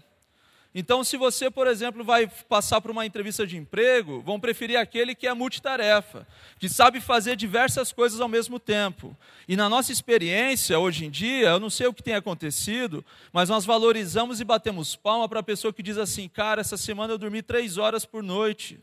Então, 0.74 1.04
se 1.04 1.18
você, 1.18 1.52
por 1.52 1.68
exemplo, 1.68 2.02
vai 2.02 2.26
passar 2.48 2.80
por 2.80 2.90
uma 2.90 3.06
entrevista 3.06 3.46
de 3.46 3.58
emprego, 3.58 4.22
vão 4.22 4.40
preferir 4.40 4.78
aquele 4.78 5.14
que 5.14 5.28
é 5.28 5.34
multitarefa, 5.34 6.26
que 6.58 6.70
sabe 6.70 7.02
fazer 7.02 7.36
diversas 7.36 7.92
coisas 7.92 8.22
ao 8.22 8.30
mesmo 8.30 8.58
tempo. 8.58 9.14
E 9.46 9.58
na 9.58 9.68
nossa 9.68 9.92
experiência, 9.92 10.80
hoje 10.80 11.04
em 11.04 11.10
dia, 11.10 11.50
eu 11.50 11.60
não 11.60 11.70
sei 11.70 11.88
o 11.88 11.94
que 11.94 12.02
tem 12.02 12.16
acontecido, 12.16 13.04
mas 13.34 13.50
nós 13.50 13.66
valorizamos 13.66 14.40
e 14.40 14.46
batemos 14.46 14.96
palma 14.96 15.28
para 15.28 15.42
a 15.42 15.44
pessoa 15.44 15.74
que 15.74 15.84
diz 15.84 15.98
assim: 15.98 16.30
cara, 16.30 16.62
essa 16.62 16.78
semana 16.78 17.12
eu 17.12 17.18
dormi 17.18 17.42
três 17.42 17.78
horas 17.78 18.06
por 18.06 18.24
noite. 18.24 18.80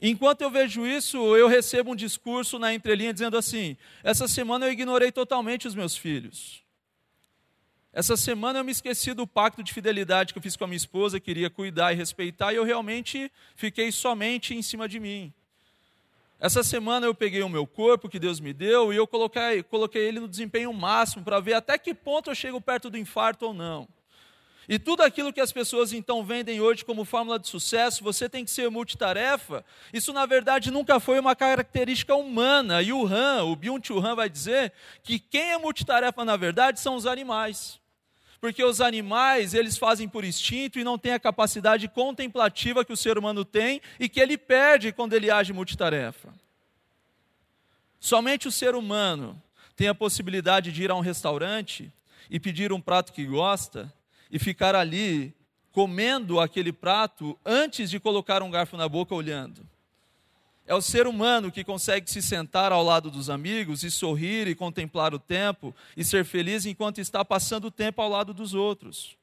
Enquanto 0.00 0.42
eu 0.42 0.50
vejo 0.50 0.86
isso, 0.86 1.36
eu 1.36 1.48
recebo 1.48 1.92
um 1.92 1.96
discurso 1.96 2.58
na 2.58 2.72
entrelinha 2.72 3.12
dizendo 3.12 3.36
assim: 3.36 3.76
essa 4.02 4.28
semana 4.28 4.66
eu 4.66 4.72
ignorei 4.72 5.10
totalmente 5.10 5.66
os 5.66 5.74
meus 5.74 5.96
filhos. 5.96 6.62
Essa 7.92 8.16
semana 8.16 8.60
eu 8.60 8.64
me 8.64 8.70
esqueci 8.70 9.12
do 9.12 9.26
pacto 9.26 9.62
de 9.62 9.72
fidelidade 9.72 10.32
que 10.32 10.38
eu 10.38 10.42
fiz 10.42 10.56
com 10.56 10.64
a 10.64 10.66
minha 10.68 10.76
esposa, 10.76 11.18
queria 11.18 11.50
cuidar 11.50 11.92
e 11.92 11.96
respeitar, 11.96 12.52
e 12.52 12.56
eu 12.56 12.62
realmente 12.62 13.32
fiquei 13.56 13.90
somente 13.90 14.54
em 14.54 14.62
cima 14.62 14.88
de 14.88 15.00
mim. 15.00 15.32
Essa 16.38 16.62
semana 16.62 17.06
eu 17.06 17.14
peguei 17.14 17.42
o 17.42 17.48
meu 17.48 17.66
corpo 17.66 18.08
que 18.08 18.20
Deus 18.20 18.38
me 18.38 18.52
deu 18.52 18.92
e 18.92 18.96
eu 18.96 19.08
coloquei, 19.08 19.64
coloquei 19.64 20.06
ele 20.06 20.20
no 20.20 20.28
desempenho 20.28 20.72
máximo 20.72 21.24
para 21.24 21.40
ver 21.40 21.54
até 21.54 21.76
que 21.76 21.92
ponto 21.92 22.30
eu 22.30 22.34
chego 22.36 22.60
perto 22.60 22.88
do 22.88 22.96
infarto 22.96 23.46
ou 23.46 23.52
não. 23.52 23.88
E 24.68 24.78
tudo 24.78 25.02
aquilo 25.02 25.32
que 25.32 25.40
as 25.40 25.50
pessoas 25.50 25.94
então 25.94 26.22
vendem 26.22 26.60
hoje 26.60 26.84
como 26.84 27.06
fórmula 27.06 27.38
de 27.38 27.48
sucesso, 27.48 28.04
você 28.04 28.28
tem 28.28 28.44
que 28.44 28.50
ser 28.50 28.68
multitarefa, 28.70 29.64
isso 29.94 30.12
na 30.12 30.26
verdade 30.26 30.70
nunca 30.70 31.00
foi 31.00 31.18
uma 31.18 31.34
característica 31.34 32.14
humana. 32.14 32.82
E 32.82 32.92
o 32.92 33.06
Han, 33.06 33.44
o 33.44 33.56
Byung-Chul 33.56 34.04
Han 34.04 34.14
vai 34.14 34.28
dizer 34.28 34.74
que 35.02 35.18
quem 35.18 35.52
é 35.52 35.58
multitarefa 35.58 36.22
na 36.22 36.36
verdade 36.36 36.80
são 36.80 36.96
os 36.96 37.06
animais. 37.06 37.80
Porque 38.42 38.62
os 38.62 38.82
animais, 38.82 39.54
eles 39.54 39.78
fazem 39.78 40.06
por 40.06 40.22
instinto 40.22 40.78
e 40.78 40.84
não 40.84 40.98
têm 40.98 41.12
a 41.12 41.18
capacidade 41.18 41.88
contemplativa 41.88 42.84
que 42.84 42.92
o 42.92 42.96
ser 42.96 43.16
humano 43.16 43.46
tem 43.46 43.80
e 43.98 44.06
que 44.06 44.20
ele 44.20 44.36
perde 44.36 44.92
quando 44.92 45.14
ele 45.14 45.30
age 45.30 45.50
multitarefa. 45.52 46.28
Somente 47.98 48.46
o 48.46 48.52
ser 48.52 48.74
humano 48.74 49.42
tem 49.74 49.88
a 49.88 49.94
possibilidade 49.94 50.70
de 50.70 50.84
ir 50.84 50.90
a 50.90 50.94
um 50.94 51.00
restaurante 51.00 51.90
e 52.30 52.38
pedir 52.38 52.70
um 52.70 52.80
prato 52.80 53.14
que 53.14 53.24
gosta 53.24 53.92
e 54.30 54.38
ficar 54.38 54.74
ali 54.74 55.34
comendo 55.72 56.40
aquele 56.40 56.72
prato 56.72 57.38
antes 57.44 57.90
de 57.90 58.00
colocar 58.00 58.42
um 58.42 58.50
garfo 58.50 58.76
na 58.76 58.88
boca 58.88 59.14
olhando. 59.14 59.66
É 60.66 60.74
o 60.74 60.82
ser 60.82 61.06
humano 61.06 61.50
que 61.50 61.64
consegue 61.64 62.10
se 62.10 62.20
sentar 62.20 62.72
ao 62.72 62.84
lado 62.84 63.10
dos 63.10 63.30
amigos 63.30 63.82
e 63.82 63.90
sorrir 63.90 64.46
e 64.46 64.54
contemplar 64.54 65.14
o 65.14 65.18
tempo 65.18 65.74
e 65.96 66.04
ser 66.04 66.24
feliz 66.24 66.66
enquanto 66.66 67.00
está 67.00 67.24
passando 67.24 67.68
o 67.68 67.70
tempo 67.70 68.02
ao 68.02 68.08
lado 68.10 68.34
dos 68.34 68.52
outros. 68.52 69.16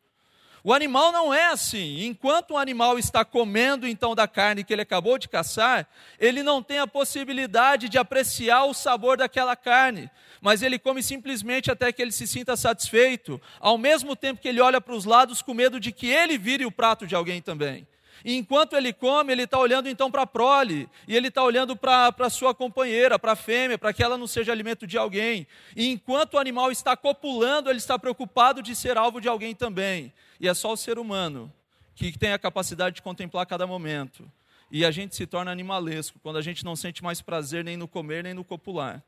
O 0.68 0.74
animal 0.74 1.12
não 1.12 1.32
é 1.32 1.46
assim. 1.46 2.08
Enquanto 2.08 2.56
o 2.56 2.58
animal 2.58 2.98
está 2.98 3.24
comendo 3.24 3.88
então 3.88 4.16
da 4.16 4.28
carne 4.28 4.64
que 4.64 4.74
ele 4.74 4.82
acabou 4.82 5.16
de 5.20 5.30
caçar, 5.30 5.88
ele 6.20 6.42
não 6.42 6.64
tem 6.64 6.80
a 6.80 6.88
possibilidade 6.88 7.88
de 7.88 8.00
apreciar 8.00 8.66
o 8.66 8.74
sabor 8.74 9.16
daquela 9.16 9.56
carne, 9.56 10.10
mas 10.42 10.64
ele 10.64 10.80
come 10.80 11.04
simplesmente 11.04 11.70
até 11.70 11.92
que 11.92 12.02
ele 12.02 12.12
se 12.12 12.26
sinta 12.26 12.58
satisfeito, 12.58 13.40
ao 13.60 13.78
mesmo 13.78 14.16
tempo 14.16 14.42
que 14.42 14.48
ele 14.48 14.60
olha 14.60 14.82
para 14.82 14.96
os 14.96 15.06
lados 15.06 15.40
com 15.40 15.54
medo 15.54 15.80
de 15.80 15.92
que 15.92 16.08
ele 16.08 16.36
vire 16.36 16.66
o 16.66 16.72
prato 16.72 17.06
de 17.06 17.14
alguém 17.14 17.44
também. 17.44 17.88
E 18.26 18.36
enquanto 18.36 18.76
ele 18.76 18.92
come, 18.92 19.32
ele 19.32 19.44
está 19.44 19.60
olhando 19.60 19.88
então 19.88 20.10
para 20.10 20.24
a 20.24 20.28
prole, 20.28 20.90
e 21.08 21.16
ele 21.16 21.28
está 21.28 21.44
olhando 21.44 21.76
para 21.76 22.12
a 22.18 22.30
sua 22.32 22.56
companheira, 22.56 23.20
para 23.20 23.34
a 23.34 23.36
fêmea, 23.36 23.78
para 23.78 23.94
que 23.94 24.02
ela 24.02 24.18
não 24.18 24.26
seja 24.26 24.52
alimento 24.52 24.88
de 24.88 24.98
alguém. 24.98 25.46
E 25.76 25.88
enquanto 25.90 26.34
o 26.34 26.40
animal 26.40 26.72
está 26.72 26.98
copulando, 26.98 27.70
ele 27.70 27.78
está 27.78 28.00
preocupado 28.00 28.64
de 28.64 28.76
ser 28.76 28.98
alvo 28.98 29.22
de 29.22 29.28
alguém 29.28 29.54
também. 29.54 30.12
E 30.40 30.48
é 30.48 30.54
só 30.56 30.74
o 30.74 30.76
ser 30.76 30.98
humano 30.98 31.54
que 31.94 32.18
tem 32.18 32.34
a 32.34 32.40
capacidade 32.40 32.96
de 32.96 33.04
contemplar 33.04 33.46
cada 33.46 33.68
momento. 33.68 34.28
E 34.72 34.84
a 34.84 34.90
gente 34.90 35.16
se 35.16 35.28
torna 35.28 35.52
animalesco 35.52 36.18
quando 36.24 36.38
a 36.38 36.42
gente 36.42 36.66
não 36.66 36.76
sente 36.76 37.04
mais 37.04 37.22
prazer 37.22 37.64
nem 37.64 37.78
no 37.78 37.88
comer 37.88 38.24
nem 38.24 38.34
no 38.34 38.44
copular. 38.44 39.04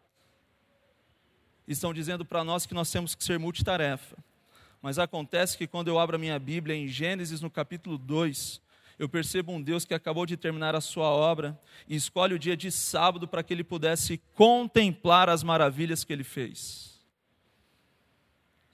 Estão 1.67 1.91
dizendo 1.91 2.23
para 2.23 2.43
nós 2.43 2.67
que 2.67 2.73
nós 2.75 2.91
temos 2.91 3.15
que 3.15 3.23
ser 3.23 3.39
multitarefa. 3.39 4.15
Mas 4.79 4.99
acontece 4.99 5.57
que 5.57 5.65
quando 5.65 5.87
eu 5.87 5.97
abro 5.97 6.17
a 6.17 6.19
minha 6.19 6.37
Bíblia 6.37 6.75
em 6.75 6.87
Gênesis, 6.87 7.41
no 7.41 7.49
capítulo 7.49 7.97
2, 7.97 8.61
eu 8.99 9.07
percebo 9.07 9.51
um 9.51 9.61
Deus 9.61 9.85
que 9.85 9.93
acabou 9.93 10.25
de 10.25 10.35
terminar 10.35 10.75
a 10.75 10.81
sua 10.81 11.07
obra 11.07 11.59
e 11.87 11.95
escolhe 11.95 12.33
o 12.33 12.39
dia 12.39 12.57
de 12.57 12.71
sábado 12.71 13.27
para 13.27 13.43
que 13.43 13.53
ele 13.53 13.63
pudesse 13.63 14.17
contemplar 14.33 15.29
as 15.29 15.43
maravilhas 15.43 16.03
que 16.03 16.11
ele 16.11 16.23
fez. 16.23 16.99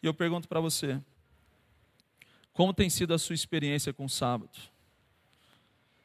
E 0.01 0.05
eu 0.05 0.13
pergunto 0.13 0.47
para 0.47 0.61
você: 0.61 1.01
como 2.53 2.73
tem 2.73 2.89
sido 2.89 3.13
a 3.13 3.19
sua 3.19 3.33
experiência 3.33 3.91
com 3.91 4.05
o 4.05 4.09
sábado? 4.09 4.57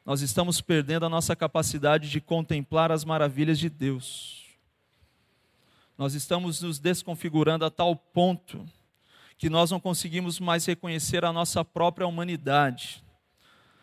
Nós 0.05 0.21
estamos 0.21 0.59
perdendo 0.59 1.05
a 1.05 1.09
nossa 1.09 1.35
capacidade 1.35 2.09
de 2.09 2.19
contemplar 2.19 2.91
as 2.91 3.05
maravilhas 3.05 3.59
de 3.59 3.69
Deus. 3.69 4.45
Nós 5.97 6.13
estamos 6.13 6.61
nos 6.61 6.79
desconfigurando 6.79 7.63
a 7.63 7.69
tal 7.69 7.95
ponto 7.95 8.65
que 9.37 9.49
nós 9.49 9.71
não 9.71 9.79
conseguimos 9.79 10.39
mais 10.39 10.65
reconhecer 10.65 11.23
a 11.23 11.31
nossa 11.31 11.63
própria 11.63 12.07
humanidade. 12.07 13.03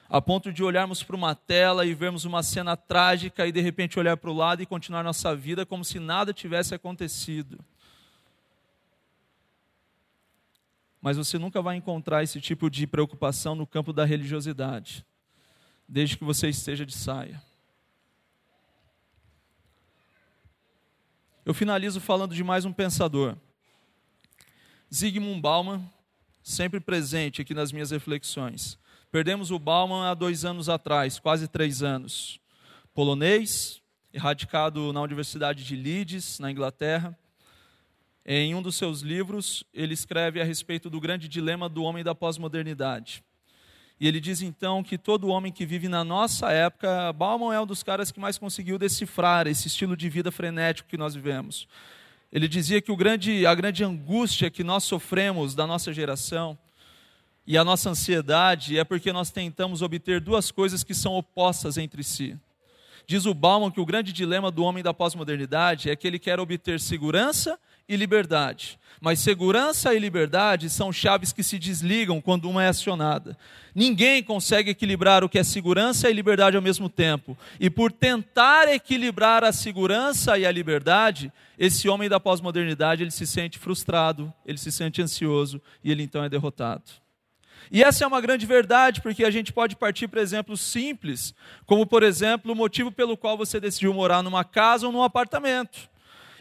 A 0.09 0.21
ponto 0.21 0.53
de 0.53 0.63
olharmos 0.63 1.03
para 1.03 1.17
uma 1.17 1.35
tela 1.35 1.85
e 1.85 1.95
vermos 1.95 2.25
uma 2.25 2.43
cena 2.43 2.77
trágica 2.77 3.47
e 3.47 3.53
de 3.53 3.61
repente 3.61 3.99
olhar 3.99 4.17
para 4.17 4.31
o 4.31 4.35
lado 4.35 4.63
e 4.63 4.67
continuar 4.67 5.03
nossa 5.03 5.35
vida 5.35 5.67
como 5.67 5.85
se 5.85 5.99
nada 5.99 6.33
tivesse 6.33 6.75
acontecido. 6.75 7.59
Mas 11.01 11.17
você 11.17 11.39
nunca 11.39 11.61
vai 11.61 11.77
encontrar 11.77 12.23
esse 12.23 12.41
tipo 12.41 12.71
de 12.71 12.87
preocupação 12.87 13.55
no 13.55 13.67
campo 13.67 13.93
da 13.93 14.05
religiosidade, 14.05 15.05
desde 15.89 16.17
que 16.17 16.25
você 16.25 16.49
esteja 16.49 16.87
de 16.87 16.95
saia. 16.95 17.43
Eu 21.45 21.55
finalizo 21.55 22.01
falando 22.01 22.35
de 22.35 22.43
mais 22.43 22.65
um 22.65 22.73
pensador. 22.73 23.37
Zygmunt 24.93 25.41
Bauman, 25.41 25.89
sempre 26.43 26.81
presente 26.81 27.41
aqui 27.41 27.55
nas 27.55 27.71
minhas 27.71 27.93
reflexões. 27.93 28.77
Perdemos 29.11 29.51
o 29.51 29.59
Bauman 29.59 30.05
há 30.11 30.15
dois 30.15 30.45
anos 30.45 30.69
atrás, 30.69 31.19
quase 31.19 31.47
três 31.49 31.83
anos. 31.83 32.41
Polonês, 32.93 33.81
radicado 34.15 34.93
na 34.93 35.01
Universidade 35.01 35.65
de 35.65 35.77
Leeds, 35.77 36.39
na 36.39 36.51
Inglaterra. 36.51 37.17
Em 38.25 38.55
um 38.55 38.61
dos 38.61 38.75
seus 38.75 39.03
livros, 39.03 39.63
ele 39.73 39.95
escreve 39.95 40.41
a 40.41 40.45
respeito 40.45 40.91
do 40.91 41.01
grande 41.01 41.29
dilema 41.29 41.69
do 41.69 41.85
homem 41.85 42.03
da 42.03 42.15
pós-modernidade. 42.15 43.23
E 43.99 44.07
ele 44.09 44.21
diz 44.21 44.43
então 44.43 44.83
que 44.83 44.99
todo 44.99 45.29
homem 45.29 45.53
que 45.53 45.65
vive 45.65 45.89
na 45.89 46.05
nossa 46.05 46.51
época, 46.51 47.13
Bauman 47.13 47.55
é 47.55 47.61
um 47.61 47.67
dos 47.67 47.83
caras 47.83 48.11
que 48.11 48.21
mais 48.21 48.37
conseguiu 48.37 48.79
decifrar 48.79 49.47
esse 49.47 49.69
estilo 49.69 49.97
de 49.97 50.09
vida 50.09 50.31
frenético 50.33 50.89
que 50.89 50.99
nós 50.99 51.15
vivemos. 51.15 51.69
Ele 52.31 52.49
dizia 52.49 52.83
que 52.83 52.95
grande, 52.97 53.47
a 53.47 53.55
grande 53.55 53.85
angústia 53.85 54.51
que 54.51 54.65
nós 54.65 54.85
sofremos 54.85 55.55
da 55.55 55.67
nossa 55.67 55.93
geração 55.93 56.59
e 57.47 57.57
a 57.57 57.65
nossa 57.65 57.91
ansiedade 57.91 58.79
é 58.79 58.85
porque 58.85 59.13
nós 59.13 59.31
tentamos 59.31 59.83
obter 59.83 60.21
duas 60.21 60.51
coisas 60.51 60.83
que 60.83 60.95
são 60.95 61.15
opostas 61.15 61.79
entre 61.79 62.03
si. 62.03 62.37
Diz 63.07 63.25
o 63.25 63.33
Bauman 63.33 63.71
que 63.71 63.81
o 63.81 63.87
grande 63.87 64.13
dilema 64.13 64.51
do 64.51 64.65
homem 64.65 64.83
da 64.83 64.93
pós-modernidade 64.93 65.89
é 65.89 65.95
que 65.95 66.09
ele 66.09 66.19
quer 66.19 66.41
obter 66.41 66.81
segurança 66.81 67.57
e 67.89 67.95
liberdade. 67.95 68.81
Mas 69.01 69.21
segurança 69.21 69.95
e 69.95 69.99
liberdade 70.01 70.69
são 70.69 70.93
chaves 70.93 71.33
que 71.33 71.45
se 71.45 71.57
desligam 71.57 72.21
quando 72.21 72.51
uma 72.51 72.65
é 72.65 72.69
acionada. 72.69 73.39
Ninguém 73.73 74.25
consegue 74.25 74.71
equilibrar 74.71 75.23
o 75.23 75.29
que 75.29 75.39
é 75.39 75.45
segurança 75.45 76.11
e 76.11 76.13
liberdade 76.13 76.57
ao 76.57 76.63
mesmo 76.63 76.89
tempo. 76.89 77.39
E 77.61 77.71
por 77.71 77.93
tentar 77.93 78.67
equilibrar 78.73 79.45
a 79.45 79.53
segurança 79.53 80.37
e 80.37 80.45
a 80.45 80.51
liberdade, 80.51 81.33
esse 81.57 81.89
homem 81.89 82.09
da 82.09 82.19
pós-modernidade, 82.19 83.05
ele 83.05 83.13
se 83.13 83.27
sente 83.27 83.57
frustrado, 83.57 84.35
ele 84.45 84.59
se 84.59 84.73
sente 84.73 85.01
ansioso 85.01 85.63
e 85.85 85.93
ele 85.93 86.03
então 86.03 86.25
é 86.25 86.29
derrotado. 86.29 87.06
E 87.71 87.83
essa 87.83 88.05
é 88.05 88.07
uma 88.07 88.21
grande 88.21 88.47
verdade, 88.47 89.01
porque 89.01 89.25
a 89.25 89.31
gente 89.31 89.53
pode 89.53 89.77
partir 89.77 90.09
para 90.09 90.21
exemplos 90.21 90.61
simples, 90.61 91.35
como 91.65 91.87
por 91.87 92.03
exemplo, 92.03 92.53
o 92.53 92.57
motivo 92.57 92.93
pelo 92.93 93.17
qual 93.17 93.37
você 93.37 93.59
decidiu 93.59 93.93
morar 93.93 94.23
numa 94.23 94.45
casa 94.45 94.87
ou 94.87 94.93
num 94.93 95.03
apartamento. 95.03 95.89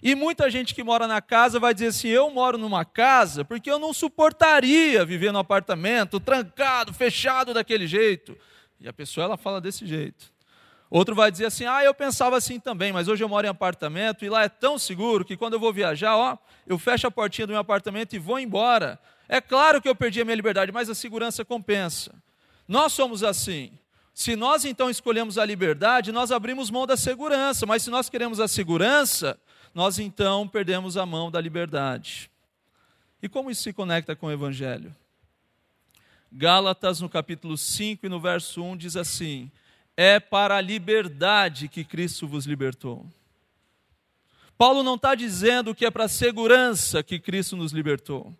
E 0.04 0.14
muita 0.14 0.52
gente 0.52 0.76
que 0.76 0.84
mora 0.84 1.08
na 1.08 1.22
casa 1.22 1.60
vai 1.60 1.74
dizer 1.74 1.88
assim: 1.88 2.10
eu 2.10 2.30
moro 2.30 2.58
numa 2.58 2.86
casa 2.86 3.44
porque 3.44 3.72
eu 3.72 3.80
não 3.80 3.92
suportaria 3.92 5.04
viver 5.04 5.32
num 5.32 5.40
apartamento 5.40 6.20
trancado, 6.20 6.94
fechado 6.94 7.54
daquele 7.54 7.88
jeito. 7.88 8.38
E 8.80 8.88
a 8.88 8.94
pessoa 8.94 9.24
ela 9.26 9.38
fala 9.38 9.60
desse 9.60 9.86
jeito. 9.86 10.32
Outro 10.92 11.16
vai 11.16 11.32
dizer 11.32 11.48
assim: 11.48 11.66
ah, 11.66 11.84
eu 11.84 11.94
pensava 11.94 12.38
assim 12.38 12.60
também, 12.60 12.94
mas 12.94 13.08
hoje 13.08 13.24
eu 13.24 13.30
moro 13.30 13.48
em 13.48 13.50
apartamento 13.50 14.24
e 14.24 14.30
lá 14.30 14.44
é 14.44 14.50
tão 14.50 14.78
seguro 14.78 15.26
que 15.26 15.36
quando 15.36 15.54
eu 15.54 15.60
vou 15.60 15.74
viajar, 15.74 16.16
ó, 16.16 16.38
eu 16.68 16.78
fecho 16.78 17.08
a 17.08 17.12
portinha 17.12 17.48
do 17.48 17.52
meu 17.52 17.60
apartamento 17.60 18.16
e 18.16 18.20
vou 18.20 18.40
embora. 18.40 19.00
É 19.28 19.42
claro 19.42 19.82
que 19.82 19.90
eu 19.90 19.96
perdi 19.96 20.22
a 20.22 20.26
minha 20.26 20.36
liberdade, 20.36 20.72
mas 20.72 20.90
a 20.90 20.96
segurança 20.96 21.44
compensa. 21.44 22.14
Nós 22.68 22.94
somos 22.94 23.24
assim. 23.24 23.72
Se 24.14 24.36
nós 24.36 24.64
então 24.64 24.90
escolhemos 24.90 25.38
a 25.38 25.46
liberdade, 25.46 26.12
nós 26.12 26.32
abrimos 26.32 26.70
mão 26.70 26.88
da 26.88 26.96
segurança, 26.96 27.66
mas 27.66 27.84
se 27.84 27.90
nós 27.90 28.10
queremos 28.10 28.40
a 28.40 28.48
segurança, 28.48 29.38
nós 29.74 30.00
então 30.00 30.48
perdemos 30.48 30.96
a 30.96 31.06
mão 31.06 31.30
da 31.30 31.42
liberdade. 31.42 32.32
E 33.22 33.28
como 33.28 33.52
isso 33.52 33.64
se 33.64 33.74
conecta 33.74 34.16
com 34.16 34.28
o 34.28 34.32
Evangelho? 34.32 34.96
Gálatas, 36.32 37.02
no 37.02 37.10
capítulo 37.10 37.58
5 37.58 38.06
e 38.06 38.10
no 38.10 38.20
verso 38.20 38.64
1, 38.64 38.78
diz 38.78 38.96
assim: 38.96 39.52
É 39.98 40.20
para 40.20 40.58
a 40.58 40.62
liberdade 40.62 41.68
que 41.68 41.84
Cristo 41.84 42.28
vos 42.28 42.46
libertou. 42.46 43.06
Paulo 44.58 44.84
não 44.84 44.96
está 44.96 45.14
dizendo 45.16 45.76
que 45.76 45.86
é 45.86 45.92
para 45.92 46.06
a 46.06 46.10
segurança 46.10 47.04
que 47.04 47.20
Cristo 47.20 47.58
nos 47.58 47.74
libertou. 47.74 48.34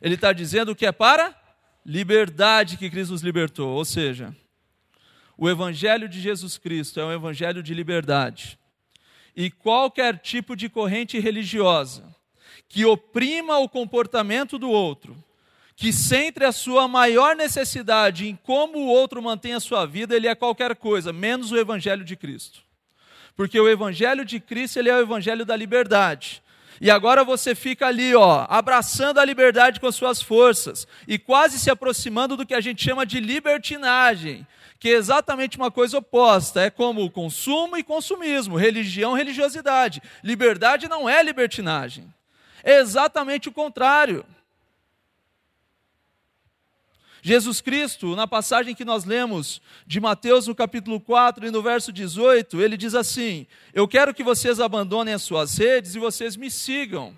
Ele 0.00 0.14
está 0.14 0.32
dizendo 0.32 0.74
que 0.74 0.86
é 0.86 0.92
para 0.92 1.34
liberdade 1.84 2.76
que 2.76 2.90
Cristo 2.90 3.12
nos 3.12 3.22
libertou. 3.22 3.70
Ou 3.70 3.84
seja, 3.84 4.34
o 5.36 5.48
Evangelho 5.48 6.08
de 6.08 6.20
Jesus 6.20 6.58
Cristo 6.58 7.00
é 7.00 7.04
um 7.04 7.12
Evangelho 7.12 7.62
de 7.62 7.74
liberdade. 7.74 8.58
E 9.36 9.50
qualquer 9.50 10.18
tipo 10.18 10.54
de 10.56 10.68
corrente 10.68 11.18
religiosa 11.18 12.04
que 12.68 12.84
oprima 12.84 13.58
o 13.58 13.68
comportamento 13.68 14.58
do 14.58 14.70
outro, 14.70 15.16
que 15.74 15.92
centre 15.92 16.44
a 16.44 16.52
sua 16.52 16.86
maior 16.86 17.34
necessidade 17.34 18.28
em 18.28 18.36
como 18.36 18.78
o 18.78 18.86
outro 18.86 19.20
mantém 19.22 19.54
a 19.54 19.60
sua 19.60 19.86
vida, 19.86 20.14
ele 20.14 20.28
é 20.28 20.34
qualquer 20.34 20.76
coisa, 20.76 21.12
menos 21.12 21.50
o 21.50 21.56
Evangelho 21.56 22.04
de 22.04 22.14
Cristo. 22.16 22.62
Porque 23.34 23.58
o 23.58 23.68
Evangelho 23.68 24.24
de 24.24 24.38
Cristo 24.38 24.78
ele 24.78 24.90
é 24.90 24.94
o 24.94 25.00
Evangelho 25.00 25.44
da 25.44 25.56
liberdade. 25.56 26.42
E 26.80 26.90
agora 26.90 27.22
você 27.22 27.54
fica 27.54 27.86
ali, 27.86 28.14
ó, 28.14 28.46
abraçando 28.48 29.20
a 29.20 29.24
liberdade 29.24 29.78
com 29.78 29.86
as 29.86 29.94
suas 29.94 30.22
forças 30.22 30.88
e 31.06 31.18
quase 31.18 31.58
se 31.58 31.70
aproximando 31.70 32.38
do 32.38 32.46
que 32.46 32.54
a 32.54 32.60
gente 32.60 32.82
chama 32.82 33.04
de 33.04 33.20
libertinagem, 33.20 34.46
que 34.78 34.88
é 34.88 34.92
exatamente 34.92 35.58
uma 35.58 35.70
coisa 35.70 35.98
oposta, 35.98 36.62
é 36.62 36.70
como 36.70 37.10
consumo 37.10 37.76
e 37.76 37.82
consumismo, 37.82 38.56
religião, 38.56 39.12
religiosidade. 39.12 40.02
Liberdade 40.24 40.88
não 40.88 41.06
é 41.06 41.22
libertinagem. 41.22 42.10
É 42.64 42.78
exatamente 42.78 43.50
o 43.50 43.52
contrário. 43.52 44.24
Jesus 47.22 47.60
Cristo, 47.60 48.16
na 48.16 48.26
passagem 48.26 48.74
que 48.74 48.84
nós 48.84 49.04
lemos 49.04 49.60
de 49.86 50.00
Mateus 50.00 50.46
no 50.46 50.54
capítulo 50.54 50.98
4 50.98 51.46
e 51.46 51.50
no 51.50 51.62
verso 51.62 51.92
18, 51.92 52.60
ele 52.60 52.76
diz 52.76 52.94
assim: 52.94 53.46
Eu 53.74 53.86
quero 53.86 54.14
que 54.14 54.24
vocês 54.24 54.58
abandonem 54.58 55.14
as 55.14 55.22
suas 55.22 55.56
redes 55.58 55.94
e 55.94 55.98
vocês 55.98 56.36
me 56.36 56.50
sigam. 56.50 57.16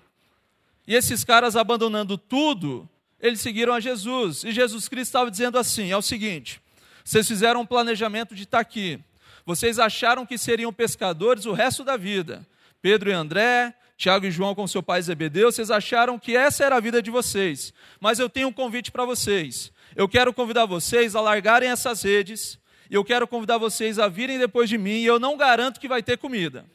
E 0.85 0.93
esses 0.93 1.23
caras 1.23 1.55
abandonando 1.55 2.17
tudo, 2.17 2.89
eles 3.19 3.39
seguiram 3.39 3.73
a 3.73 3.79
Jesus. 3.79 4.43
E 4.43 4.51
Jesus 4.51 4.89
Cristo 4.89 5.09
estava 5.09 5.31
dizendo 5.31 5.57
assim: 5.57 5.91
é 5.91 5.97
o 5.97 6.01
seguinte, 6.01 6.61
vocês 7.03 7.25
fizeram 7.25 7.61
um 7.61 7.65
planejamento 7.65 8.35
de 8.35 8.43
estar 8.43 8.59
aqui. 8.59 8.99
Vocês 9.45 9.79
acharam 9.79 10.25
que 10.25 10.37
seriam 10.37 10.71
pescadores 10.71 11.45
o 11.45 11.53
resto 11.53 11.83
da 11.83 11.97
vida. 11.97 12.45
Pedro 12.81 13.09
e 13.09 13.13
André, 13.13 13.73
Tiago 13.97 14.25
e 14.25 14.31
João 14.31 14.55
com 14.55 14.67
seu 14.67 14.81
pai 14.83 15.01
Zebedeu, 15.01 15.51
vocês 15.51 15.69
acharam 15.71 16.19
que 16.19 16.35
essa 16.35 16.63
era 16.63 16.75
a 16.75 16.79
vida 16.79 17.01
de 17.01 17.11
vocês. 17.11 17.73
Mas 17.99 18.19
eu 18.19 18.29
tenho 18.29 18.49
um 18.49 18.53
convite 18.53 18.91
para 18.91 19.05
vocês 19.05 19.72
eu 19.95 20.07
quero 20.07 20.33
convidar 20.33 20.65
vocês 20.65 21.15
a 21.15 21.21
largarem 21.21 21.69
essas 21.69 22.01
redes, 22.01 22.59
e 22.89 22.95
eu 22.95 23.03
quero 23.03 23.27
convidar 23.27 23.57
vocês 23.57 23.99
a 23.99 24.07
virem 24.07 24.37
depois 24.37 24.69
de 24.69 24.77
mim, 24.77 25.01
e 25.01 25.05
eu 25.05 25.19
não 25.19 25.37
garanto 25.37 25.79
que 25.79 25.87
vai 25.87 26.03
ter 26.03 26.17
comida. 26.17 26.65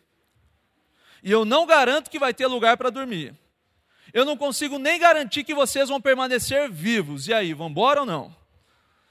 E 1.22 1.30
eu 1.30 1.44
não 1.44 1.66
garanto 1.66 2.10
que 2.10 2.18
vai 2.18 2.32
ter 2.32 2.46
lugar 2.46 2.76
para 2.76 2.90
dormir. 2.90 3.34
Eu 4.12 4.24
não 4.24 4.36
consigo 4.36 4.78
nem 4.78 4.98
garantir 4.98 5.44
que 5.44 5.54
vocês 5.54 5.88
vão 5.88 6.00
permanecer 6.00 6.70
vivos. 6.70 7.28
E 7.28 7.34
aí, 7.34 7.52
vão 7.52 7.68
embora 7.68 8.00
ou 8.00 8.06
não? 8.06 8.34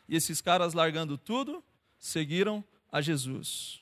E 0.10 0.16
esses 0.16 0.42
caras 0.42 0.74
largando 0.74 1.18
tudo, 1.18 1.64
seguiram 2.00 2.64
a 2.92 3.02
Jesus. 3.02 3.82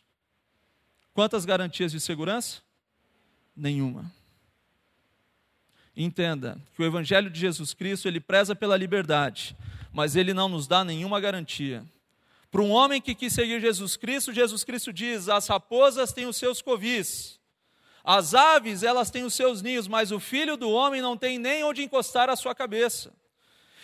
Quantas 1.13 1.45
garantias 1.45 1.91
de 1.91 1.99
segurança? 1.99 2.61
Nenhuma. 3.55 4.11
Entenda 5.95 6.59
que 6.75 6.81
o 6.81 6.85
evangelho 6.85 7.29
de 7.29 7.39
Jesus 7.39 7.73
Cristo, 7.73 8.07
ele 8.07 8.19
preza 8.19 8.53
pela 8.53 8.75
liberdade, 8.75 9.55
mas 9.95 10.17
ele 10.17 10.33
não 10.33 10.49
nos 10.49 10.67
dá 10.67 10.83
nenhuma 10.83 11.21
garantia. 11.21 11.81
Para 12.51 12.61
um 12.61 12.69
homem 12.69 13.01
que 13.01 13.15
quis 13.15 13.31
seguir 13.31 13.61
Jesus 13.61 13.95
Cristo, 13.95 14.33
Jesus 14.33 14.61
Cristo 14.61 14.91
diz: 14.91 15.29
as 15.29 15.47
raposas 15.47 16.11
têm 16.11 16.25
os 16.25 16.35
seus 16.35 16.61
covis, 16.61 17.39
as 18.03 18.33
aves 18.33 18.83
elas 18.83 19.09
têm 19.09 19.23
os 19.23 19.33
seus 19.33 19.61
ninhos, 19.61 19.87
mas 19.87 20.11
o 20.11 20.19
filho 20.19 20.57
do 20.57 20.69
homem 20.69 21.01
não 21.01 21.15
tem 21.15 21.39
nem 21.39 21.63
onde 21.63 21.81
encostar 21.81 22.29
a 22.29 22.35
sua 22.35 22.53
cabeça. 22.53 23.13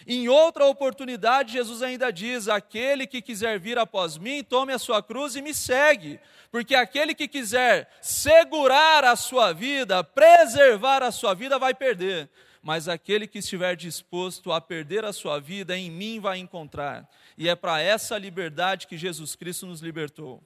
Em 0.05 0.27
outra 0.27 0.65
oportunidade, 0.65 1.53
Jesus 1.53 1.81
ainda 1.81 2.11
diz: 2.11 2.49
Aquele 2.49 3.07
que 3.07 3.21
quiser 3.21 3.57
vir 3.57 3.79
após 3.79 4.17
mim, 4.17 4.43
tome 4.43 4.73
a 4.73 4.79
sua 4.79 5.01
cruz 5.01 5.37
e 5.37 5.41
me 5.41 5.53
segue. 5.53 6.19
Porque 6.51 6.75
aquele 6.75 7.15
que 7.15 7.27
quiser 7.29 7.89
segurar 8.01 9.05
a 9.05 9.15
sua 9.15 9.53
vida, 9.53 10.03
preservar 10.03 11.03
a 11.03 11.11
sua 11.11 11.33
vida, 11.33 11.57
vai 11.57 11.73
perder 11.73 12.29
mas 12.61 12.87
aquele 12.87 13.25
que 13.27 13.39
estiver 13.39 13.75
disposto 13.75 14.51
a 14.51 14.61
perder 14.61 15.03
a 15.03 15.11
sua 15.11 15.39
vida, 15.39 15.75
em 15.75 15.89
mim 15.89 16.19
vai 16.19 16.37
encontrar. 16.37 17.09
E 17.37 17.49
é 17.49 17.55
para 17.55 17.81
essa 17.81 18.17
liberdade 18.17 18.85
que 18.85 18.97
Jesus 18.97 19.35
Cristo 19.35 19.65
nos 19.65 19.81
libertou. 19.81 20.43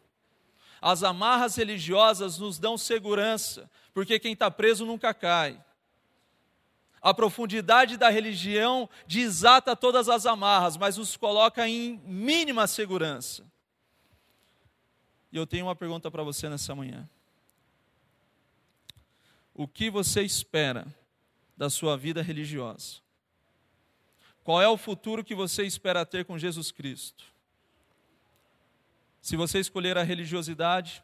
As 0.82 1.04
amarras 1.04 1.56
religiosas 1.56 2.38
nos 2.38 2.58
dão 2.58 2.78
segurança, 2.78 3.70
porque 3.94 4.18
quem 4.20 4.34
está 4.34 4.50
preso 4.50 4.86
nunca 4.86 5.14
cai. 5.14 5.62
A 7.02 7.14
profundidade 7.14 7.98
da 7.98 8.10
religião 8.10 8.90
desata 9.06 9.76
todas 9.76 10.08
as 10.08 10.26
amarras, 10.26 10.78
mas 10.78 10.98
os 10.98 11.18
coloca 11.18 11.68
em 11.68 12.00
mínima 12.06 12.66
segurança. 12.66 13.44
E 15.32 15.38
eu 15.38 15.46
tenho 15.46 15.66
uma 15.66 15.76
pergunta 15.76 16.10
para 16.10 16.24
você 16.24 16.48
nessa 16.48 16.74
manhã. 16.74 17.08
O 19.54 19.68
que 19.68 19.90
você 19.90 20.22
espera 20.22 20.88
da 21.58 21.70
sua 21.70 21.98
vida 21.98 22.22
religiosa? 22.22 22.98
Qual 24.44 24.62
é 24.62 24.68
o 24.68 24.78
futuro 24.78 25.24
que 25.24 25.34
você 25.34 25.64
espera 25.64 26.06
ter 26.06 26.26
com 26.26 26.38
Jesus 26.38 26.72
Cristo? 26.72 27.26
Se 29.22 29.36
você 29.36 29.60
escolher 29.60 29.98
a 29.98 30.04
religiosidade, 30.04 31.04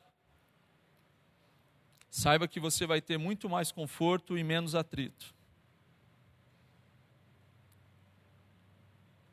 saiba 2.08 2.47
que 2.47 2.60
você 2.60 2.86
vai 2.86 3.02
ter 3.02 3.18
muito 3.18 3.49
mais 3.49 3.72
conforto 3.72 4.38
e 4.38 4.43
menos 4.43 4.76
atrito. 4.76 5.34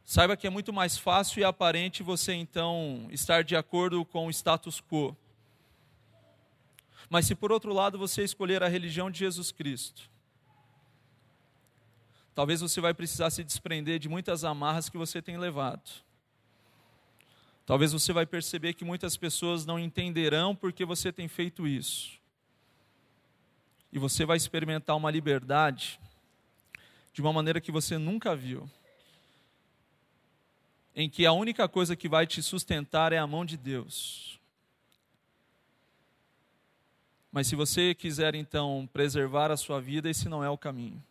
Saiba 0.07 0.39
que 0.39 0.47
é 0.47 0.51
muito 0.51 0.73
mais 0.73 0.97
fácil 0.97 1.41
e 1.41 1.45
aparente 1.45 2.03
você 2.03 2.33
então 2.33 3.09
estar 3.11 3.45
de 3.45 3.55
acordo 3.55 4.03
com 4.07 4.27
o 4.27 4.31
status 4.31 4.81
quo. 4.81 5.15
Mas 7.11 7.27
se 7.27 7.35
por 7.35 7.53
outro 7.53 7.75
lado 7.75 7.99
você 7.99 8.25
escolher 8.25 8.63
a 8.63 8.69
religião 8.69 9.11
de 9.11 9.19
Jesus 9.19 9.53
Cristo, 9.53 10.11
talvez 12.39 12.61
você 12.61 12.81
vai 12.81 12.95
precisar 12.95 13.31
se 13.31 13.43
desprender 13.43 13.99
de 13.99 14.09
muitas 14.09 14.45
amarras 14.45 14.89
que 14.89 14.97
você 14.97 15.21
tem 15.21 15.37
levado. 15.37 15.91
Talvez 17.67 17.93
você 17.93 18.13
vai 18.13 18.25
perceber 18.25 18.75
que 18.75 18.85
muitas 18.85 19.17
pessoas 19.17 19.67
não 19.67 19.77
entenderão 19.77 20.55
porque 20.55 20.85
você 20.85 21.11
tem 21.11 21.27
feito 21.27 21.67
isso. 21.67 22.17
E 23.93 23.99
você 23.99 24.25
vai 24.25 24.37
experimentar 24.37 24.97
uma 24.97 25.11
liberdade 25.11 25.99
de 27.13 27.21
uma 27.21 27.33
maneira 27.33 27.61
que 27.61 27.73
você 27.73 27.99
nunca 27.99 28.37
viu. 28.37 28.71
Em 30.95 31.11
que 31.11 31.27
a 31.27 31.33
única 31.33 31.69
coisa 31.69 31.97
que 31.97 32.09
vai 32.09 32.25
te 32.25 32.41
sustentar 32.41 33.13
é 33.13 33.19
a 33.19 33.27
mão 33.27 33.45
de 33.45 33.57
Deus. 33.57 34.39
Mas 37.33 37.49
se 37.49 37.57
você 37.57 37.97
quiser 37.97 38.37
então 38.37 38.89
preservar 38.93 39.51
a 39.51 39.57
sua 39.57 39.81
vida, 39.81 40.09
esse 40.09 40.29
não 40.29 40.45
é 40.45 40.49
o 40.49 40.57
caminho. 40.57 41.03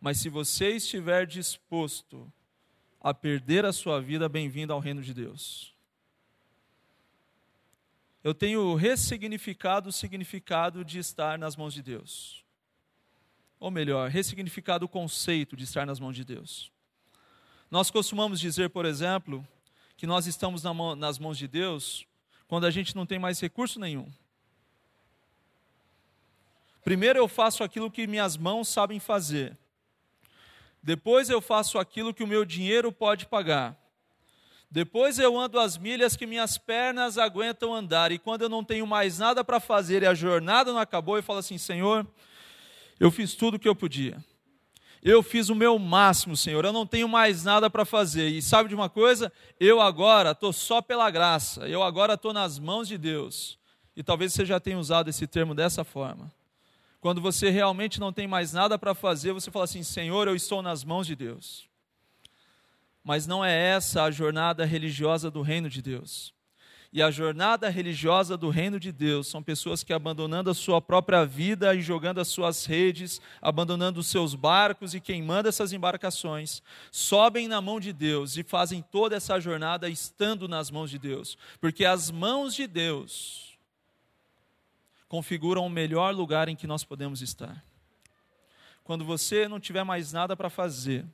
Mas 0.00 0.18
se 0.18 0.30
você 0.30 0.70
estiver 0.76 1.26
disposto 1.26 2.32
a 3.00 3.12
perder 3.12 3.66
a 3.66 3.72
sua 3.72 4.00
vida, 4.00 4.28
bem-vindo 4.28 4.72
ao 4.72 4.80
reino 4.80 5.02
de 5.02 5.12
Deus. 5.12 5.74
Eu 8.24 8.34
tenho 8.34 8.74
ressignificado 8.74 9.90
o 9.90 9.92
significado 9.92 10.84
de 10.84 10.98
estar 10.98 11.38
nas 11.38 11.54
mãos 11.54 11.74
de 11.74 11.82
Deus. 11.82 12.44
Ou 13.58 13.70
melhor, 13.70 14.08
ressignificado 14.08 14.86
o 14.86 14.88
conceito 14.88 15.54
de 15.54 15.64
estar 15.64 15.86
nas 15.86 16.00
mãos 16.00 16.16
de 16.16 16.24
Deus. 16.24 16.72
Nós 17.70 17.90
costumamos 17.90 18.40
dizer, 18.40 18.70
por 18.70 18.86
exemplo, 18.86 19.46
que 19.96 20.06
nós 20.06 20.26
estamos 20.26 20.62
nas 20.96 21.18
mãos 21.18 21.36
de 21.36 21.46
Deus 21.46 22.06
quando 22.48 22.64
a 22.64 22.70
gente 22.70 22.96
não 22.96 23.04
tem 23.04 23.18
mais 23.18 23.38
recurso 23.38 23.78
nenhum. 23.78 24.10
Primeiro 26.82 27.18
eu 27.18 27.28
faço 27.28 27.62
aquilo 27.62 27.90
que 27.90 28.06
minhas 28.06 28.36
mãos 28.36 28.68
sabem 28.68 28.98
fazer. 28.98 29.56
Depois 30.82 31.28
eu 31.28 31.40
faço 31.40 31.78
aquilo 31.78 32.14
que 32.14 32.22
o 32.22 32.26
meu 32.26 32.44
dinheiro 32.44 32.90
pode 32.90 33.26
pagar. 33.26 33.76
Depois 34.70 35.18
eu 35.18 35.38
ando 35.38 35.58
as 35.58 35.76
milhas 35.76 36.16
que 36.16 36.26
minhas 36.26 36.56
pernas 36.56 37.18
aguentam 37.18 37.74
andar. 37.74 38.12
E 38.12 38.18
quando 38.18 38.42
eu 38.42 38.48
não 38.48 38.64
tenho 38.64 38.86
mais 38.86 39.18
nada 39.18 39.42
para 39.42 39.58
fazer 39.58 40.02
e 40.02 40.06
a 40.06 40.14
jornada 40.14 40.72
não 40.72 40.78
acabou, 40.78 41.16
eu 41.16 41.22
falo 41.22 41.40
assim: 41.40 41.58
Senhor, 41.58 42.06
eu 42.98 43.10
fiz 43.10 43.34
tudo 43.34 43.54
o 43.54 43.58
que 43.58 43.68
eu 43.68 43.74
podia. 43.74 44.24
Eu 45.02 45.22
fiz 45.22 45.48
o 45.48 45.54
meu 45.54 45.78
máximo, 45.78 46.36
Senhor. 46.36 46.64
Eu 46.64 46.72
não 46.72 46.86
tenho 46.86 47.08
mais 47.08 47.42
nada 47.42 47.70
para 47.70 47.84
fazer. 47.84 48.28
E 48.28 48.42
sabe 48.42 48.68
de 48.68 48.74
uma 48.74 48.88
coisa? 48.88 49.32
Eu 49.58 49.80
agora 49.80 50.32
estou 50.32 50.52
só 50.52 50.80
pela 50.82 51.10
graça. 51.10 51.66
Eu 51.66 51.82
agora 51.82 52.14
estou 52.14 52.32
nas 52.32 52.58
mãos 52.58 52.86
de 52.86 52.98
Deus. 52.98 53.58
E 53.96 54.02
talvez 54.02 54.32
você 54.32 54.44
já 54.44 54.60
tenha 54.60 54.78
usado 54.78 55.08
esse 55.08 55.26
termo 55.26 55.54
dessa 55.54 55.84
forma. 55.84 56.30
Quando 57.00 57.20
você 57.20 57.48
realmente 57.48 57.98
não 57.98 58.12
tem 58.12 58.26
mais 58.26 58.52
nada 58.52 58.78
para 58.78 58.94
fazer, 58.94 59.32
você 59.32 59.50
fala 59.50 59.64
assim: 59.64 59.82
Senhor, 59.82 60.28
eu 60.28 60.36
estou 60.36 60.60
nas 60.60 60.84
mãos 60.84 61.06
de 61.06 61.16
Deus. 61.16 61.68
Mas 63.02 63.26
não 63.26 63.42
é 63.42 63.52
essa 63.52 64.04
a 64.04 64.10
jornada 64.10 64.64
religiosa 64.66 65.30
do 65.30 65.40
reino 65.40 65.70
de 65.70 65.80
Deus. 65.80 66.34
E 66.92 67.00
a 67.00 67.10
jornada 67.10 67.68
religiosa 67.68 68.36
do 68.36 68.50
reino 68.50 68.78
de 68.80 68.90
Deus 68.90 69.28
são 69.28 69.40
pessoas 69.40 69.84
que, 69.84 69.92
abandonando 69.92 70.50
a 70.50 70.54
sua 70.54 70.80
própria 70.80 71.24
vida 71.24 71.72
e 71.72 71.80
jogando 71.80 72.20
as 72.20 72.26
suas 72.26 72.66
redes, 72.66 73.20
abandonando 73.40 74.00
os 74.00 74.08
seus 74.08 74.34
barcos 74.34 74.92
e 74.92 75.00
queimando 75.00 75.48
essas 75.48 75.72
embarcações, 75.72 76.60
sobem 76.90 77.46
na 77.46 77.60
mão 77.60 77.78
de 77.78 77.92
Deus 77.92 78.36
e 78.36 78.42
fazem 78.42 78.82
toda 78.82 79.14
essa 79.14 79.38
jornada 79.38 79.88
estando 79.88 80.48
nas 80.48 80.68
mãos 80.68 80.90
de 80.90 80.98
Deus. 80.98 81.38
Porque 81.60 81.84
as 81.84 82.10
mãos 82.10 82.56
de 82.56 82.66
Deus 82.66 83.49
configuram 85.10 85.66
o 85.66 85.68
melhor 85.68 86.14
lugar 86.14 86.48
em 86.48 86.54
que 86.54 86.68
nós 86.68 86.84
podemos 86.84 87.20
estar. 87.20 87.64
Quando 88.84 89.04
você 89.04 89.48
não 89.48 89.58
tiver 89.58 89.82
mais 89.82 90.12
nada 90.12 90.36
para 90.36 90.48
fazer, 90.48 91.04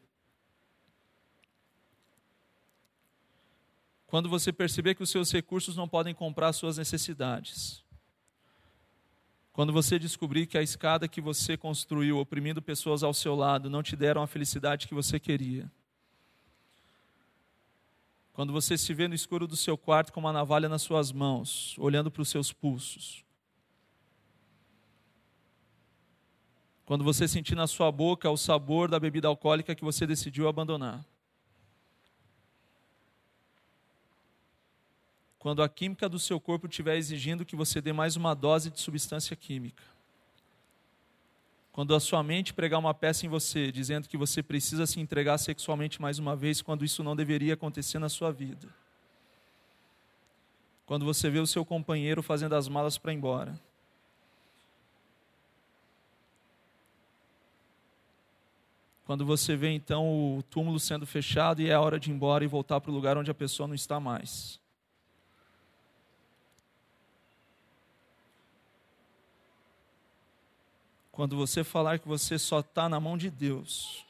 quando 4.07 4.29
você 4.29 4.53
perceber 4.53 4.95
que 4.95 5.03
os 5.03 5.09
seus 5.09 5.33
recursos 5.33 5.75
não 5.77 5.89
podem 5.89 6.15
comprar 6.15 6.53
suas 6.53 6.77
necessidades, 6.77 7.83
quando 9.51 9.73
você 9.73 9.99
descobrir 9.99 10.47
que 10.47 10.59
a 10.59 10.63
escada 10.63 11.09
que 11.09 11.23
você 11.23 11.57
construiu, 11.57 12.19
oprimindo 12.19 12.61
pessoas 12.61 13.03
ao 13.03 13.15
seu 13.15 13.35
lado, 13.35 13.71
não 13.71 13.83
te 13.83 13.97
deram 13.97 14.23
a 14.23 14.27
felicidade 14.27 14.87
que 14.87 14.95
você 14.95 15.19
queria, 15.19 15.73
quando 18.35 18.53
você 18.53 18.77
se 18.77 18.93
vê 18.93 19.09
no 19.09 19.15
escuro 19.15 19.47
do 19.47 19.57
seu 19.57 19.79
quarto 19.79 20.13
com 20.13 20.21
uma 20.21 20.35
navalha 20.35 20.69
nas 20.69 20.83
suas 20.83 21.11
mãos, 21.13 21.75
olhando 21.79 22.11
para 22.11 22.21
os 22.21 22.29
seus 22.29 22.53
pulsos, 22.53 23.25
Quando 26.87 27.03
você 27.03 27.27
sentir 27.27 27.57
na 27.57 27.67
sua 27.67 27.91
boca 27.91 28.31
o 28.31 28.37
sabor 28.37 28.89
da 28.89 29.01
bebida 29.01 29.27
alcoólica 29.27 29.75
que 29.75 29.85
você 29.85 30.07
decidiu 30.07 30.47
abandonar. 30.47 31.05
Quando 35.37 35.65
a 35.65 35.69
química 35.69 36.09
do 36.09 36.21
seu 36.21 36.39
corpo 36.39 36.69
estiver 36.69 36.97
exigindo 36.97 37.45
que 37.45 37.57
você 37.57 37.81
dê 37.81 37.93
mais 37.93 38.15
uma 38.15 38.35
dose 38.35 38.71
de 38.71 38.81
substância 38.81 39.35
química. 39.35 39.83
Quando 41.73 41.93
a 41.93 41.99
sua 41.99 42.23
mente 42.23 42.55
pregar 42.55 42.79
uma 42.79 42.95
peça 42.95 43.27
em 43.27 43.29
você, 43.29 43.73
dizendo 43.73 44.09
que 44.09 44.17
você 44.17 44.41
precisa 44.41 44.87
se 44.87 45.01
entregar 45.01 45.39
sexualmente 45.39 46.01
mais 46.01 46.21
uma 46.21 46.37
vez, 46.37 46.63
quando 46.63 46.85
isso 46.85 47.03
não 47.03 47.17
deveria 47.17 47.55
acontecer 47.55 47.99
na 47.99 48.09
sua 48.09 48.31
vida. 48.31 48.69
Quando 50.87 51.05
você 51.05 51.29
vê 51.29 51.41
o 51.41 51.47
seu 51.47 51.65
companheiro 51.65 52.23
fazendo 52.23 52.55
as 52.55 52.69
malas 52.69 52.97
para 52.97 53.13
ir 53.13 53.17
embora 53.17 53.66
Quando 59.07 59.25
você 59.25 59.55
vê 59.55 59.71
então 59.71 60.37
o 60.37 60.43
túmulo 60.43 60.81
sendo 60.81 61.07
fechado 61.07 61.63
e 61.63 61.71
é 61.71 61.79
hora 61.79 61.99
de 61.99 62.11
ir 62.11 62.13
embora 62.13 62.43
e 62.43 62.49
voltar 62.49 62.81
para 62.81 62.91
o 62.91 62.95
lugar 62.95 63.17
onde 63.17 63.31
a 63.31 63.35
pessoa 63.35 63.69
não 63.69 63.75
está 63.75 64.01
mais. 64.01 64.59
Quando 71.13 71.37
você 71.37 71.63
falar 71.63 72.01
que 72.01 72.09
você 72.09 72.37
só 72.37 72.59
está 72.59 72.89
na 72.89 72.99
mão 72.99 73.17
de 73.17 73.31
Deus, 73.31 74.05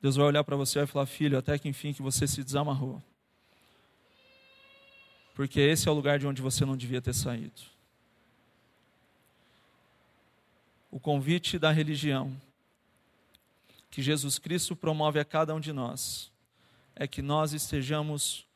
Deus 0.00 0.14
vai 0.14 0.26
olhar 0.26 0.44
para 0.44 0.54
você 0.54 0.78
e 0.78 0.82
vai 0.82 0.86
falar: 0.86 1.06
Filho, 1.06 1.36
até 1.36 1.58
que 1.58 1.68
enfim 1.68 1.92
que 1.92 2.00
você 2.00 2.28
se 2.28 2.44
desamarrou. 2.44 3.02
Porque 5.34 5.58
esse 5.58 5.88
é 5.88 5.90
o 5.90 5.94
lugar 5.94 6.20
de 6.20 6.26
onde 6.26 6.40
você 6.40 6.64
não 6.64 6.76
devia 6.76 7.02
ter 7.02 7.14
saído. 7.14 7.60
O 10.88 11.00
convite 11.00 11.58
da 11.58 11.72
religião 11.72 12.32
que 13.92 14.00
Jesus 14.00 14.38
Cristo 14.38 14.74
promove 14.74 15.20
a 15.20 15.24
cada 15.24 15.54
um 15.54 15.60
de 15.60 15.70
nós 15.70 16.32
é 16.96 17.06
que 17.06 17.20
nós 17.20 17.52
estejamos 17.52 18.46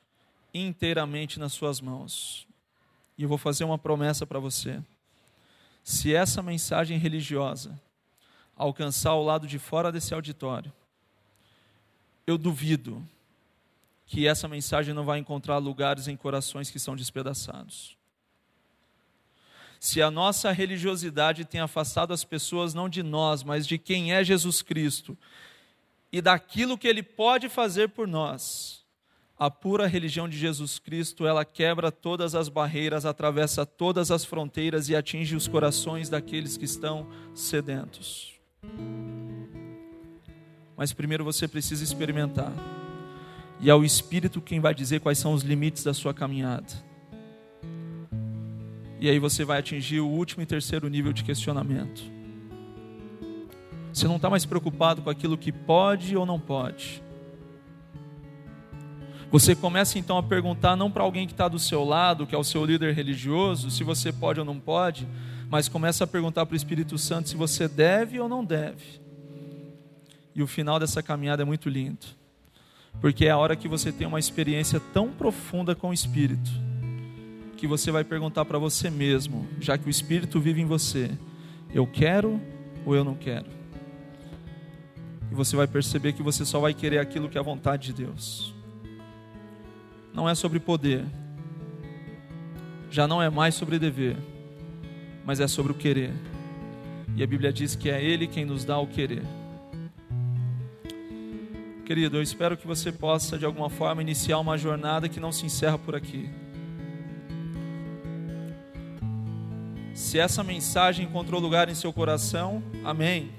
inteiramente 0.53 1.39
nas 1.39 1.53
Suas 1.53 1.79
mãos. 1.79 2.49
E 3.19 3.23
eu 3.23 3.29
vou 3.29 3.37
fazer 3.37 3.63
uma 3.63 3.77
promessa 3.77 4.27
para 4.27 4.39
você. 4.39 4.83
Se 5.85 6.15
essa 6.15 6.43
mensagem 6.43 6.99
religiosa 6.99 7.79
alcançar 8.57 9.15
o 9.15 9.23
lado 9.23 9.47
de 9.47 9.59
fora 9.59 9.93
desse 9.93 10.15
auditório, 10.15 10.73
eu 12.27 12.39
duvido 12.39 13.07
que 14.07 14.27
essa 14.27 14.49
mensagem 14.49 14.95
não 14.95 15.05
vai 15.05 15.19
encontrar 15.19 15.59
lugares 15.59 16.09
em 16.09 16.17
corações 16.17 16.71
que 16.71 16.79
são 16.79 16.97
despedaçados 16.97 17.95
se 19.87 20.03
a 20.03 20.11
nossa 20.11 20.51
religiosidade 20.51 21.45
tem 21.45 21.61
afastado 21.61 22.13
as 22.13 22.25
pessoas 22.25 22.75
não 22.75 22.89
de 22.89 23.05
nós, 23.05 23.45
mas 23.45 23.65
de 23.65 23.79
quem 23.79 24.13
é 24.13 24.25
Jesus 24.25 24.61
Cristo 24.61 25.17
e 26.11 26.21
daquilo 26.21 26.77
que 26.77 26.89
ele 26.89 27.05
pode 27.05 27.49
fazer 27.49 27.91
por 27.91 28.09
nós, 28.09 28.85
a 29.39 29.49
pura 29.49 29.87
religião 29.87 30.29
de 30.29 30.37
Jesus 30.37 30.81
Cristo, 30.81 31.25
ela 31.25 31.45
quebra 31.45 31.93
todas 31.93 32.35
as 32.35 32.49
barreiras, 32.49 33.07
atravessa 33.07 33.65
todas 33.65 34.11
as 34.11 34.25
fronteiras 34.25 34.89
e 34.89 34.97
atinge 34.97 35.37
os 35.37 35.47
corações 35.47 36.09
daqueles 36.09 36.57
que 36.57 36.65
estão 36.65 37.07
sedentos. 37.33 38.35
Mas 40.77 40.93
primeiro 40.93 41.23
você 41.23 41.47
precisa 41.47 41.85
experimentar. 41.85 42.53
E 43.61 43.71
é 43.71 43.75
o 43.75 43.85
Espírito 43.85 44.41
quem 44.41 44.59
vai 44.59 44.75
dizer 44.75 44.99
quais 44.99 45.19
são 45.19 45.33
os 45.33 45.45
limites 45.45 45.85
da 45.85 45.95
sua 45.95 46.13
caminhada. 46.13 46.96
E 49.01 49.11
aí 49.11 49.19
você 49.19 49.45
vai 49.45 49.59
atingir 49.59 50.01
o 50.01 50.09
último 50.09 50.43
e 50.43 50.47
terceiro 50.47 50.89
nível 50.89 51.13
de 51.13 51.23
questionamento. 51.23 52.03
Você 53.93 54.07
não 54.07 54.17
está 54.17 54.29
mais 54.29 54.45
preocupado 54.45 55.03
com 55.03 55.11
aquilo 55.11 55.39
que 55.39 55.51
pode 55.51 56.17
ou 56.17 56.27
não 56.27 56.39
pode. 56.39 57.03
Você 59.31 59.57
começa 59.57 59.99
então 59.99 60.17
a 60.17 60.23
perguntar 60.23 60.77
não 60.77 60.91
para 60.91 61.03
alguém 61.03 61.27
que 61.27 61.33
está 61.33 61.49
do 61.49 61.59
seu 61.59 61.85
lado, 61.85 62.27
que 62.27 62.35
é 62.35 62.39
o 62.39 62.45
seu 62.45 62.65
líder 62.65 62.95
religioso, 62.95 63.71
se 63.71 63.83
você 63.83 64.13
pode 64.13 64.39
ou 64.39 64.47
não 64.47 64.61
pode, 64.61 65.07
mas 65.51 65.69
começa 65.69 66.05
a 66.05 66.07
perguntar 66.07 66.47
para 66.47 66.55
o 66.55 66.57
Espírito 66.57 66.97
Santo 66.97 67.29
se 67.29 67.37
você 67.37 67.67
deve 67.67 68.21
ou 68.21 68.29
não 68.29 68.45
deve. 68.45 69.01
E 70.35 70.43
o 70.43 70.47
final 70.47 70.79
dessa 70.79 71.03
caminhada 71.03 71.43
é 71.43 71.45
muito 71.45 71.69
lindo, 71.69 72.07
porque 73.01 73.27
é 73.27 73.31
a 73.31 73.39
hora 73.39 73.57
que 73.57 73.67
você 73.67 73.91
tem 73.91 74.07
uma 74.07 74.19
experiência 74.19 74.81
tão 74.93 75.11
profunda 75.11 75.75
com 75.75 75.89
o 75.89 75.95
Espírito, 75.95 76.51
que 77.57 77.67
você 77.67 77.91
vai 77.91 78.05
perguntar 78.05 78.45
para 78.45 78.59
você 78.59 78.91
mesmo, 78.91 79.47
já 79.61 79.77
que 79.79 79.87
o 79.87 79.91
Espírito 79.91 80.41
vive 80.41 80.61
em 80.61 80.67
você: 80.67 81.11
eu 81.73 81.87
quero 81.87 82.41
ou 82.85 82.95
eu 82.95 83.03
não 83.03 83.15
quero? 83.15 83.47
E 85.31 85.35
você 85.35 85.57
vai 85.57 85.67
perceber 85.67 86.13
que 86.13 86.23
você 86.23 86.45
só 86.45 86.61
vai 86.61 86.73
querer 86.73 86.99
aquilo 86.99 87.29
que 87.29 87.37
é 87.37 87.41
a 87.41 87.45
vontade 87.45 87.87
de 87.87 88.05
Deus. 88.05 88.55
Não 90.13 90.29
é 90.29 90.35
sobre 90.35 90.61
poder, 90.61 91.05
já 92.91 93.07
não 93.07 93.21
é 93.21 93.29
mais 93.29 93.55
sobre 93.55 93.79
dever, 93.79 94.17
mas 95.25 95.41
é 95.41 95.49
sobre 95.49 95.73
o 95.73 95.75
querer. 95.75 96.13
E 97.17 97.23
a 97.23 97.27
Bíblia 97.27 97.53
diz 97.53 97.75
que 97.75 97.91
é 97.91 98.03
Ele 98.03 98.27
quem 98.27 98.45
nos 98.45 98.65
dá 98.65 98.79
o 98.79 98.87
querer. 98.87 99.23
Querido, 101.85 102.17
eu 102.17 102.23
espero 102.23 102.57
que 102.57 102.67
você 102.67 102.91
possa 102.91 103.39
de 103.39 103.45
alguma 103.45 103.71
forma 103.71 104.03
iniciar 104.03 104.39
uma 104.39 104.59
jornada 104.59 105.09
que 105.09 105.21
não 105.21 105.31
se 105.31 105.47
encerra 105.47 105.79
por 105.79 105.95
aqui. 105.95 106.29
Se 109.97 110.19
essa 110.19 110.45
mensagem 110.45 111.07
encontrou 111.07 111.41
lugar 111.41 111.71
em 111.71 111.75
seu 111.75 111.91
coração, 111.91 112.63
amém. 112.85 113.31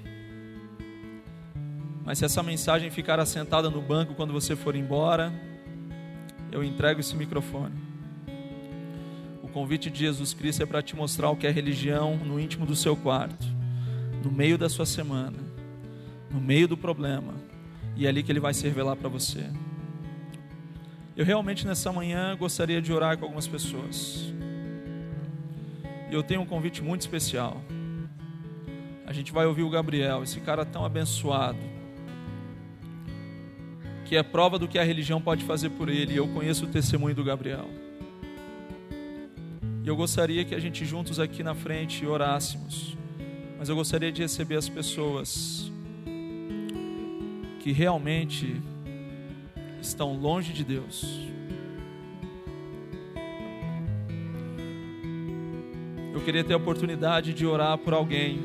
Mas 2.04 2.18
se 2.18 2.24
essa 2.24 2.42
mensagem 2.42 2.90
ficar 2.90 3.20
assentada 3.20 3.70
no 3.70 3.80
banco 3.80 4.12
quando 4.16 4.32
você 4.32 4.56
for 4.56 4.74
embora, 4.74 5.32
eu 6.50 6.64
entrego 6.64 6.98
esse 6.98 7.14
microfone. 7.14 7.76
O 9.40 9.46
convite 9.46 9.88
de 9.88 10.00
Jesus 10.00 10.34
Cristo 10.34 10.64
é 10.64 10.66
para 10.66 10.82
te 10.82 10.96
mostrar 10.96 11.30
o 11.30 11.36
que 11.36 11.46
é 11.46 11.50
religião 11.50 12.16
no 12.16 12.40
íntimo 12.40 12.66
do 12.66 12.74
seu 12.74 12.96
quarto, 12.96 13.46
no 14.24 14.32
meio 14.32 14.58
da 14.58 14.68
sua 14.68 14.84
semana, 14.84 15.38
no 16.28 16.40
meio 16.40 16.66
do 16.66 16.76
problema, 16.76 17.34
e 17.94 18.04
é 18.04 18.08
ali 18.08 18.20
que 18.20 18.32
ele 18.32 18.40
vai 18.40 18.52
se 18.52 18.64
revelar 18.64 18.96
para 18.96 19.08
você. 19.08 19.48
Eu 21.16 21.24
realmente 21.24 21.64
nessa 21.64 21.92
manhã 21.92 22.36
gostaria 22.36 22.82
de 22.82 22.92
orar 22.92 23.16
com 23.16 23.26
algumas 23.26 23.46
pessoas. 23.46 24.36
E 26.10 26.14
eu 26.14 26.22
tenho 26.22 26.40
um 26.40 26.46
convite 26.46 26.82
muito 26.82 27.02
especial. 27.02 27.62
A 29.06 29.12
gente 29.12 29.32
vai 29.32 29.46
ouvir 29.46 29.62
o 29.62 29.70
Gabriel, 29.70 30.22
esse 30.22 30.40
cara 30.40 30.64
tão 30.64 30.84
abençoado, 30.84 31.58
que 34.04 34.16
é 34.16 34.22
prova 34.22 34.58
do 34.58 34.66
que 34.66 34.78
a 34.78 34.84
religião 34.84 35.20
pode 35.20 35.44
fazer 35.44 35.70
por 35.70 35.88
ele. 35.88 36.16
Eu 36.16 36.26
conheço 36.28 36.64
o 36.64 36.68
testemunho 36.68 37.14
do 37.14 37.22
Gabriel. 37.22 37.68
E 39.84 39.88
eu 39.88 39.96
gostaria 39.96 40.44
que 40.44 40.54
a 40.54 40.58
gente 40.58 40.84
juntos 40.84 41.20
aqui 41.20 41.42
na 41.42 41.54
frente 41.54 42.06
orássemos. 42.06 42.96
Mas 43.58 43.68
eu 43.68 43.76
gostaria 43.76 44.12
de 44.12 44.22
receber 44.22 44.56
as 44.56 44.68
pessoas 44.68 45.70
que 47.60 47.72
realmente 47.72 48.62
estão 49.80 50.14
longe 50.14 50.52
de 50.52 50.64
Deus 50.64 51.27
queria 56.28 56.44
ter 56.44 56.52
a 56.52 56.58
oportunidade 56.58 57.32
de 57.32 57.46
orar 57.46 57.78
por 57.78 57.94
alguém 57.94 58.38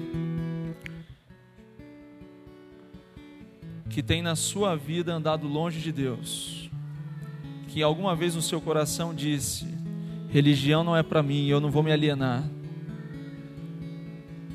que 3.89 4.01
tem 4.01 4.21
na 4.21 4.37
sua 4.37 4.73
vida 4.73 5.13
andado 5.13 5.45
longe 5.49 5.81
de 5.81 5.91
Deus, 5.91 6.69
que 7.67 7.83
alguma 7.83 8.15
vez 8.15 8.35
no 8.35 8.41
seu 8.41 8.61
coração 8.61 9.13
disse: 9.13 9.67
religião 10.29 10.81
não 10.81 10.95
é 10.95 11.03
para 11.03 11.21
mim, 11.21 11.47
eu 11.47 11.59
não 11.59 11.69
vou 11.69 11.83
me 11.83 11.91
alienar, 11.91 12.49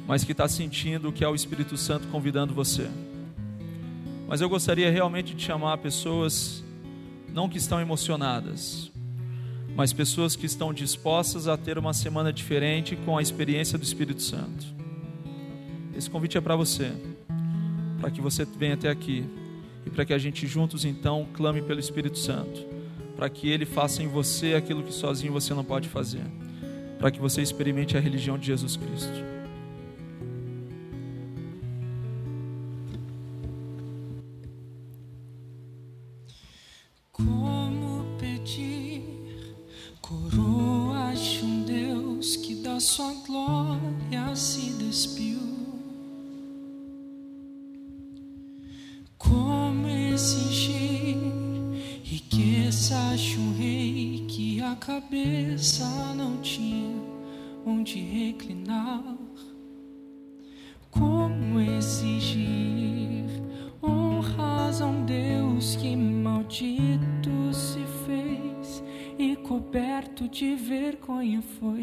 mas 0.07 0.25
que 0.25 0.33
está 0.33 0.49
sentindo 0.49 1.13
que 1.13 1.23
é 1.23 1.29
o 1.29 1.35
Espírito 1.35 1.77
Santo 1.77 2.09
convidando 2.09 2.55
você. 2.55 2.89
Mas 4.27 4.41
eu 4.41 4.49
gostaria 4.49 4.91
realmente 4.91 5.35
de 5.35 5.43
chamar 5.43 5.77
pessoas, 5.77 6.65
não 7.31 7.47
que 7.47 7.59
estão 7.59 7.79
emocionadas, 7.79 8.91
mas 9.79 9.93
pessoas 9.93 10.35
que 10.35 10.45
estão 10.45 10.75
dispostas 10.75 11.47
a 11.47 11.57
ter 11.57 11.79
uma 11.79 11.95
semana 11.95 12.33
diferente 12.33 12.97
com 12.97 13.17
a 13.17 13.23
experiência 13.23 13.79
do 13.79 13.85
Espírito 13.85 14.21
Santo. 14.21 14.67
Esse 15.97 16.11
convite 16.11 16.37
é 16.37 16.41
para 16.41 16.57
você, 16.57 16.91
para 18.01 18.11
que 18.11 18.21
você 18.21 18.45
venha 18.45 18.75
até 18.75 18.89
aqui 18.89 19.25
e 19.87 19.91
para 19.91 20.05
que 20.05 20.13
a 20.13 20.19
gente 20.19 20.49
juntos 20.49 20.85
então 20.85 21.29
clame 21.33 21.63
pelo 21.63 21.79
Espírito 21.79 22.19
Santo, 22.19 22.67
para 23.15 23.31
que 23.31 23.49
ele 23.49 23.65
faça 23.65 24.03
em 24.03 24.09
você 24.09 24.55
aquilo 24.55 24.83
que 24.83 24.93
sozinho 24.93 25.33
você 25.33 25.55
não 25.55 25.63
pode 25.63 25.89
fazer, 25.89 26.25
para 26.99 27.13
que 27.13 27.21
você 27.21 27.41
experimente 27.41 27.97
a 27.97 28.01
religião 28.01 28.37
de 28.37 28.47
Jesus 28.47 28.77
Cristo. 28.77 29.38
sua 42.99 43.15
glória 43.25 44.35
se 44.35 44.73
despiu. 44.73 45.39
Como 49.17 49.87
exigir 49.87 51.17
riqueza 52.03 53.15
de 53.17 53.39
um 53.39 53.57
rei 53.57 54.25
que 54.27 54.61
a 54.61 54.75
cabeça 54.75 55.85
não 56.17 56.39
tinha 56.39 57.01
onde 57.65 58.01
reclinar. 58.01 59.17
Como 60.91 61.61
exigir 61.61 63.27
honras 63.81 64.83
a 64.83 64.87
um 64.87 65.05
Deus 65.05 65.77
que 65.77 65.95
maldito 65.95 67.55
se 67.55 67.79
fez 68.05 68.83
e 69.17 69.37
coberto 69.37 70.29
de 70.29 70.57
vergonha 70.57 71.41
foi. 71.61 71.78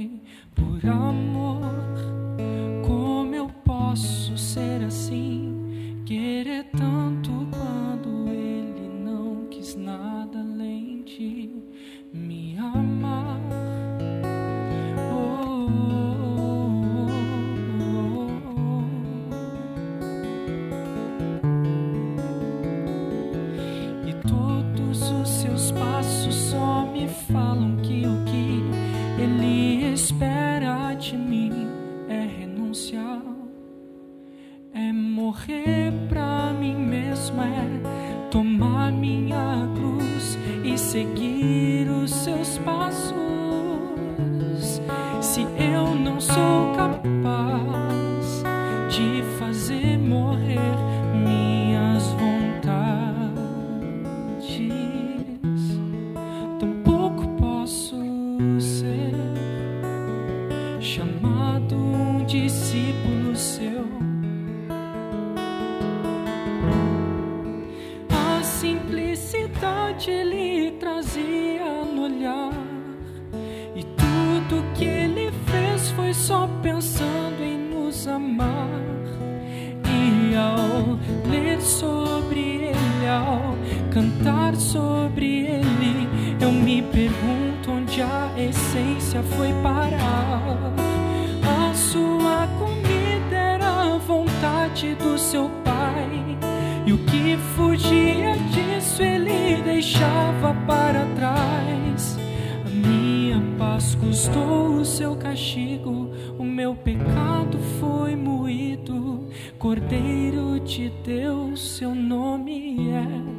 Do 94.93 95.17
seu 95.17 95.49
pai 95.63 96.37
e 96.85 96.91
o 96.91 96.97
que 96.97 97.37
fugia 97.55 98.35
disso 98.51 99.01
ele 99.01 99.61
deixava 99.63 100.53
para 100.67 101.05
trás. 101.15 102.17
A 102.65 102.69
minha 102.69 103.41
paz 103.57 103.95
custou 103.95 104.75
o 104.75 104.85
seu 104.85 105.15
castigo, 105.15 106.11
o 106.37 106.43
meu 106.43 106.75
pecado 106.75 107.57
foi 107.79 108.15
moído. 108.15 109.27
Cordeiro 109.57 110.59
de 110.59 110.91
Deus, 111.03 111.77
seu 111.77 111.95
nome 111.95 112.89
é 112.89 113.34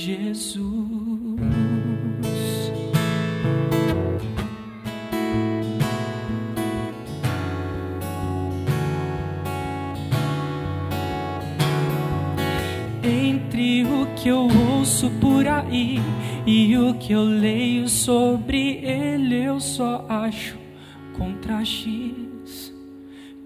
Jesus. 0.00 0.64
Entre 13.02 13.84
o 13.84 14.06
que 14.16 14.28
eu 14.30 14.48
ouço 14.70 15.10
por 15.20 15.46
aí 15.46 15.98
e 16.46 16.76
o 16.78 16.94
que 16.94 17.12
eu 17.12 17.22
leio 17.22 17.86
sobre 17.86 18.78
ele, 18.82 19.44
eu 19.44 19.60
só 19.60 20.06
acho 20.08 20.58
contrastes. 21.12 22.29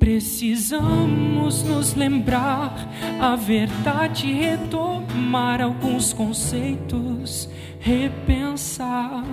Precisamos 0.04 1.62
nos 1.62 1.94
lembrar 1.94 2.76
a 3.18 3.34
verdade, 3.36 4.30
retomar 4.30 5.62
alguns 5.62 6.12
conceitos, 6.12 7.48
repensar. 7.80 9.24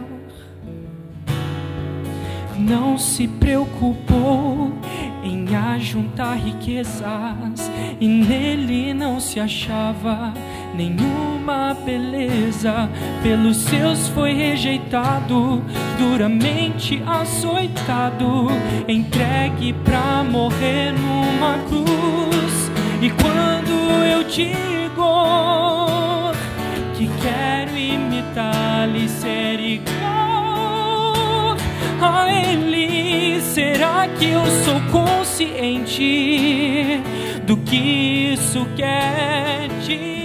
Não 2.58 2.98
se 2.98 3.28
preocupou 3.28 4.72
em 5.22 5.54
ajuntar 5.54 6.38
riquezas 6.38 7.70
e 8.00 8.08
nele 8.08 8.94
não 8.94 9.20
se 9.20 9.42
achava 9.42 10.34
nenhuma 10.82 11.78
beleza. 11.86 12.90
Pelos 13.22 13.58
seus 13.58 14.08
foi 14.10 14.34
rejeitado, 14.34 15.64
duramente 16.00 17.04
açoitado, 17.06 18.48
entregue 18.88 19.74
pra 19.74 20.24
morrer 20.24 20.94
numa 20.94 21.60
cruz. 21.70 22.72
E 23.02 23.12
quando 23.12 23.72
eu 24.06 24.24
digo 24.24 26.32
que 26.96 27.10
quero 27.22 27.78
imitar-lhe, 27.78 29.10
ser 29.10 29.60
igual 29.60 29.92
a 32.02 32.32
ele, 32.32 33.42
será 33.42 34.08
que 34.08 34.26
eu 34.26 34.44
sou 34.64 34.80
consciente 34.92 36.02
do 37.46 37.58
que 37.58 38.34
isso 38.34 38.66
quer 38.76 39.68
dizer? 39.80 40.21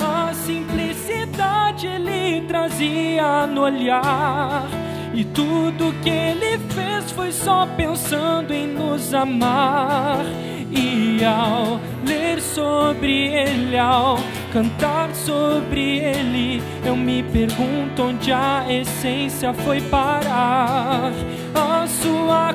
A 0.00 0.32
simplicidade 0.34 1.86
ele 1.88 2.42
trazia 2.46 3.46
no 3.46 3.62
olhar. 3.62 4.68
E 5.12 5.24
tudo 5.24 5.92
que 6.02 6.10
ele 6.10 6.58
fez 6.70 7.10
foi 7.10 7.32
só 7.32 7.66
pensando 7.76 8.52
em 8.52 8.68
nos 8.68 9.12
amar. 9.12 10.24
E 10.70 11.24
ao 11.24 11.80
ler 12.06 12.40
sobre 12.40 13.28
ele, 13.28 13.76
ao 13.76 14.18
cantar 14.52 15.12
sobre 15.14 15.98
ele, 15.98 16.62
eu 16.84 16.96
me 16.96 17.22
pergunto 17.22 18.02
onde 18.02 18.32
a 18.32 18.64
essência 18.68 19.52
foi 19.52 19.80
parar. 19.80 21.12
A 21.54 21.86
sua 21.86 22.53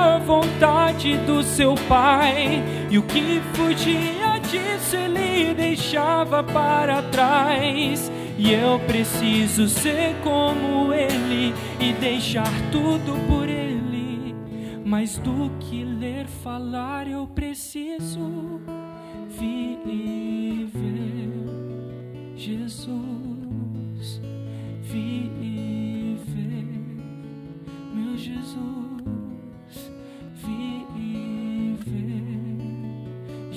a 0.00 0.18
vontade 0.18 1.16
do 1.18 1.42
seu 1.42 1.74
pai, 1.88 2.62
e 2.90 2.98
o 2.98 3.02
que 3.02 3.40
fugia 3.54 4.38
disso 4.40 4.96
ele 4.96 5.54
deixava 5.54 6.42
para 6.42 7.02
trás. 7.02 8.10
E 8.38 8.52
eu 8.52 8.80
preciso 8.80 9.68
ser 9.68 10.16
como 10.24 10.92
ele 10.94 11.54
e 11.78 11.92
deixar 11.92 12.50
tudo 12.72 13.14
por 13.28 13.46
ele. 13.48 14.34
Mais 14.84 15.18
do 15.18 15.50
que 15.60 15.84
ler, 15.84 16.26
falar, 16.26 17.06
eu 17.06 17.26
preciso 17.26 18.60
viver. 19.28 20.30
Jesus, 22.34 24.20
viver. 24.82 25.50
Meu 27.94 28.16
Jesus, 28.16 28.89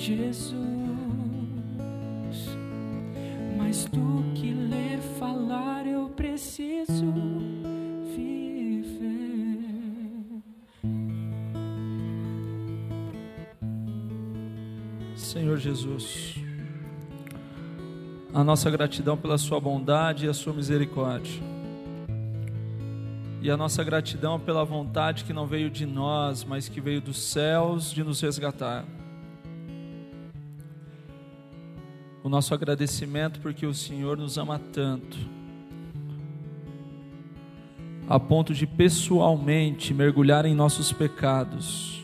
Jesus. 0.04 0.54
Mais 3.56 3.86
do 3.86 4.22
que 4.34 4.52
ler, 4.52 4.98
falar, 5.18 5.86
eu 5.86 6.10
preciso 6.10 7.10
viver. 8.14 8.84
Senhor 15.16 15.56
Jesus, 15.56 16.34
a 18.34 18.44
nossa 18.44 18.70
gratidão 18.70 19.16
pela 19.16 19.38
Sua 19.38 19.58
bondade 19.58 20.26
e 20.26 20.28
a 20.28 20.34
Sua 20.34 20.52
misericórdia, 20.52 21.42
e 23.40 23.50
a 23.50 23.56
nossa 23.56 23.82
gratidão 23.82 24.38
pela 24.38 24.66
vontade 24.66 25.24
que 25.24 25.32
não 25.32 25.46
veio 25.46 25.70
de 25.70 25.86
nós, 25.86 26.44
mas 26.44 26.68
que 26.68 26.78
veio 26.78 27.00
dos 27.00 27.16
céus 27.22 27.90
de 27.90 28.04
nos 28.04 28.20
resgatar. 28.20 28.84
O 32.24 32.28
nosso 32.30 32.54
agradecimento 32.54 33.38
porque 33.38 33.66
o 33.66 33.74
Senhor 33.74 34.16
nos 34.16 34.38
ama 34.38 34.58
tanto, 34.58 35.18
a 38.08 38.18
ponto 38.18 38.54
de 38.54 38.66
pessoalmente 38.66 39.92
mergulhar 39.92 40.46
em 40.46 40.54
nossos 40.54 40.90
pecados 40.90 42.02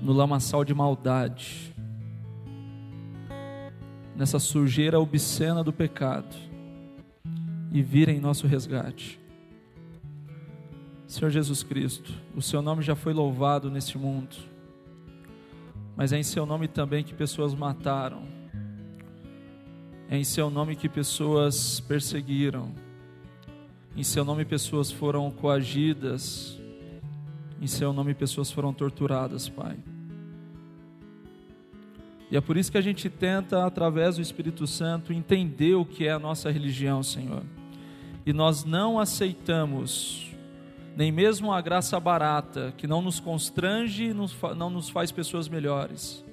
no 0.00 0.12
lamaçal 0.12 0.64
de 0.64 0.72
maldade, 0.72 1.74
nessa 4.14 4.38
sujeira 4.38 5.00
obscena 5.00 5.64
do 5.64 5.72
pecado, 5.72 6.36
e 7.72 7.82
vir 7.82 8.08
em 8.08 8.20
nosso 8.20 8.46
resgate. 8.46 9.18
Senhor 11.08 11.30
Jesus 11.30 11.64
Cristo, 11.64 12.12
o 12.36 12.40
Seu 12.40 12.62
nome 12.62 12.82
já 12.82 12.94
foi 12.94 13.12
louvado 13.12 13.68
neste 13.68 13.98
mundo, 13.98 14.36
mas 16.00 16.14
é 16.14 16.18
em 16.18 16.22
Seu 16.22 16.46
nome 16.46 16.66
também 16.66 17.04
que 17.04 17.12
pessoas 17.12 17.54
mataram, 17.54 18.22
é 20.08 20.16
em 20.16 20.24
Seu 20.24 20.48
nome 20.48 20.74
que 20.74 20.88
pessoas 20.88 21.78
perseguiram, 21.80 22.72
em 23.94 24.02
Seu 24.02 24.24
nome 24.24 24.46
pessoas 24.46 24.90
foram 24.90 25.30
coagidas, 25.30 26.58
em 27.60 27.66
Seu 27.66 27.92
nome 27.92 28.14
pessoas 28.14 28.50
foram 28.50 28.72
torturadas, 28.72 29.46
Pai. 29.50 29.76
E 32.30 32.36
é 32.38 32.40
por 32.40 32.56
isso 32.56 32.72
que 32.72 32.78
a 32.78 32.82
gente 32.82 33.10
tenta, 33.10 33.66
através 33.66 34.16
do 34.16 34.22
Espírito 34.22 34.66
Santo, 34.66 35.12
entender 35.12 35.74
o 35.74 35.84
que 35.84 36.06
é 36.06 36.12
a 36.12 36.18
nossa 36.18 36.50
religião, 36.50 37.02
Senhor. 37.02 37.42
E 38.24 38.32
nós 38.32 38.64
não 38.64 38.98
aceitamos 38.98 40.29
nem 40.96 41.10
mesmo 41.12 41.52
a 41.52 41.60
graça 41.60 41.98
barata, 41.98 42.72
que 42.76 42.86
não 42.86 43.00
nos 43.00 43.20
constrange 43.20 44.06
e 44.06 44.14
não 44.14 44.70
nos 44.70 44.88
faz 44.88 45.10
pessoas 45.10 45.48
melhores. 45.48 46.24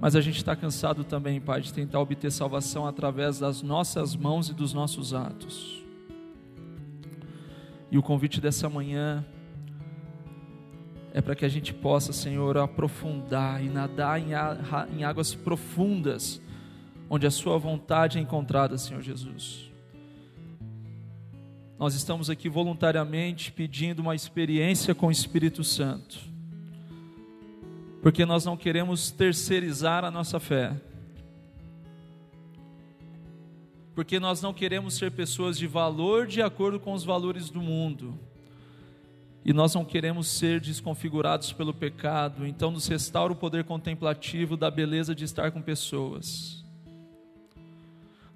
Mas 0.00 0.14
a 0.14 0.20
gente 0.20 0.36
está 0.36 0.54
cansado 0.54 1.04
também, 1.04 1.40
Pai, 1.40 1.60
de 1.60 1.72
tentar 1.72 2.00
obter 2.00 2.30
salvação 2.30 2.86
através 2.86 3.38
das 3.38 3.62
nossas 3.62 4.14
mãos 4.14 4.48
e 4.48 4.54
dos 4.54 4.72
nossos 4.72 5.14
atos. 5.14 5.84
E 7.90 7.96
o 7.96 8.02
convite 8.02 8.40
dessa 8.40 8.68
manhã 8.68 9.24
é 11.14 11.22
para 11.22 11.34
que 11.34 11.46
a 11.46 11.48
gente 11.48 11.72
possa, 11.72 12.12
Senhor, 12.12 12.58
aprofundar 12.58 13.64
e 13.64 13.70
nadar 13.70 14.20
em, 14.20 15.02
águas 15.02 15.34
profundas, 15.34 16.42
onde 17.08 17.26
a 17.26 17.30
Sua 17.30 17.56
vontade 17.56 18.18
é 18.18 18.20
encontrada, 18.20 18.76
Senhor 18.76 19.00
Jesus. 19.00 19.72
Nós 21.78 21.94
estamos 21.94 22.30
aqui 22.30 22.48
voluntariamente 22.48 23.52
pedindo 23.52 24.00
uma 24.00 24.14
experiência 24.14 24.94
com 24.94 25.08
o 25.08 25.10
Espírito 25.10 25.62
Santo, 25.62 26.18
porque 28.00 28.24
nós 28.24 28.46
não 28.46 28.56
queremos 28.56 29.10
terceirizar 29.10 30.02
a 30.02 30.10
nossa 30.10 30.40
fé, 30.40 30.74
porque 33.94 34.18
nós 34.18 34.40
não 34.40 34.54
queremos 34.54 34.94
ser 34.94 35.10
pessoas 35.10 35.58
de 35.58 35.66
valor 35.66 36.26
de 36.26 36.40
acordo 36.40 36.80
com 36.80 36.94
os 36.94 37.04
valores 37.04 37.50
do 37.50 37.60
mundo, 37.60 38.18
e 39.44 39.52
nós 39.52 39.74
não 39.74 39.84
queremos 39.84 40.28
ser 40.28 40.60
desconfigurados 40.60 41.52
pelo 41.52 41.74
pecado, 41.74 42.46
então 42.46 42.70
nos 42.70 42.88
restaura 42.88 43.34
o 43.34 43.36
poder 43.36 43.64
contemplativo 43.64 44.56
da 44.56 44.70
beleza 44.70 45.14
de 45.14 45.24
estar 45.24 45.50
com 45.50 45.60
pessoas. 45.60 46.65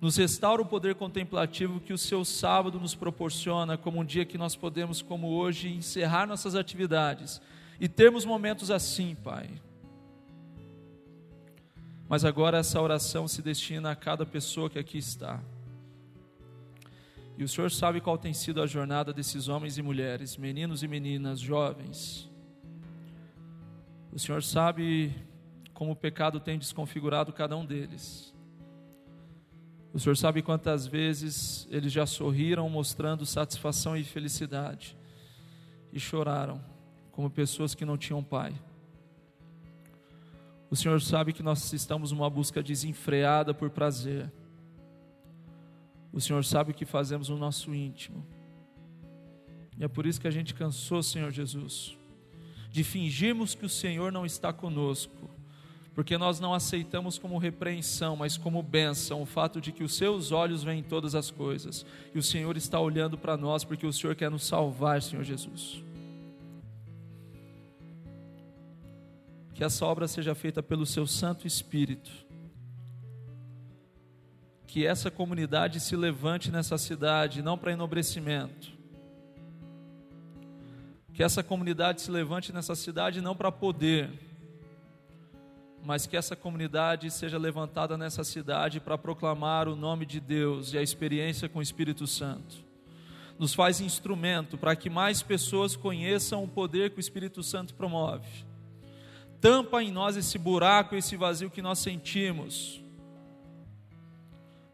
Nos 0.00 0.16
restaura 0.16 0.62
o 0.62 0.66
poder 0.66 0.94
contemplativo 0.94 1.78
que 1.78 1.92
o 1.92 1.98
seu 1.98 2.24
sábado 2.24 2.80
nos 2.80 2.94
proporciona, 2.94 3.76
como 3.76 4.00
um 4.00 4.04
dia 4.04 4.24
que 4.24 4.38
nós 4.38 4.56
podemos, 4.56 5.02
como 5.02 5.28
hoje, 5.28 5.68
encerrar 5.68 6.26
nossas 6.26 6.54
atividades 6.54 7.40
e 7.78 7.86
termos 7.86 8.24
momentos 8.24 8.70
assim, 8.70 9.14
Pai. 9.14 9.50
Mas 12.08 12.24
agora 12.24 12.58
essa 12.58 12.80
oração 12.80 13.28
se 13.28 13.42
destina 13.42 13.90
a 13.90 13.96
cada 13.96 14.24
pessoa 14.24 14.70
que 14.70 14.78
aqui 14.78 14.98
está. 14.98 15.40
E 17.38 17.44
o 17.44 17.48
Senhor 17.48 17.70
sabe 17.70 18.00
qual 18.00 18.18
tem 18.18 18.34
sido 18.34 18.60
a 18.60 18.66
jornada 18.66 19.12
desses 19.12 19.48
homens 19.48 19.78
e 19.78 19.82
mulheres, 19.82 20.36
meninos 20.36 20.82
e 20.82 20.88
meninas, 20.88 21.40
jovens. 21.40 22.28
O 24.12 24.18
Senhor 24.18 24.42
sabe 24.42 25.14
como 25.72 25.92
o 25.92 25.96
pecado 25.96 26.40
tem 26.40 26.58
desconfigurado 26.58 27.32
cada 27.32 27.56
um 27.56 27.64
deles. 27.64 28.34
O 29.92 29.98
Senhor 29.98 30.16
sabe 30.16 30.40
quantas 30.40 30.86
vezes 30.86 31.66
eles 31.70 31.92
já 31.92 32.06
sorriram 32.06 32.68
mostrando 32.68 33.26
satisfação 33.26 33.96
e 33.96 34.04
felicidade 34.04 34.96
e 35.92 35.98
choraram 35.98 36.64
como 37.10 37.28
pessoas 37.28 37.74
que 37.74 37.84
não 37.84 37.98
tinham 37.98 38.22
pai. 38.22 38.54
O 40.70 40.76
Senhor 40.76 41.00
sabe 41.00 41.32
que 41.32 41.42
nós 41.42 41.72
estamos 41.72 42.12
numa 42.12 42.30
busca 42.30 42.62
desenfreada 42.62 43.52
por 43.52 43.70
prazer. 43.70 44.30
O 46.12 46.20
Senhor 46.20 46.44
sabe 46.44 46.70
o 46.70 46.74
que 46.74 46.84
fazemos 46.84 47.28
no 47.28 47.36
nosso 47.36 47.74
íntimo. 47.74 48.24
E 49.76 49.82
é 49.82 49.88
por 49.88 50.06
isso 50.06 50.20
que 50.20 50.28
a 50.28 50.30
gente 50.30 50.54
cansou, 50.54 51.02
Senhor 51.02 51.32
Jesus, 51.32 51.96
de 52.70 52.84
fingirmos 52.84 53.54
que 53.54 53.66
o 53.66 53.68
Senhor 53.68 54.12
não 54.12 54.24
está 54.24 54.52
conosco, 54.52 55.28
porque 56.00 56.16
nós 56.16 56.40
não 56.40 56.54
aceitamos 56.54 57.18
como 57.18 57.36
repreensão, 57.36 58.16
mas 58.16 58.38
como 58.38 58.62
bênção 58.62 59.20
o 59.20 59.26
fato 59.26 59.60
de 59.60 59.70
que 59.70 59.84
os 59.84 59.94
seus 59.94 60.32
olhos 60.32 60.62
veem 60.62 60.82
todas 60.82 61.14
as 61.14 61.30
coisas 61.30 61.84
e 62.14 62.18
o 62.18 62.22
Senhor 62.22 62.56
está 62.56 62.80
olhando 62.80 63.18
para 63.18 63.36
nós 63.36 63.64
porque 63.64 63.86
o 63.86 63.92
Senhor 63.92 64.16
quer 64.16 64.30
nos 64.30 64.46
salvar, 64.46 65.02
Senhor 65.02 65.22
Jesus. 65.22 65.84
Que 69.52 69.62
essa 69.62 69.84
obra 69.84 70.08
seja 70.08 70.34
feita 70.34 70.62
pelo 70.62 70.86
seu 70.86 71.06
Santo 71.06 71.46
Espírito 71.46 72.10
que 74.66 74.86
essa 74.86 75.10
comunidade 75.10 75.80
se 75.80 75.94
levante 75.96 76.50
nessa 76.50 76.78
cidade, 76.78 77.42
não 77.42 77.58
para 77.58 77.72
enobrecimento. 77.72 78.72
Que 81.12 81.22
essa 81.22 81.42
comunidade 81.42 82.00
se 82.00 82.10
levante 82.10 82.54
nessa 82.54 82.74
cidade 82.74 83.20
não 83.20 83.36
para 83.36 83.52
poder, 83.52 84.29
mas 85.84 86.06
que 86.06 86.16
essa 86.16 86.36
comunidade 86.36 87.10
seja 87.10 87.38
levantada 87.38 87.96
nessa 87.96 88.24
cidade 88.24 88.80
para 88.80 88.98
proclamar 88.98 89.68
o 89.68 89.76
nome 89.76 90.04
de 90.04 90.20
Deus 90.20 90.72
e 90.72 90.78
a 90.78 90.82
experiência 90.82 91.48
com 91.48 91.58
o 91.58 91.62
Espírito 91.62 92.06
Santo. 92.06 92.56
Nos 93.38 93.54
faz 93.54 93.80
instrumento 93.80 94.58
para 94.58 94.76
que 94.76 94.90
mais 94.90 95.22
pessoas 95.22 95.76
conheçam 95.76 96.44
o 96.44 96.48
poder 96.48 96.90
que 96.90 96.98
o 96.98 97.00
Espírito 97.00 97.42
Santo 97.42 97.74
promove. 97.74 98.44
Tampa 99.40 99.82
em 99.82 99.90
nós 99.90 100.16
esse 100.16 100.36
buraco, 100.36 100.94
esse 100.94 101.16
vazio 101.16 101.50
que 101.50 101.62
nós 101.62 101.78
sentimos 101.78 102.80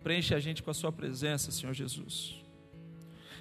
Preenche 0.07 0.37
a 0.37 0.39
gente 0.39 0.63
com 0.63 0.71
a 0.71 0.75
Sua 0.75 0.93
presença, 0.93 1.51
Senhor 1.51 1.73
Jesus. 1.73 2.37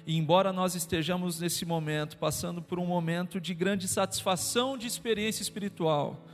E 0.04 0.16
embora 0.16 0.52
nós 0.52 0.74
estejamos 0.74 1.38
nesse 1.38 1.64
momento, 1.64 2.16
passando 2.16 2.60
por 2.60 2.80
um 2.80 2.84
momento 2.84 3.40
de 3.40 3.54
grande 3.54 3.86
satisfação 3.86 4.76
de 4.76 4.84
experiência 4.84 5.42
espiritual, 5.42 6.26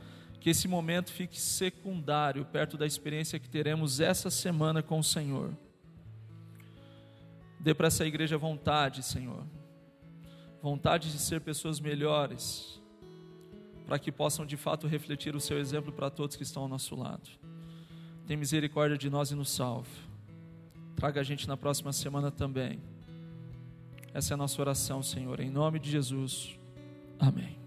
que 0.43 0.49
esse 0.49 0.67
momento 0.67 1.09
fique 1.09 1.39
secundário 1.39 2.43
perto 2.43 2.75
da 2.75 2.85
experiência 2.85 3.39
que 3.39 3.47
teremos 3.47 4.01
essa 4.01 4.29
semana 4.29 4.83
com 4.83 4.99
o 4.99 5.03
Senhor. 5.03 5.55
Dê 7.61 7.73
para 7.73 7.87
essa 7.87 8.05
igreja 8.05 8.37
vontade, 8.37 9.03
Senhor, 9.03 9.45
vontade 10.61 11.09
de 11.13 11.17
ser 11.17 11.39
pessoas 11.39 11.79
melhores, 11.79 12.77
para 13.85 13.97
que 13.97 14.11
possam 14.11 14.45
de 14.45 14.57
fato 14.57 14.85
refletir 14.85 15.33
o 15.33 15.39
seu 15.39 15.57
exemplo 15.57 15.93
para 15.93 16.09
todos 16.09 16.35
que 16.35 16.43
estão 16.43 16.63
ao 16.63 16.67
nosso 16.67 16.93
lado. 16.93 17.29
Tem 18.27 18.35
misericórdia 18.35 18.97
de 18.97 19.09
nós 19.09 19.31
e 19.31 19.35
nos 19.35 19.49
salve. 19.49 19.95
Traga 20.97 21.21
a 21.21 21.23
gente 21.23 21.47
na 21.47 21.55
próxima 21.55 21.93
semana 21.93 22.29
também. 22.29 22.81
Essa 24.13 24.33
é 24.33 24.35
a 24.35 24.37
nossa 24.37 24.61
oração, 24.61 25.01
Senhor, 25.01 25.39
em 25.39 25.49
nome 25.49 25.79
de 25.79 25.89
Jesus. 25.89 26.59
Amém. 27.17 27.62